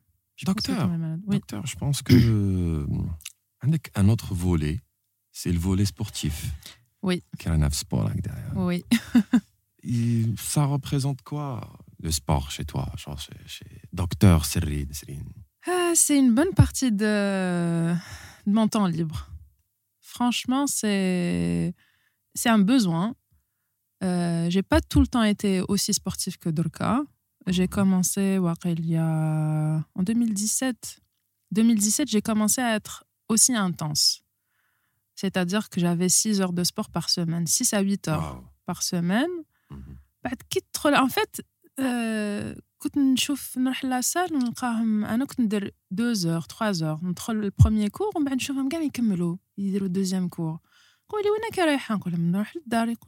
Docteur. 0.44 0.88
Docteur, 1.26 1.66
je 1.66 1.76
pense 1.76 2.02
que 2.02 2.14
euh, 2.14 2.86
avec 3.60 3.90
un 3.96 4.08
autre 4.08 4.34
volet, 4.34 4.80
c'est 5.32 5.50
le 5.50 5.58
volet 5.58 5.84
sportif. 5.84 6.52
Oui. 7.02 7.24
Qui 7.38 7.48
a 7.48 7.52
un 7.52 7.70
sport 7.70 8.10
derrière. 8.10 8.52
Oui. 8.56 8.84
Ça 10.36 10.64
représente 10.64 11.22
quoi 11.22 11.78
le 12.00 12.10
sport 12.10 12.50
chez 12.50 12.64
toi, 12.64 12.92
chez, 13.46 13.66
Docteur 13.92 14.44
Serine 14.44 14.92
ah, 15.66 15.92
C'est 15.94 16.18
une 16.18 16.34
bonne 16.34 16.52
partie 16.54 16.92
de, 16.92 17.94
mon 18.46 18.68
temps 18.68 18.86
libre. 18.86 19.30
Franchement, 20.00 20.66
c'est 20.66 21.74
c'est 22.34 22.48
un 22.48 22.58
besoin. 22.58 23.14
Euh, 24.04 24.48
j'ai 24.50 24.62
pas 24.62 24.80
tout 24.80 25.00
le 25.00 25.06
temps 25.06 25.22
été 25.22 25.60
aussi 25.68 25.92
sportif 25.92 26.38
que 26.38 26.48
Dorka. 26.48 27.02
J'ai 27.48 27.66
commencé 27.66 28.38
il 28.66 28.86
y 28.86 28.96
a... 28.96 29.82
en 29.94 30.02
2017. 30.02 31.00
2017, 31.52 32.08
j'ai 32.08 32.22
commencé 32.22 32.60
à 32.60 32.74
être 32.74 33.04
aussi 33.28 33.54
intense. 33.54 34.22
C'est-à-dire 35.14 35.70
que 35.70 35.80
j'avais 35.80 36.08
6 36.08 36.40
heures 36.40 36.52
de 36.52 36.62
sport 36.62 36.90
par 36.90 37.08
semaine, 37.10 37.46
6 37.46 37.72
à 37.74 37.80
8 37.80 38.08
heures 38.08 38.42
par 38.66 38.82
semaine. 38.82 39.30
Mm-hmm. 39.70 41.02
En 41.02 41.08
fait, 41.08 41.42
euh, 41.80 42.54
quand 42.78 42.90
à 43.66 43.86
la 43.86 44.02
salle, 44.02 44.30
2 45.90 46.26
heures, 46.26 46.46
3 46.46 46.82
heures. 46.82 47.00
Le 47.02 47.50
premier 47.50 47.90
cours, 47.90 48.12
je 48.16 48.24
ben 48.24 48.36
vais 48.36 49.78
le 49.78 49.88
deuxième 49.88 50.30
cours. 50.30 50.60
Le 51.12 51.18
deuxième 51.18 51.38
cours. 51.38 51.78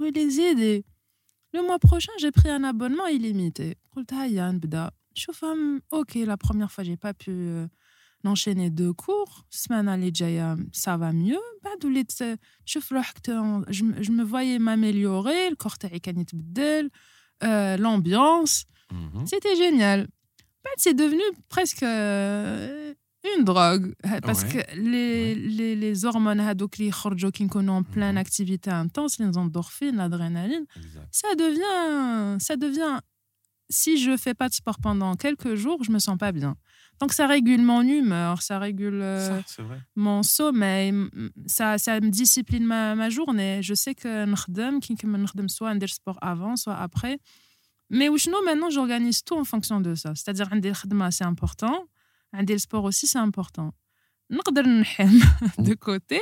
Le 0.01 0.11
deuxième 0.13 0.51
cours. 0.51 0.83
Le 1.53 1.63
mois 1.63 1.79
prochain, 1.79 2.13
j'ai 2.19 2.31
pris 2.31 2.49
un 2.49 2.65
abonnement 2.65 3.07
illimité. 3.07 3.77
Ok, 5.91 6.15
la 6.15 6.37
première 6.37 6.71
fois, 6.71 6.85
j'ai 6.85 6.97
pas 6.97 7.13
pu 7.13 7.31
euh, 7.31 7.67
enchaîner 8.25 8.71
deux 8.71 8.93
cours. 8.93 9.45
Semaine 9.51 9.89
à 9.89 9.97
ça 10.73 10.97
va 10.97 11.13
mieux. 11.13 11.39
Euh, 11.65 12.37
je 13.69 14.11
me 14.13 14.23
voyais 14.23 14.59
m'améliorer, 14.59 15.51
le 15.51 15.57
corps 15.57 15.77
euh, 17.43 17.77
l'ambiance. 17.77 18.67
Mhm. 18.93 19.27
C'était 19.27 19.57
génial. 19.57 20.09
C'est 20.77 20.95
devenu 20.95 21.23
presque 21.49 21.83
euh, 21.83 22.95
une 23.37 23.45
drogue 23.45 23.95
euh, 24.07 24.21
parce 24.23 24.45
que 24.45 24.59
les, 24.77 25.35
ouais. 25.35 25.35
les, 25.35 25.77
les 25.77 26.05
hormones 26.05 26.41
qui 27.31 27.47
sont 27.49 27.69
en 27.69 27.83
pleine 27.83 28.17
activité 28.17 28.71
intense 28.71 29.19
les 29.19 29.37
endorphines 29.37 29.97
l'adrénaline 29.97 30.65
ça 31.11 31.29
devient 31.35 32.41
ça 32.41 32.57
devient 32.57 33.01
si 33.71 33.99
je 33.99 34.17
fais 34.17 34.35
pas 34.35 34.49
de 34.49 34.55
sport 34.55 34.79
pendant 34.79 35.15
quelques 35.15 35.55
jours 35.55 35.83
je 35.83 35.93
me 35.93 35.99
sens 35.99 36.19
pas 36.19 36.33
bien. 36.33 36.57
Donc 37.01 37.13
ça 37.13 37.27
régule 37.27 37.63
mon 37.63 37.83
humeur 37.83 38.43
ça 38.43 38.59
régule 38.59 39.01
euh, 39.01 39.41
mon 39.97 40.23
sommeil 40.23 40.93
ça, 41.47 41.79
ça 41.79 42.01
me 42.01 42.11
discipline 42.11 42.67
ma, 42.67 42.95
ma 42.95 43.09
journée. 43.09 43.63
Je 43.63 43.75
sais 43.75 43.95
que 43.95 44.27
je 44.27 45.37
soit 45.49 45.71
un 45.71 45.77
sports 45.95 46.19
avant 46.21 46.57
soit 46.57 46.77
après. 46.77 47.19
Mais 47.89 48.09
maintenant 48.45 48.71
j'organise 48.71 49.23
tout 49.25 49.37
en 49.37 49.45
fonction 49.45 49.81
de 49.81 49.95
ça. 49.95 50.15
C'est-à-dire 50.15 50.49
un 50.53 50.59
c'est 51.11 51.25
important 51.25 51.87
عندي 52.34 52.56
le 52.58 52.60
sport 52.62 52.84
aussi 52.84 53.08
c'est 53.08 53.20
important. 53.20 53.72
نقدر 54.32 54.68
نحم 54.68 55.20
de 55.60 55.74
côté. 55.74 56.20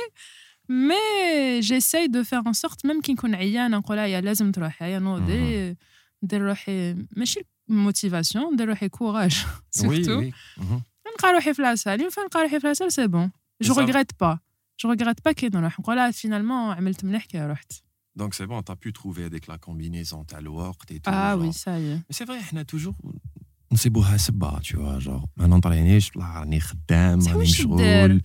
Mais 0.68 1.60
j'essaye 1.62 2.08
de 2.08 2.22
faire 2.22 2.42
en 2.46 2.52
sorte 2.54 2.84
même 2.84 3.00
كي 3.02 3.12
نكون 3.12 3.34
عيانة 3.34 3.78
نقول 3.78 3.98
هيا 3.98 4.20
لازم 4.20 4.52
تروحي 4.52 4.84
هيا 4.84 4.98
نوضي 4.98 5.76
ندير 6.22 6.42
روحي 6.42 6.94
ماشي 7.16 7.40
موتيفاسيون 7.68 8.52
ندير 8.54 8.68
روحي 8.68 8.88
كوراج 8.88 9.34
Oui, 9.34 9.80
surtout. 9.80 10.20
oui. 10.20 10.32
Mhm. 10.58 10.80
نلقى 11.06 11.32
روحي 11.34 11.54
في 11.54 11.62
لاسال 11.62 12.00
اون 12.00 12.10
فوا 12.10 12.22
نلقى 12.22 12.42
روحي 12.42 12.60
في 12.60 12.66
لاسال 12.66 12.92
سي 12.92 13.06
بون 13.06 13.30
جو 13.62 13.74
Et 13.74 13.76
ça- 13.76 13.78
ريغريت 13.78 14.10
با 14.20 14.38
جو 14.80 14.90
ريغريت 14.90 15.24
با 15.24 15.32
كي 15.32 15.48
نروح 15.48 15.80
نقول 15.80 15.98
اه 15.98 16.10
فينالمون 16.10 16.72
عملت 16.72 17.04
مليح 17.04 17.24
كي 17.24 17.38
رحت 17.40 17.72
Donc, 18.20 18.32
c'est 18.38 18.46
bon, 18.46 18.62
tu 18.66 18.70
as 18.72 18.76
pu 18.84 18.90
trouver 19.00 19.24
avec 19.30 19.44
la 19.52 19.58
combinaison, 19.66 20.18
tu 20.28 20.34
as 20.36 20.40
le 20.40 20.50
work 20.60 20.90
et 20.92 21.00
tout. 21.00 21.08
اه 21.10 21.34
genre. 21.34 21.40
وي 21.40 21.52
ساي 21.52 21.98
Mais 21.98 22.14
c'est 22.16 22.24
vrai, 22.24 22.38
on 22.52 22.56
a 22.56 22.64
toujours 22.64 22.94
نسيبوها 23.72 24.16
سبة 24.16 24.58
tu 24.58 24.74
vois 24.76 25.04
genre 25.04 25.26
ما 25.36 25.46
نطرينيش 25.46 26.10
طلع 26.10 26.40
راني 26.40 26.60
خدام 26.60 27.20
صح، 27.20 27.28
راني 27.30 27.38
واش 27.40 27.60
مشغول 27.60 27.76
دير؟ 27.76 28.22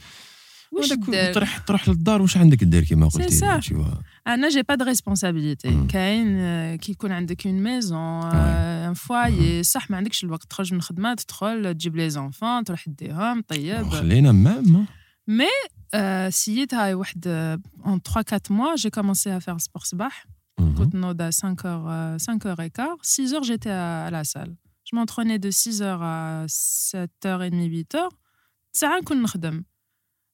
واش 0.72 0.86
هذاك 0.91 1.10
دير 1.10 1.34
تروح 1.34 1.58
تروح 1.58 1.89
للدار 1.89 2.22
واش 2.22 2.38
عندك 2.38 2.64
دير 2.64 2.84
كيما 2.84 3.10
C'est 3.10 3.14
قلتي 3.14 3.39
ça. 3.39 3.43
لي 3.43 3.62
tu 3.62 3.74
vois 3.84 4.04
انا 4.28 4.50
جي 4.50 4.62
با 4.64 4.76
دو 4.76 4.86
ريسبونسابيلتي 4.86 5.70
مم. 5.70 5.88
كاين 5.88 6.36
آه، 6.39 6.76
كي 6.76 6.91
يكون 6.91 7.12
عندك 7.12 7.47
اون 7.47 7.64
ميزون 7.64 8.26
ان 8.36 8.93
فوايي 8.93 9.64
صح 9.64 9.91
ما 9.91 9.97
عندكش 9.97 10.24
الوقت 10.24 10.43
تخرج 10.43 10.74
من 10.74 10.78
الخدمه 10.80 11.14
تدخل 11.14 11.74
تجيب 11.74 11.95
لي 11.95 12.10
زونفون 12.10 12.64
تروح 12.64 12.89
ديهم 12.89 13.41
طيب 13.47 13.89
خلينا 13.89 14.32
مام 14.32 14.86
آه، 15.93 16.30
سييت 16.30 16.74
هاي 16.74 16.93
واحد 16.93 17.28
اون 17.86 18.00
3 18.02 18.34
4 18.34 18.41
mois 18.50 18.82
j'ai 18.82 18.89
commencé 18.89 19.30
à 19.30 19.39
faire 19.45 19.60
sport 19.66 19.84
صباح 19.86 20.26
Mhm. 20.62 20.78
كنت 20.78 20.95
نوض 20.95 21.22
à 21.22 21.32
5 21.32 21.66
heures, 21.66 21.88
euh, 21.88 22.18
5 22.18 22.45
heures 22.45 22.60
et 22.60 22.70
quart. 22.70 22.97
6 23.02 23.34
heures, 23.34 23.43
j'étais 23.43 23.70
à, 23.70 24.06
à 24.08 24.12
la 24.12 24.24
salle. 24.24 24.54
Je 24.93 24.95
m'entraînais 24.95 25.39
de 25.39 25.52
6 25.52 25.82
heures 25.82 26.02
à 26.04 26.45
7 26.47 27.12
heures 27.26 27.43
et 27.43 27.50
demie, 27.50 27.66
8 27.68 27.95
heures. 27.95 28.14
ساعة 28.74 29.00
نكون 29.00 29.22
نخدم. 29.22 29.64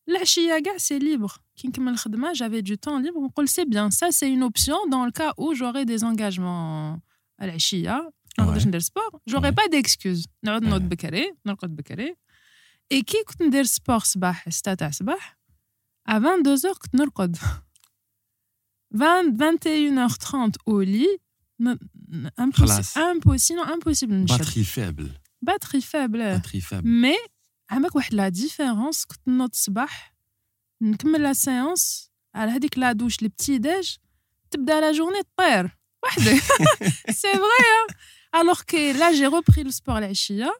العشية 0.09 0.59
كاع 0.65 0.77
سي 0.77 0.99
libre. 0.99 1.37
كي 1.55 1.67
نكمل 1.67 1.91
الخدمة, 1.93 2.33
j'avais 2.33 2.61
du 2.61 2.73
temps 2.77 2.99
libre. 2.99 3.17
نقول 3.23 3.47
c'est 3.49 3.65
bien. 3.65 3.89
Ça, 3.89 4.11
c'est 4.11 4.29
une 4.29 4.43
option 4.43 4.77
dans 4.89 5.05
le 5.05 5.11
cas 5.11 5.33
où 5.37 5.53
j'aurais 5.55 5.85
des 5.85 6.03
engagements 6.03 6.99
à 7.41 7.43
العشية. 7.43 8.11
ما 8.39 8.45
نقدرش 8.45 8.63
Ouais. 8.63 8.67
ندير 8.67 8.79
سبور. 8.79 9.19
J'aurais 9.29 9.51
Ouais. 9.51 9.55
pas 9.55 9.67
d'excuse. 9.69 10.25
نعود 10.43 10.63
نوض 10.63 10.81
Ouais. 10.81 10.85
بكري, 10.85 11.33
نرقد 11.45 11.75
بكري. 11.75 12.15
Et 12.93 12.97
كي 13.03 13.23
كنت 13.27 13.41
ندير 13.41 13.63
سبور 13.63 13.99
صباح 13.99 14.49
6 14.49 14.73
تاع 14.73 14.91
صباح, 14.91 15.37
à 16.09 16.13
22 16.19 16.65
heures 16.65 16.77
كنت 16.79 16.95
نرقد. 16.95 17.37
20, 18.91 19.31
21h30 19.37 20.55
au 20.67 20.79
lit, 20.81 21.07
n- 21.07 21.09
n- 21.09 21.19
impossi- 22.39 22.53
خلاص. 22.59 22.97
impossible, 22.97 23.65
non, 23.65 23.69
impossible 23.69 24.11
نشد. 24.11 24.37
batterie 24.37 24.65
faible 24.65 25.09
Batterie 25.49 25.81
faible. 25.81 26.39
batterie 26.41 26.61
faible 26.61 26.85
Mais 26.85 27.29
عندك 27.69 27.95
واحد 27.95 28.13
لا 28.13 28.29
ديفيرونس 28.29 29.05
كنت 29.05 29.27
نوض 29.27 29.49
الصباح 29.53 30.15
نكمل 30.81 31.21
لا 31.23 31.33
سيونس 31.33 32.11
على 32.35 32.51
هذيك 32.51 32.77
لا 32.77 32.91
دوش 32.91 33.21
لي 33.21 33.27
بتي 33.27 33.57
داج 33.57 33.97
تبدا 34.51 34.79
لا 34.81 34.91
جورني 34.91 35.21
طير 35.37 35.77
وحدك 36.03 36.41
سي 37.09 37.33
فري 37.33 37.95
alors 38.35 38.65
que 38.65 38.93
là 38.99 39.13
j'ai 39.13 39.27
repris 39.27 39.63
le 39.63 39.71
sport 39.71 39.89
العشيه 39.97 40.59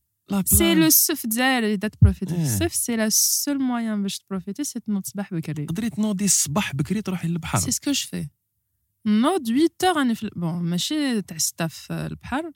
سي 0.44 0.56
بلاج 0.64 0.78
لو 0.78 0.90
سوف 0.90 1.24
الجزائر 1.24 1.64
اللي 1.64 1.76
تبروفيتي 1.76 2.34
إيه. 2.34 2.42
الصيف 2.42 2.74
سي 2.74 2.96
لا 2.96 3.08
سول 3.10 3.58
موان 3.62 4.02
باش 4.02 4.18
تبروفيتي 4.18 4.64
سي 4.64 4.80
تنوض 4.80 5.02
الصباح 5.04 5.34
بكري 5.34 5.66
تقدري 5.66 5.90
تنوضي 5.90 6.24
الصباح 6.24 6.74
بكري 6.74 7.02
تروحي 7.02 7.28
للبحر 7.28 7.58
سي 7.58 7.70
سكو 7.70 7.92
جو 7.92 8.06
في 8.10 8.28
نوض 9.06 9.46
8 9.48 9.68
heures 9.84 9.96
راني 9.96 10.14
في 10.14 10.30
بون 10.36 10.54
ماشي 10.62 11.22
تاع 11.22 11.38
6 11.38 11.66
في 11.66 11.92
البحر 11.92 12.50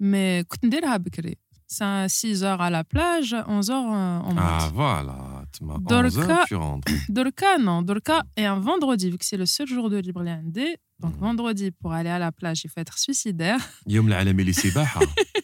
مي 0.00 0.44
كنت 0.44 0.64
نديرها 0.64 0.96
بكري 0.96 1.36
6 1.68 2.42
heures 2.42 2.60
à 2.60 2.70
la 2.70 2.84
plage 2.84 3.32
11 3.32 3.70
heures 3.70 4.24
on 4.28 4.34
monte 4.34 4.38
Ah 4.38 4.68
voilà, 4.80 5.44
tu 5.54 5.64
m'as 5.64 5.78
Dorka- 5.78 6.06
11 6.06 6.18
heures, 6.30 6.46
tu 6.48 6.54
rentres. 6.56 6.92
Dorka, 7.18 7.50
non. 7.66 7.80
Dorka 7.90 8.16
est 8.36 8.44
un 8.54 8.60
vendredi, 8.70 9.06
vu 9.10 9.16
que 9.18 9.24
c'est 9.30 9.38
le 9.44 9.46
seul 9.56 9.66
jour 9.74 9.86
de 9.94 9.98
libre 10.06 10.22
lundi. 10.30 10.68
Donc, 11.02 11.14
Mhm. 11.14 11.20
vendredi, 11.26 11.66
pour 11.80 11.90
aller 11.98 12.12
à 12.18 12.20
la 12.26 12.30
plage, 12.38 12.58
il 12.64 12.70
faut 12.72 12.80
être 12.86 12.98
suicidaire. 12.98 13.60
يوم 13.86 14.08
العالمي 14.08 14.44
للسباحة 14.44 15.00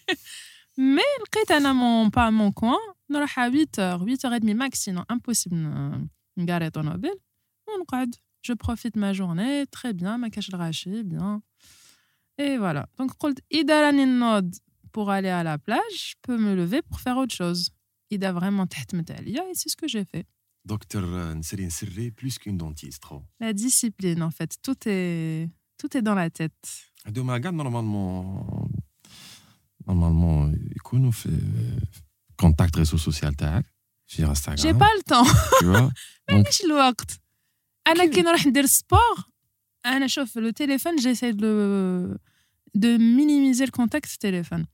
Mais 0.78 1.22
لقيت 1.26 1.50
أنا 1.50 1.72
mon, 1.72 2.10
pas 2.10 2.30
mon 2.30 2.52
coin. 2.52 2.94
نروح 3.10 3.38
à 3.40 3.50
8h, 3.50 4.02
8h30 4.04 4.54
max, 4.54 4.80
sinon 4.88 5.04
impossible 5.12 5.54
ن- 5.54 6.08
نقاري 6.38 6.70
طوموبيل. 6.70 7.14
ونقعد. 7.68 8.14
Je 8.48 8.52
profite 8.54 8.96
ma 8.96 9.12
journée, 9.12 9.66
très 9.76 9.92
bien, 9.92 10.16
ما 10.16 10.28
كاش 10.28 10.48
الغاشي, 10.48 11.02
bien. 11.02 11.40
Et 12.40 12.56
voilà. 12.58 12.86
Donc, 13.00 13.12
قلت 13.18 13.44
إذا 13.52 13.80
راني 13.86 14.04
نوض 14.04 14.54
pour 14.92 15.10
aller 15.10 15.28
à 15.40 15.42
la 15.42 15.58
plage, 15.58 15.98
je 16.10 16.14
peux 16.22 16.38
me 16.38 16.54
lever 16.54 16.82
pour 16.82 17.00
faire 17.00 17.16
autre 17.16 17.34
chose. 17.34 17.70
إذا 18.12 18.32
vraiment 18.40 18.66
تحتمت 18.66 19.10
عليا, 19.10 19.42
et 19.42 19.54
c'est 19.54 19.68
ce 19.68 19.76
que 19.76 19.88
j'ai 19.88 20.04
fait. 20.04 20.26
دكتور 20.64 21.32
نسرين 21.34 21.70
سري 21.70 22.10
plus 22.20 22.38
qu'une 22.38 22.56
dentiste 22.58 23.00
trop. 23.02 23.22
La 23.40 23.52
discipline, 23.52 24.22
en 24.22 24.30
fait. 24.30 24.56
Tout 24.62 24.88
est, 24.88 25.48
tout 25.78 25.96
est 25.96 26.02
dans 26.02 26.14
la 26.14 26.30
tête. 26.30 26.68
هذوما 27.06 27.38
كاع 27.38 27.50
نورمالمون 27.50 28.70
نورمالمون 29.88 30.68
يكونوا 30.76 31.10
في 31.10 31.40
كونتاكت 32.36 32.76
ريسو 32.78 32.96
سوسيال 32.96 33.34
تاعك 33.34 33.64
في 34.06 34.22
J'ai 34.22 34.28
انستغرام 34.28 34.78
pas 34.78 34.86
le 34.98 35.02
temps. 35.02 35.32
tu 35.60 35.64
vois 35.64 35.90
Donc, 35.90 36.32
مانيش 36.32 36.60
الوقت. 36.64 37.20
انا 37.86 38.04
كي- 38.06 38.10
كي 38.14 38.22
نروح 38.22 38.46
ندير 38.46 38.66
سبور 38.66 39.00
انا 39.86 40.06
شوف 40.06 40.38
لو 40.38 40.50
تليفون 40.50 40.96
جيساي 40.96 41.32
دو 41.32 42.14
de 42.78 42.98
minimiser 42.98 43.66
le 43.66 43.70
contact 43.80 44.10
téléphone. 44.24 44.64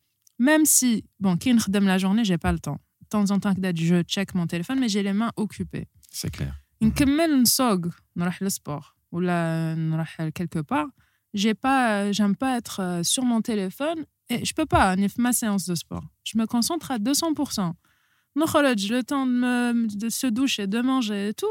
Même 0.42 0.64
si, 0.66 1.04
bon, 1.20 1.36
qui 1.36 1.48
نخدم 1.48 1.86
la 1.86 1.98
journée, 1.98 2.24
j'ai 2.24 2.38
pas 2.38 2.52
le 2.52 2.58
temps. 2.58 2.78
De 3.02 3.06
temps 3.08 3.30
en 3.34 3.38
temps, 3.38 3.54
que 3.54 3.76
je 3.76 4.02
check 4.14 4.34
mon 4.34 4.46
téléphone, 4.46 4.78
mais 4.80 4.88
j'ai 4.88 5.02
les 5.02 5.12
mains 5.20 5.32
occupées. 5.36 5.86
c'est 6.12 6.30
clair. 6.36 6.52
نكمل 6.82 7.42
نسوق 7.42 7.80
نروح 8.16 8.42
للسبور 8.42 8.94
ولا 9.12 9.74
نروح 9.74 10.22
quelque 10.22 10.60
part. 10.62 10.90
j'ai 11.33 11.53
pas, 11.53 12.03
euh, 12.03 12.13
j'aime 12.13 12.35
pas 12.35 12.57
être 12.57 12.81
euh, 12.81 13.03
sur 13.03 13.23
mon 13.23 13.41
téléphone. 13.41 14.05
Et 14.29 14.45
je 14.45 14.53
peux 14.53 14.65
pas, 14.65 14.91
hein, 14.91 15.07
ma 15.17 15.33
séance 15.33 15.65
de 15.65 15.75
sport. 15.75 16.03
Je 16.23 16.37
me 16.37 16.45
concentre 16.45 16.91
à 16.91 16.97
200%. 16.99 17.73
J'ai 18.35 18.95
Le 18.95 19.01
temps 19.03 19.25
de, 19.25 19.31
me, 19.31 19.87
de 19.97 20.09
se 20.09 20.27
doucher, 20.27 20.67
de 20.67 20.81
manger 20.81 21.29
et 21.29 21.33
tout. 21.33 21.47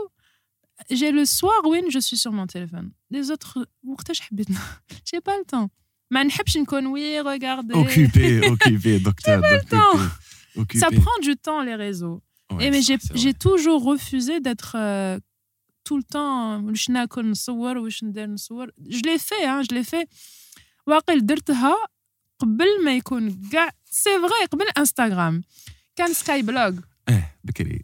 J'ai 0.91 1.11
le 1.11 1.25
soir, 1.25 1.61
oui, 1.65 1.83
je 1.91 1.99
suis 1.99 2.17
sur 2.17 2.31
mon 2.31 2.47
téléphone. 2.47 2.93
Les 3.11 3.31
autres, 3.33 3.67
j'ai 5.05 5.21
pas 5.21 5.37
le 5.37 5.45
temps. 5.45 5.71
Mais 6.11 6.21
je. 7.63 7.81
Occupé, 7.81 8.49
occupé, 8.49 9.01
docteur. 9.01 9.41
pas 9.41 9.57
le 9.57 9.65
temps. 9.65 9.99
Occupé. 10.57 10.79
Ça 10.79 10.89
prend 10.91 11.19
du 11.21 11.37
temps, 11.37 11.63
les 11.63 11.75
réseaux. 11.75 12.23
Et 12.61 12.71
mais 12.71 12.81
j'ai 12.83 13.35
toujours 13.35 13.85
refusé 13.85 14.41
d'être 14.41 14.75
euh, 14.79 15.19
tout 15.90 15.98
le 15.98 16.04
temps 16.04 16.64
واش 16.70 16.90
ناكل 16.90 17.30
نصور 17.32 17.78
واش 17.78 18.04
ندير 18.04 18.28
نصور 18.28 18.68
je 18.90 18.98
l'ai 19.00 19.20
fait 19.20 19.46
hein 19.48 19.64
je 19.64 19.76
l'ai 19.76 19.84
fait 19.90 20.08
واقيل 20.88 21.26
درتها 21.26 21.76
قبل 22.40 22.84
ما 22.86 22.96
يكون 22.98 23.50
كاع 23.52 23.70
سي 23.86 24.10
فغي 24.10 24.46
قبل 24.52 24.66
انستغرام 24.78 25.44
كان 25.96 26.14
سكاي 26.14 26.42
بلوغ 26.42 26.74
اه 27.10 27.32
بكري 27.44 27.82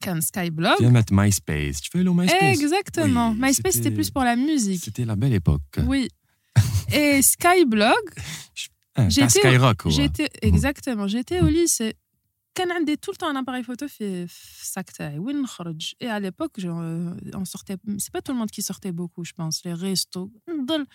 كان 0.00 0.20
سكاي 0.20 0.50
بلوغ 0.50 0.76
جامعة 0.80 1.04
ماي 1.10 1.30
سبيس 1.30 1.80
tu 1.80 1.88
fais 1.88 2.02
le 2.04 2.12
MySpace 2.12 2.58
Exactement. 2.58 3.30
Oui, 3.32 3.38
MySpace, 3.40 3.54
c'était 3.56 3.70
c'était- 3.72 3.90
plus 3.96 4.10
pour 4.10 4.24
la 4.24 4.36
musique. 4.36 4.80
c'était 4.84 5.04
la 5.04 5.16
belle 5.16 5.34
époque 5.42 5.74
Oui. 5.92 6.08
Et 7.00 7.22
Skyblog, 7.32 8.04
Ah, 9.00 9.08
j'étais- 9.14 9.26
t'as 9.26 9.50
Skyrock 9.50 9.78
ouais. 9.84 9.90
j'étais 9.98 10.28
exactement, 10.50 11.06
j'étais 11.14 11.38
au 11.46 11.50
lycée. 11.58 11.92
كان 12.54 12.72
عندي 12.72 12.94
tout 12.96 13.12
le 13.12 13.16
temps 13.16 13.28
un 13.34 13.36
appareil 13.42 13.64
photo 13.64 13.86
في 13.86 14.26
في 14.26 14.62
الساك 14.62 14.90
تاعي 14.90 15.18
وين 15.18 15.42
نخرج 15.42 15.92
et 16.04 16.06
à 16.06 16.20
l'époque 16.20 16.60
genre, 16.60 16.82
on 17.34 17.44
sortait 17.44 17.76
c'est 17.98 18.12
pas 18.12 18.20
tout 18.22 18.32
le 18.32 18.38
monde 18.38 18.50
qui 18.50 18.62
sortait 18.62 18.92
beaucoup 18.92 19.24
je 19.24 19.32
pense 19.32 19.64
les 19.64 19.74
restos 19.74 20.28
نضل 20.48 20.86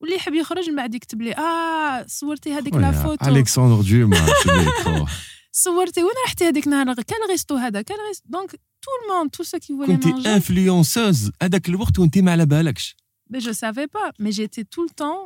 واللي 0.00 0.16
يحب 0.16 0.34
يخرج 0.34 0.70
من 0.70 0.76
بعد 0.76 0.94
يكتب 0.94 1.22
لي 1.22 1.32
اه 1.34 2.06
صورتي 2.06 2.52
هذيك 2.52 2.74
لا 2.74 2.90
Ouais, 2.92 2.94
فوتو 2.94 3.24
Alexandre 3.24 3.84
Dumas 3.84 4.26
tu 4.42 4.48
l'es, 4.48 4.84
quoi. 4.84 5.10
صورتي 5.52 6.02
وين 6.02 6.12
رحتي 6.26 6.44
هذيك 6.48 6.66
النهار 6.66 6.94
كان 6.94 7.18
ريستو 7.30 7.56
هذا 7.56 7.82
كان 7.82 7.96
ريستو 8.08 8.24
دونك 8.28 8.50
tout 8.54 8.96
le 9.02 9.08
monde 9.12 9.30
tous 9.36 9.44
ceux 9.44 9.58
qui 9.58 9.72
voulaient 9.72 9.86
كنتي 10.04 10.12
manger 10.12 10.26
انفلونسوز 10.26 11.30
هذاك 11.42 11.68
الوقت 11.68 11.98
وانت 11.98 12.18
ما 12.18 12.32
على 12.32 12.46
بالكش 12.46 12.96
Mais 13.34 13.40
je 13.40 13.52
savais 13.64 13.88
pas. 13.96 14.08
Mais 14.22 14.32
j'étais 14.38 14.64
tout 14.74 14.84
le 14.88 14.92
temps 15.02 15.22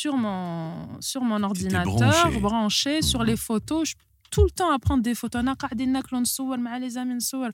sur 0.00 0.14
mon, 0.24 1.00
sur 1.10 1.22
mon 1.30 1.40
ordinateur, 1.50 1.96
branché. 2.30 2.40
branché 2.46 2.94
sur 3.10 3.20
Mhm. 3.20 3.26
les 3.30 3.38
photos. 3.48 3.82
Je, 3.90 3.94
tout 4.30 4.44
le 4.44 4.50
temps 4.50 4.70
à 4.76 4.78
prendre 4.78 5.02
des 5.02 5.14
photos. 5.14 5.36
أنا 5.40 5.52
قاعدين 5.52 5.92
ناكلوا 5.92 6.20
نصور 6.20 6.56
مع 6.58 6.80
les 6.80 6.92
amis 6.92 7.14
نصور. 7.16 7.50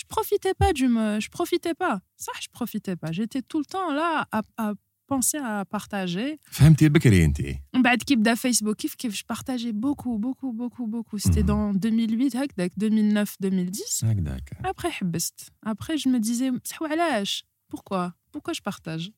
Je 0.00 0.04
profitais 0.14 0.54
pas 0.62 0.72
du 0.72 0.86
me, 0.88 1.20
je 1.24 1.28
profitais 1.38 1.74
pas. 1.84 1.96
Ça, 2.24 2.32
je 2.44 2.48
profitais 2.58 2.96
pas. 3.02 3.10
J'étais 3.12 3.42
tout 3.50 3.58
le 3.58 3.66
temps 3.74 3.90
là 4.00 4.26
à, 4.32 4.40
à 4.64 4.72
penser 5.06 5.38
à 5.38 5.64
partager. 5.64 6.38
فهمتي 6.50 6.88
بكري 6.88 7.24
انت 7.24 7.40
من 7.74 7.82
بعد 7.82 8.02
كي 8.02 8.16
بدا 8.16 8.34
فيسبوك 8.34 8.76
كيف 8.76 8.94
كيف 8.94 9.16
je 9.16 9.22
partageais 9.34 9.72
beaucoup 9.72 10.18
beaucoup 10.18 10.52
beaucoup 10.52 10.86
beaucoup. 10.86 11.18
C'était 11.18 11.42
Mhm. 11.42 11.46
dans 11.46 11.74
2008 11.74 12.36
هكذاك 12.36 12.72
2009 12.76 13.36
2010. 13.40 14.04
هكذاك 14.04 14.50
Après, 14.66 14.86
حبست. 14.90 15.52
Après, 15.66 15.96
je 15.98 16.08
me 16.08 16.18
disais, 16.18 16.50
بصح 16.64 16.82
وعلاش 16.82 17.44
Pourquoi 17.74 18.12
Pourquoi 18.32 18.52
je 18.54 18.60
partage 18.62 19.10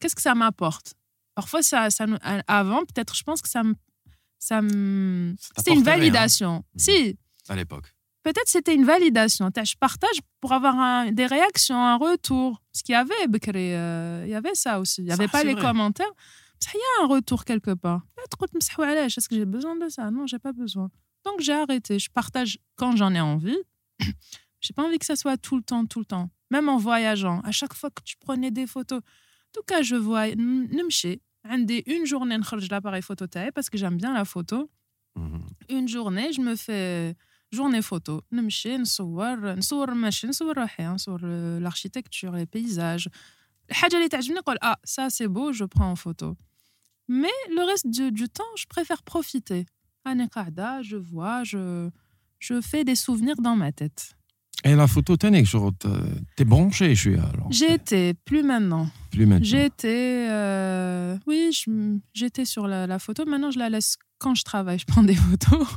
Qu'est-ce 0.00 0.16
que 0.16 0.22
ça 0.22 0.34
m'apporte 0.34 0.94
Parfois, 1.40 1.62
ça, 1.70 1.90
ça 1.96 2.04
nous- 2.10 2.22
avant, 2.60 2.82
peut-être, 2.88 3.14
je 3.20 3.24
pense 3.28 3.40
que 3.44 3.48
ça 3.56 3.62
me. 3.66 3.74
ça. 4.41 4.59
C'était 5.57 5.73
une 5.73 5.83
validation. 5.83 6.55
Hein. 6.55 6.63
Si. 6.75 7.17
À 7.47 7.55
l'époque. 7.55 7.93
Peut-être 8.23 8.47
c'était 8.47 8.75
une 8.75 8.85
validation. 8.85 9.49
Je 9.55 9.75
partage 9.79 10.19
pour 10.41 10.51
avoir 10.53 11.11
des 11.11 11.25
réactions, 11.25 11.75
un 11.75 11.97
retour. 11.97 12.61
Parce 12.71 12.83
qu'il 12.83 12.93
y 12.93 12.95
avait, 12.95 13.13
euh, 13.75 14.23
il 14.25 14.31
y 14.31 14.35
avait 14.35 14.53
ça 14.53 14.79
aussi. 14.79 15.01
Il 15.01 15.05
n'y 15.05 15.11
avait 15.11 15.27
pas 15.27 15.43
les 15.43 15.55
commentaires. 15.55 16.11
Il 16.73 16.77
y 16.77 17.01
a 17.01 17.05
un 17.05 17.07
retour 17.07 17.45
quelque 17.45 17.73
part. 17.73 18.01
Est-ce 18.17 19.27
que 19.27 19.35
j'ai 19.35 19.45
besoin 19.45 19.75
de 19.75 19.89
ça? 19.89 20.11
Non, 20.11 20.27
j'ai 20.27 20.37
pas 20.37 20.53
besoin. 20.53 20.89
Donc 21.25 21.39
j'ai 21.39 21.53
arrêté. 21.53 21.97
Je 21.97 22.11
partage 22.11 22.59
quand 22.75 22.95
j'en 22.95 23.13
ai 23.15 23.21
envie. 23.21 23.57
j'ai 24.61 24.73
pas 24.73 24.83
envie 24.83 24.99
que 24.99 25.05
ça 25.05 25.15
soit 25.15 25.37
tout 25.37 25.55
le 25.55 25.63
temps, 25.63 25.85
tout 25.85 25.99
le 25.99 26.05
temps. 26.05 26.29
Même 26.51 26.69
en 26.69 26.77
voyageant, 26.77 27.39
à 27.41 27.51
chaque 27.51 27.73
fois 27.73 27.89
que 27.89 28.03
tu 28.03 28.17
prenais 28.17 28.51
des 28.51 28.67
photos. 28.67 28.99
En 28.99 29.51
tout 29.53 29.63
cas, 29.65 29.81
je 29.81 29.95
voyais, 29.95 30.35
نمشي 31.40 31.40
عندي 31.44 31.84
une 31.88 32.06
journée 32.06 32.38
نخرج 32.38 32.68
l'appareil 32.74 33.02
photo 33.02 33.26
تاعي 33.26 33.50
parce 33.50 33.68
que 33.70 33.78
j'aime 33.78 33.96
bien 33.96 34.14
la 34.14 34.24
photo. 34.24 34.70
Mhm. 35.18 35.46
une 35.70 35.88
journée 35.88 36.32
je 36.32 36.40
me 36.40 36.54
fais 36.56 37.14
journée 37.54 37.82
photo 37.82 38.22
نمشي 38.32 38.76
نصور 38.76 39.54
نصور 39.54 39.94
ماشي 39.94 40.26
نصور 40.26 40.58
روحي 40.58 40.86
نصور 40.86 41.20
l'architecture 41.60 42.32
les 42.32 42.46
paysages 42.46 43.08
الحاجه 43.70 43.96
اللي 43.96 44.08
تعجبني 44.08 44.38
نقول 44.38 44.56
ah 44.64 44.76
ça 44.86 45.10
c'est 45.10 45.28
beau 45.28 45.52
je 45.52 45.64
prends 45.64 45.90
en 45.90 45.96
photo 45.96 46.36
mais 47.08 47.38
le 47.56 47.62
reste 47.70 47.86
du, 47.90 48.12
du 48.12 48.28
temps 48.28 48.54
je 48.56 48.66
préfère 48.66 49.02
profiter 49.02 49.64
راني 50.06 50.26
قاعده 50.26 50.82
je 50.82 50.96
vois 50.96 51.44
je 51.44 51.90
je 52.40 52.60
fais 52.60 52.84
des 52.84 52.96
souvenirs 53.06 53.40
dans 53.46 53.56
ma 53.56 53.72
tête 53.72 54.16
Et 54.63 54.75
la 54.75 54.87
photo 54.87 55.17
technique, 55.17 55.47
genre, 55.47 55.71
t'es 56.35 56.45
branché, 56.45 56.93
je 56.93 56.99
suis 56.99 57.15
alors. 57.15 57.47
J'étais, 57.49 58.13
plus 58.13 58.43
maintenant. 58.43 58.87
Plus 59.09 59.25
maintenant. 59.25 59.43
J'étais, 59.45 60.27
euh, 60.29 61.17
oui, 61.25 61.51
j'étais 62.13 62.45
sur 62.45 62.67
la, 62.67 62.99
photo. 62.99 63.25
Maintenant, 63.25 63.49
je 63.49 63.57
la 63.57 63.69
laisse 63.69 63.97
quand 64.19 64.35
je 64.35 64.43
travaille, 64.43 64.77
je 64.77 64.85
prends 64.85 65.01
des 65.01 65.15
photos. 65.15 65.67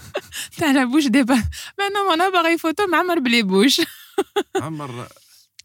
T'as 0.58 0.72
la 0.72 0.84
bouche 0.84 1.06
débat. 1.06 1.36
Maintenant, 1.78 2.00
mon 2.10 2.24
appareil 2.24 2.58
photo, 2.58 2.88
m'amar 2.88 3.20
blé 3.20 3.44
bouche. 3.44 3.80
Ah, 4.60 4.68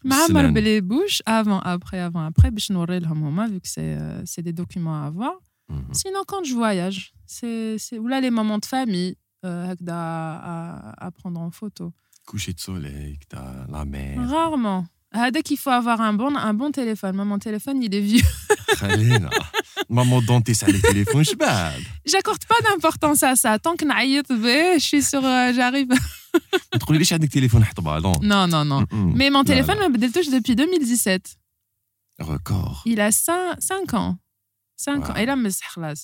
m'amar 0.04 0.52
blé 0.52 0.80
bouche, 0.80 1.22
avant, 1.26 1.60
après, 1.60 1.98
avant, 1.98 2.24
après. 2.24 2.50
Je 2.56 2.72
nourris 2.72 3.00
le 3.00 3.08
moment, 3.08 3.48
vu 3.48 3.60
que 3.60 3.68
c'est 3.68 3.96
euh, 3.98 4.22
des 4.38 4.52
documents 4.52 5.02
à 5.02 5.06
avoir. 5.06 5.34
Mhm. 5.68 5.92
Sinon, 5.92 6.20
quand 6.26 6.44
je 6.44 6.54
voyage, 6.54 7.12
c'est 7.26 7.78
là 8.08 8.20
les 8.20 8.30
moments 8.30 8.58
de 8.58 8.66
famille, 8.66 9.16
euh, 9.44 9.74
à, 9.88 11.06
à 11.06 11.10
prendre 11.10 11.40
en 11.40 11.50
photo 11.50 11.92
coucher 12.30 12.52
de 12.52 12.60
soleil, 12.60 13.18
que 13.18 13.24
t'as 13.30 13.66
la 13.68 13.84
mer. 13.84 14.16
Rarement. 14.30 14.86
Ah, 15.12 15.32
dès 15.32 15.42
qu'il 15.42 15.58
faut 15.58 15.70
avoir 15.70 16.00
un 16.00 16.12
bon, 16.12 16.36
un 16.36 16.54
bon 16.54 16.70
téléphone. 16.70 17.16
Moi, 17.16 17.24
mon 17.24 17.40
téléphone, 17.40 17.82
il 17.82 17.92
est 17.92 18.00
vieux. 18.00 18.22
Maman 19.88 20.22
dentiste 20.22 20.62
a 20.62 20.68
les 20.68 20.80
téléphones, 20.80 21.24
je 21.24 21.34
J'accorde 22.06 22.44
pas 22.44 22.60
d'importance 22.62 23.24
à 23.24 23.34
ça. 23.34 23.58
Tant 23.58 23.74
que 23.74 23.84
je 24.78 24.84
suis 24.84 25.02
sur. 25.02 25.24
Euh, 25.24 25.52
J'arrive. 25.52 25.88
non, 28.22 28.46
non, 28.46 28.64
non. 28.64 28.82
Mm, 28.82 28.96
mm. 28.96 29.12
Mais 29.16 29.30
mon 29.30 29.42
téléphone, 29.42 29.78
je 29.80 30.12
touche 30.12 30.30
depuis 30.30 30.54
2017. 30.54 31.36
Record. 32.20 32.82
Il 32.86 33.00
a 33.00 33.10
5, 33.10 33.56
5 33.58 33.94
ans. 33.94 34.18
5 34.76 35.10
ans. 35.10 35.14
Et 35.16 35.26
là, 35.26 35.34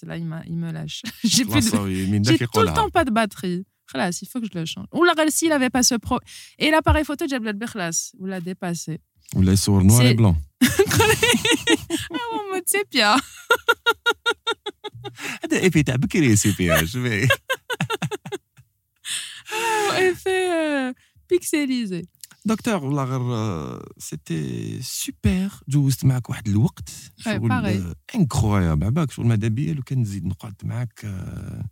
là, 0.06 0.18
il 0.18 0.56
me 0.56 0.72
lâche. 0.72 1.02
J'ai 1.22 1.44
tout 1.44 1.54
le 1.54 2.74
temps 2.74 2.90
pas 2.90 3.04
de 3.04 3.12
batterie. 3.12 3.64
خلاص, 3.87 4.21
il 4.23 4.27
faut 4.31 4.39
que 4.41 4.47
je 4.53 4.57
le 4.59 4.65
change. 4.65 4.87
Ou 4.97 5.03
là, 5.03 5.13
s'il 5.37 5.51
avait 5.51 5.69
pas 5.77 5.83
ce 5.83 5.95
pro. 6.05 6.17
Et 6.59 6.71
l'appareil 6.71 7.03
photo, 7.09 7.25
j'ai 7.29 7.39
le 7.39 7.67
خلاص. 7.67 8.15
Ou 8.19 8.25
l'a 8.25 8.39
dépassé. 8.39 8.99
ولا 9.35 9.51
يصور 9.51 9.83
نوار 9.83 10.01
C'est- 10.01 10.05
اي 10.05 10.13
بلون 10.13 10.41
Ah, 12.13 12.27
en 12.37 12.53
mode 12.53 12.67
sépia. 12.67 13.15
هذا 15.43 15.59
ايبي 15.59 15.83
تاع 15.83 15.95
بكري 15.95 16.35
سي 16.35 16.51
بي 16.51 16.73
اش 16.73 16.97
Effet 20.11 20.47
euh, 20.51 20.93
pixelisé. 21.33 22.05
دكتور 22.45 22.85
والله 22.85 23.03
غير 23.03 23.81
سيتي 23.97 24.79
سوبر 24.81 25.49
جوزت 25.67 26.05
معك 26.05 26.29
واحد 26.29 26.47
الوقت 26.47 26.89
باغي. 27.25 27.93
انكرويابل 28.15 28.85
عباك 28.85 29.11
شغل 29.11 29.25
ماذا 29.25 29.47
بيا 29.47 29.73
لو 29.73 29.83
كان 29.83 29.99
نزيد 30.01 30.25
نقعد 30.25 30.55
معك 30.63 31.01
آه، 31.05 31.65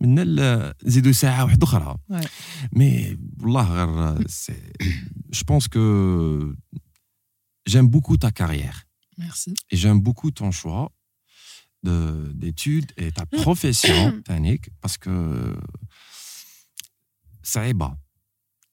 من 0.00 0.18
ال- 0.18 0.74
نزيدو 0.86 1.12
ساعه 1.12 1.44
واحده 1.44 1.64
اخرى 1.66 1.96
Ouais. 2.12 2.26
مي 2.72 3.18
والله 3.40 3.74
غير 3.74 4.16
جو 5.32 5.44
بونس 5.48 5.68
كو 5.68 6.52
j'aime 7.70 7.88
beaucoup 7.94 8.16
ta 8.16 8.30
carrière 8.30 8.78
Merci. 9.18 9.54
et 9.70 9.76
j'aime 9.76 10.00
beaucoup 10.00 10.30
ton 10.30 10.50
choix 10.50 10.84
de- 11.84 12.30
d'études 12.40 12.90
et 13.02 13.10
ta 13.18 13.24
profession, 13.44 14.02
Tanik, 14.28 14.62
parce 14.82 14.96
que 15.04 15.14
ça 17.42 17.60
est 17.68 17.74
bas. 17.82 17.94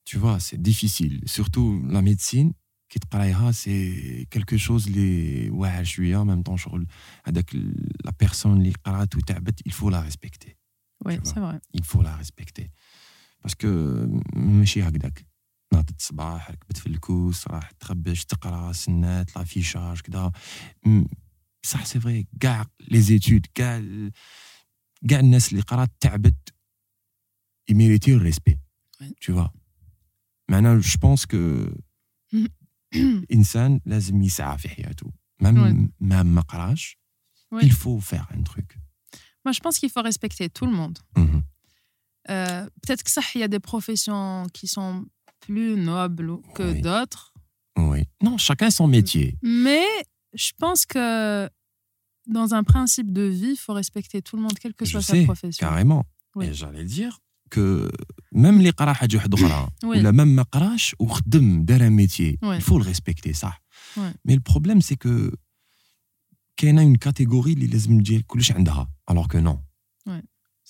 Tu 0.06 0.18
vois, 0.18 0.40
c'est 0.40 0.62
difficile. 0.72 1.16
Surtout 1.26 1.70
la 1.96 2.02
médecine, 2.02 2.54
qui 2.90 3.00
te 3.00 3.08
قرايها, 3.12 3.52
c'est 3.52 4.28
quelque 4.32 4.58
chose 4.58 4.88
اللي 4.88 5.50
واعر 5.50 5.84
شوية 5.84 6.18
en 6.24 6.26
même 6.26 6.44
temps 6.44 6.56
شغل 6.56 6.88
هذاك 7.26 7.54
ال- 7.56 7.90
la 8.08 8.12
personne 8.12 8.46
اللي 8.58 8.74
قرات 8.86 9.16
وتعبت 9.16 9.62
il 9.70 9.72
faut 9.74 9.90
la 9.90 10.02
respecter. 10.02 10.56
Oui, 11.06 11.16
Tu 11.16 11.22
vois. 11.22 11.32
c'est 11.34 11.40
vrai. 11.40 11.60
il 11.74 11.84
faut 11.84 12.02
la 12.02 12.16
respecter 12.22 12.68
parce 13.42 13.56
que 13.56 13.68
ماشي 14.36 14.84
هكذاك 14.84 15.26
ناضت 15.74 15.96
الصباح 16.00 16.52
ركبت 16.52 16.78
في 16.78 16.88
الكوس 16.88 17.48
راح 17.48 17.72
تخبش 17.72 18.26
تقرا 18.26 18.72
سنات 18.74 19.36
لافيشاج 19.36 20.00
كذا 20.02 20.32
م- 20.86 21.06
صح 21.66 21.86
سي 21.86 22.00
فري 22.00 22.28
كاع 22.40 22.66
لي 22.88 23.02
زيتود 23.02 23.46
كاع 23.56 23.78
ال- 23.78 24.12
كاع 25.10 25.20
الناس 25.20 25.52
اللي 25.52 25.62
قرات 25.62 25.92
تعبت 26.00 26.54
يميريتيو 27.70 28.18
الريسبي 28.18 28.60
Ouais. 29.04 29.14
tu 29.26 29.34
vois 29.34 29.50
معناها 30.52 30.80
جو 30.80 31.00
بونس 31.02 31.26
كو 31.26 31.66
الانسان 32.96 33.82
لازم 33.86 34.22
يسعى 34.24 34.58
في 34.58 34.70
حياته 34.70 35.12
مام 35.42 35.92
ما 36.00 36.24
ما 36.24 36.42
قراش 36.42 37.00
Ouais. 37.56 37.64
il 37.64 37.72
faut 37.72 38.00
faire 38.12 38.28
un 38.38 38.44
truc 38.52 38.78
moi, 39.45 39.53
je 39.53 39.61
pense 39.61 39.79
qu'il 39.79 39.91
faut 39.91 40.03
respecter 40.03 40.49
tout 40.49 40.67
le 40.67 40.73
monde. 40.73 40.99
Mhm. 41.17 41.43
Euh, 42.31 42.65
peut-être 42.83 43.03
que 43.03 43.11
ça, 43.11 43.21
il 43.35 43.41
y 43.41 43.45
a 43.45 43.49
des 43.49 43.61
professions 43.61 44.47
qui 44.53 44.67
sont 44.67 45.05
plus 45.41 45.77
nobles 45.77 46.39
que 46.55 46.81
d'autres. 46.81 47.33
Oui. 47.77 48.05
Non, 48.23 48.39
chacun 48.39 48.71
son 48.71 48.87
métier. 48.87 49.37
Mais 49.43 49.85
je 50.33 50.53
pense 50.59 50.87
que 50.87 51.49
dans 52.27 52.55
un 52.55 52.63
principe 52.63 53.13
de 53.13 53.23
vie, 53.23 53.53
il 53.53 53.57
faut 53.57 53.75
respecter 53.75 54.23
tout 54.23 54.37
le 54.37 54.43
monde, 54.43 54.59
quelle 54.59 54.75
que 54.75 54.85
soit 54.85 55.03
sa 55.03 55.23
profession. 55.25 55.67
Carrément. 55.67 56.05
Oui. 56.35 56.47
Et 56.47 56.55
j'allais 56.55 56.85
dire 56.85 57.21
que 57.51 57.91
même 58.33 58.59
les 58.61 58.73
qara 58.73 58.95
hadj 58.99 59.17
ou 59.85 59.93
la 59.93 60.13
même 60.13 60.33
maqrash 60.33 60.95
ou 60.99 61.07
khdem 61.07 61.65
métier, 61.91 62.39
il 62.43 62.61
faut 62.61 62.79
le 62.79 62.85
respecter 62.85 63.33
ça. 63.33 63.55
Mais 64.25 64.35
le 64.35 64.41
problème 64.41 64.81
c'est 64.81 64.97
que 64.97 65.33
كاينه 66.58 66.94
une 66.94 66.98
catégorie 66.98 67.48
اللي 67.48 67.68
لازم 67.68 68.00
تجي 68.02 68.22
كلش 68.28 68.52
عندها 68.52 68.90
alors 69.12 69.28
que 69.28 69.38
non 69.38 69.58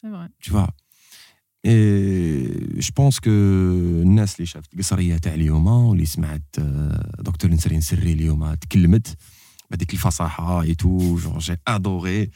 C'est 0.02 0.10
vrai. 0.15 0.27
tu 0.44 0.52
vois 0.52 0.69
et 1.64 2.81
je 2.86 2.91
pense 2.91 3.19
que 3.19 3.27
الناس 4.03 4.36
اللي 4.36 4.45
شافت 4.45 4.77
قصريه 4.77 5.18
تاع 5.18 5.34
اليوم 5.34 5.68
واللي 5.68 6.06
سمعت 6.06 6.44
آه، 6.60 7.22
دكتور 7.22 7.52
نسرين 7.52 7.81
سري 7.81 8.11
اليوم 8.14 8.53
تكلمت 8.53 9.18
بهذيك 9.72 9.94
الفصاحه 9.94 10.65
et 10.65 10.76
tout 10.76 11.18
genre 11.23 11.40
j'ai 11.40 11.56
adoré 11.76 12.30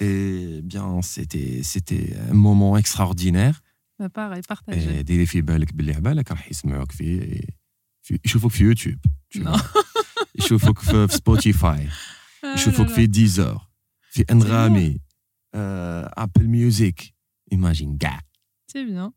et 0.00 0.60
bien 0.62 1.02
c'était 1.02 1.62
c'était 1.62 2.16
un 2.30 2.34
moment 2.46 2.76
extraordinaire 2.82 3.62
Bah, 4.00 4.08
pareil, 4.08 4.42
partagez. 4.48 4.98
et 4.98 5.02
ديري 5.02 5.26
في 5.26 5.40
بالك 5.40 5.72
باللي 5.74 5.94
عبالك 5.94 6.30
راح 6.30 6.50
يسمعوك 6.50 6.92
في 6.92 7.40
في 8.02 8.18
يشوفوك 8.24 8.50
في 8.52 8.64
يوتيوب 8.64 8.98
tu 9.34 9.38
Non. 9.38 9.48
vois. 9.56 9.62
يشوفوك 10.34 10.78
في 10.78 11.08
في 11.08 11.14
سبوتيفاي 11.16 11.88
Ah 11.88 11.90
يشوفوك 12.44 12.86
là 12.86 12.90
là. 12.90 12.94
في 12.94 13.06
ديزر 13.06 13.58
في 14.10 14.24
انغامي 14.30 15.00
ابل 15.54 16.48
ميوزيك 16.48 17.14
ايماجين 17.52 17.98
كاع 17.98 18.20
C'est 18.72 18.86
bien. 18.90 19.10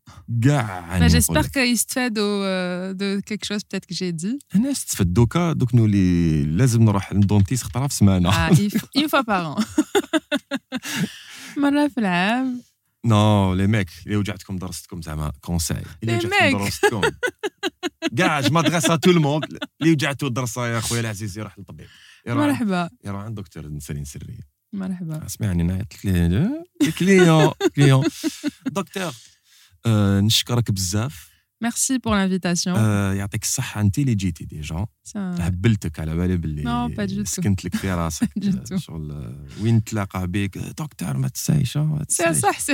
كاع 0.44 0.88
Bah, 0.88 0.92
أنا 0.92 1.08
J'espère 1.08 1.30
نقول 1.30 1.38
لك. 1.44 1.46
qu'ils 1.50 1.78
se 1.78 1.84
fait 1.94 2.10
de 2.10 3.20
quelque 3.28 3.44
chose 3.44 3.60
peut-être 3.64 3.86
que 3.86 3.94
j'ai 3.94 4.12
dit. 4.12 4.38
الناس 4.54 4.84
تفد 4.84 5.12
دوكا 5.12 5.52
دوك 5.52 5.74
نولي 5.74 6.42
لازم 6.44 6.82
نروح 6.82 7.12
للدونتيست 7.12 7.64
خطره 7.64 7.86
في 7.86 7.92
السمانه 7.92 8.30
Ah, 8.30 8.52
une 8.52 8.70
f- 8.70 9.02
une 9.02 9.08
fois 9.08 9.22
par 9.24 9.56
an. 9.58 9.64
مرة 11.56 11.88
في 11.88 11.98
العام. 12.00 12.62
نو 13.04 13.54
لي 13.54 13.66
ميك 13.66 13.88
اللي 14.06 14.16
وجعتكم 14.16 14.56
درستكم 14.58 15.02
زعما 15.02 15.32
كونساي 15.40 15.82
اللي 16.02 16.20
Les 16.20 16.24
وجعتكم 16.24 16.58
mecs. 16.58 16.62
درستكم 16.62 17.00
كاع 18.18 18.40
جو 18.40 18.50
مادريس 18.54 18.82
تو 18.86 19.10
الموند 19.10 19.44
اللي 19.80 19.92
وجعتو 19.92 20.26
الدراسه 20.26 20.66
يا 20.66 20.80
خويا 20.80 21.00
العزيز 21.00 21.38
يروح 21.38 21.58
للطبيب 21.58 21.86
يروح 21.86 22.05
مرحبا. 22.35 22.89
يرى 23.05 23.17
عند 23.17 23.35
دكتور 23.39 23.79
سنين 23.79 24.05
سريه 24.05 24.39
مرحبا. 24.73 25.15
آه، 25.15 25.25
اسمعني 25.25 25.63
أنا 25.63 25.77
قلت 25.77 26.05
لي 26.05 26.91
كليون 26.99 27.51
كليون 27.75 28.05
دكتور 28.65 29.13
آه، 29.85 30.19
نشكرك 30.19 30.71
بزاف. 30.71 31.37
ميرسي 31.61 31.97
بور 31.97 32.15
لانفيتاسيون 32.15 32.75
يعطيك 33.15 33.43
الصحة. 33.43 33.81
أنت 33.81 33.99
اللي 33.99 34.15
جيتي 34.15 34.45
ديجا. 34.45 34.85
هبلتك 35.15 35.99
على 35.99 36.15
بالي 36.15 36.37
باللي 36.37 37.25
سكنت 37.25 37.65
لك 37.65 37.75
في 37.75 37.91
راسك. 37.91 38.29
آه، 38.71 38.77
شغل 38.77 39.35
وين 39.61 39.75
نتلاقى 39.75 40.27
بك 40.27 40.57
دكتور 40.57 41.17
ما 41.17 41.27
تنسايش 41.27 41.77
سي 42.07 42.33
صح 42.33 42.59
سي 42.59 42.73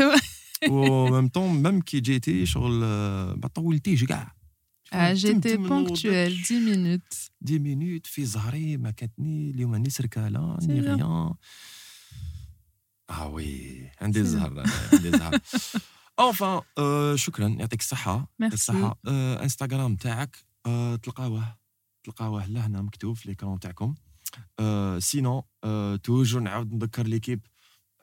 و 0.70 1.10
ميم 1.10 1.28
طون 1.28 1.64
ميم 1.64 1.82
كي 1.82 2.00
جيتي 2.00 2.46
شغل 2.46 2.80
ما 3.36 3.50
طولتيش 3.54 4.04
كاع. 4.04 4.36
جيتي 5.14 5.58
بونكتوال 5.58 6.40
10 6.44 6.60
مينوت 6.60 7.02
10 7.46 7.58
مينوت 7.60 8.08
في 8.08 8.26
زهري 8.26 8.78
ما 8.78 8.92
كانتني 8.92 9.52
اليوم 9.52 9.76
نيس 9.76 9.98
سركاله 9.98 10.58
ني 10.62 10.80
غيان 10.80 11.02
آه 13.10 13.28
وي 13.28 13.92
عندي 14.02 14.20
الزهر 14.20 14.64
عندي 14.94 15.10
الزهر 15.10 15.40
اونفان 16.20 16.62
شكرا 17.18 17.48
يعطيك 17.48 17.80
الصحه 17.80 18.32
يعطيك 18.40 18.54
الصحه 18.54 19.00
انستغرام 19.08 19.96
تاعك 19.96 20.38
تلقاوه 21.04 21.58
تلقاوه 22.04 22.46
لهنا 22.48 22.82
مكتوب 22.82 23.16
في 23.16 23.30
ليكرون 23.30 23.60
تاعكم 23.60 23.96
سينو 25.00 25.46
توجور 26.04 26.42
نعاود 26.42 26.74
نذكر 26.74 27.08
ليكيب 27.08 27.48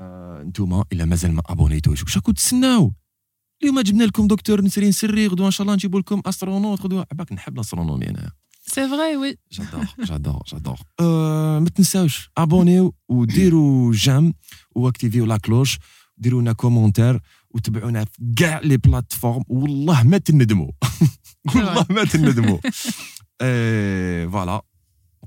انتوما 0.00 0.84
إلى 0.92 1.06
مازال 1.06 1.32
ما 1.32 1.42
ابونيتوش 1.46 2.02
واش 2.02 2.16
راكم 2.16 2.32
تسناو 2.32 2.92
اليوم 3.62 3.81
جبنا 3.81 4.05
لكم 4.05 4.27
دكتور 4.27 4.61
نسرين 4.61 4.93
سري 4.93 5.27
غدوة 5.27 5.47
إن 5.47 5.51
شاء 5.51 5.62
الله 5.62 5.74
نجيبوا 5.74 6.01
لكم 6.01 6.23
أسترونوت 6.27 6.81
غدوة 6.81 7.07
عباك 7.12 7.32
نحب 7.32 7.55
الأسترونومي 7.55 8.09
أنا. 8.09 8.31
C'est 8.73 8.87
vrai, 8.87 9.16
oui. 9.16 9.37
جادور 9.53 9.87
جادور 9.99 10.43
جادور 10.53 10.78
أه 11.01 11.59
ما 11.59 11.69
تنساوش 11.69 12.31
ابونيو 12.39 12.95
وديروا 13.09 13.93
جام 13.95 14.35
واكتيفيو 14.74 15.27
لا 15.27 15.37
كلوش 15.37 15.78
ديروا 16.16 16.41
لنا 16.43 16.53
كومونتير 16.53 17.20
وتبعونا 17.51 18.05
في 18.05 18.35
كاع 18.37 18.61
لي 18.61 18.77
بلاتفورم 18.77 19.43
والله 19.49 20.03
ما 20.03 20.19
تندموا. 20.19 20.70
والله 21.55 21.87
ما 21.91 22.05
تندموا. 22.05 22.59
فوالا 24.32 24.62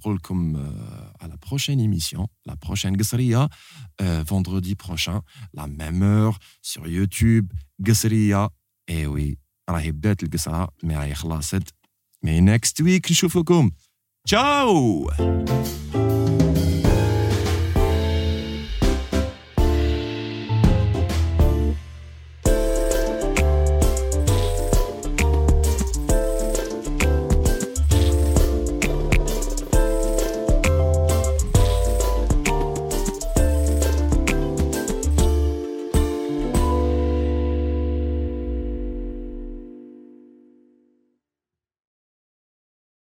نقول 0.03 0.17
لكم 0.17 0.57
آه، 0.57 1.17
على 1.21 1.37
بروشين 1.49 1.81
ايميسيون 1.81 2.27
لا 2.47 2.55
بروشين 2.55 2.97
قصريه 2.97 3.49
فوندردي 4.27 4.75
بروشان 4.75 5.21
لا 5.55 5.67
ميم 5.67 6.03
اور 6.03 6.39
سور 6.63 6.89
يوتيوب 6.89 7.53
قصريه 7.87 8.49
اي 8.91 9.07
وي 9.07 9.39
راهي 9.71 9.93
بدات 9.93 10.23
القصره 10.23 10.69
مي 10.83 10.97
راهي 10.97 11.15
خلاصت 11.15 11.75
مي 12.23 12.41
نيكست 12.41 12.81
ويك 12.81 13.11
نشوفكم 13.11 13.71
تشاو 14.27 15.11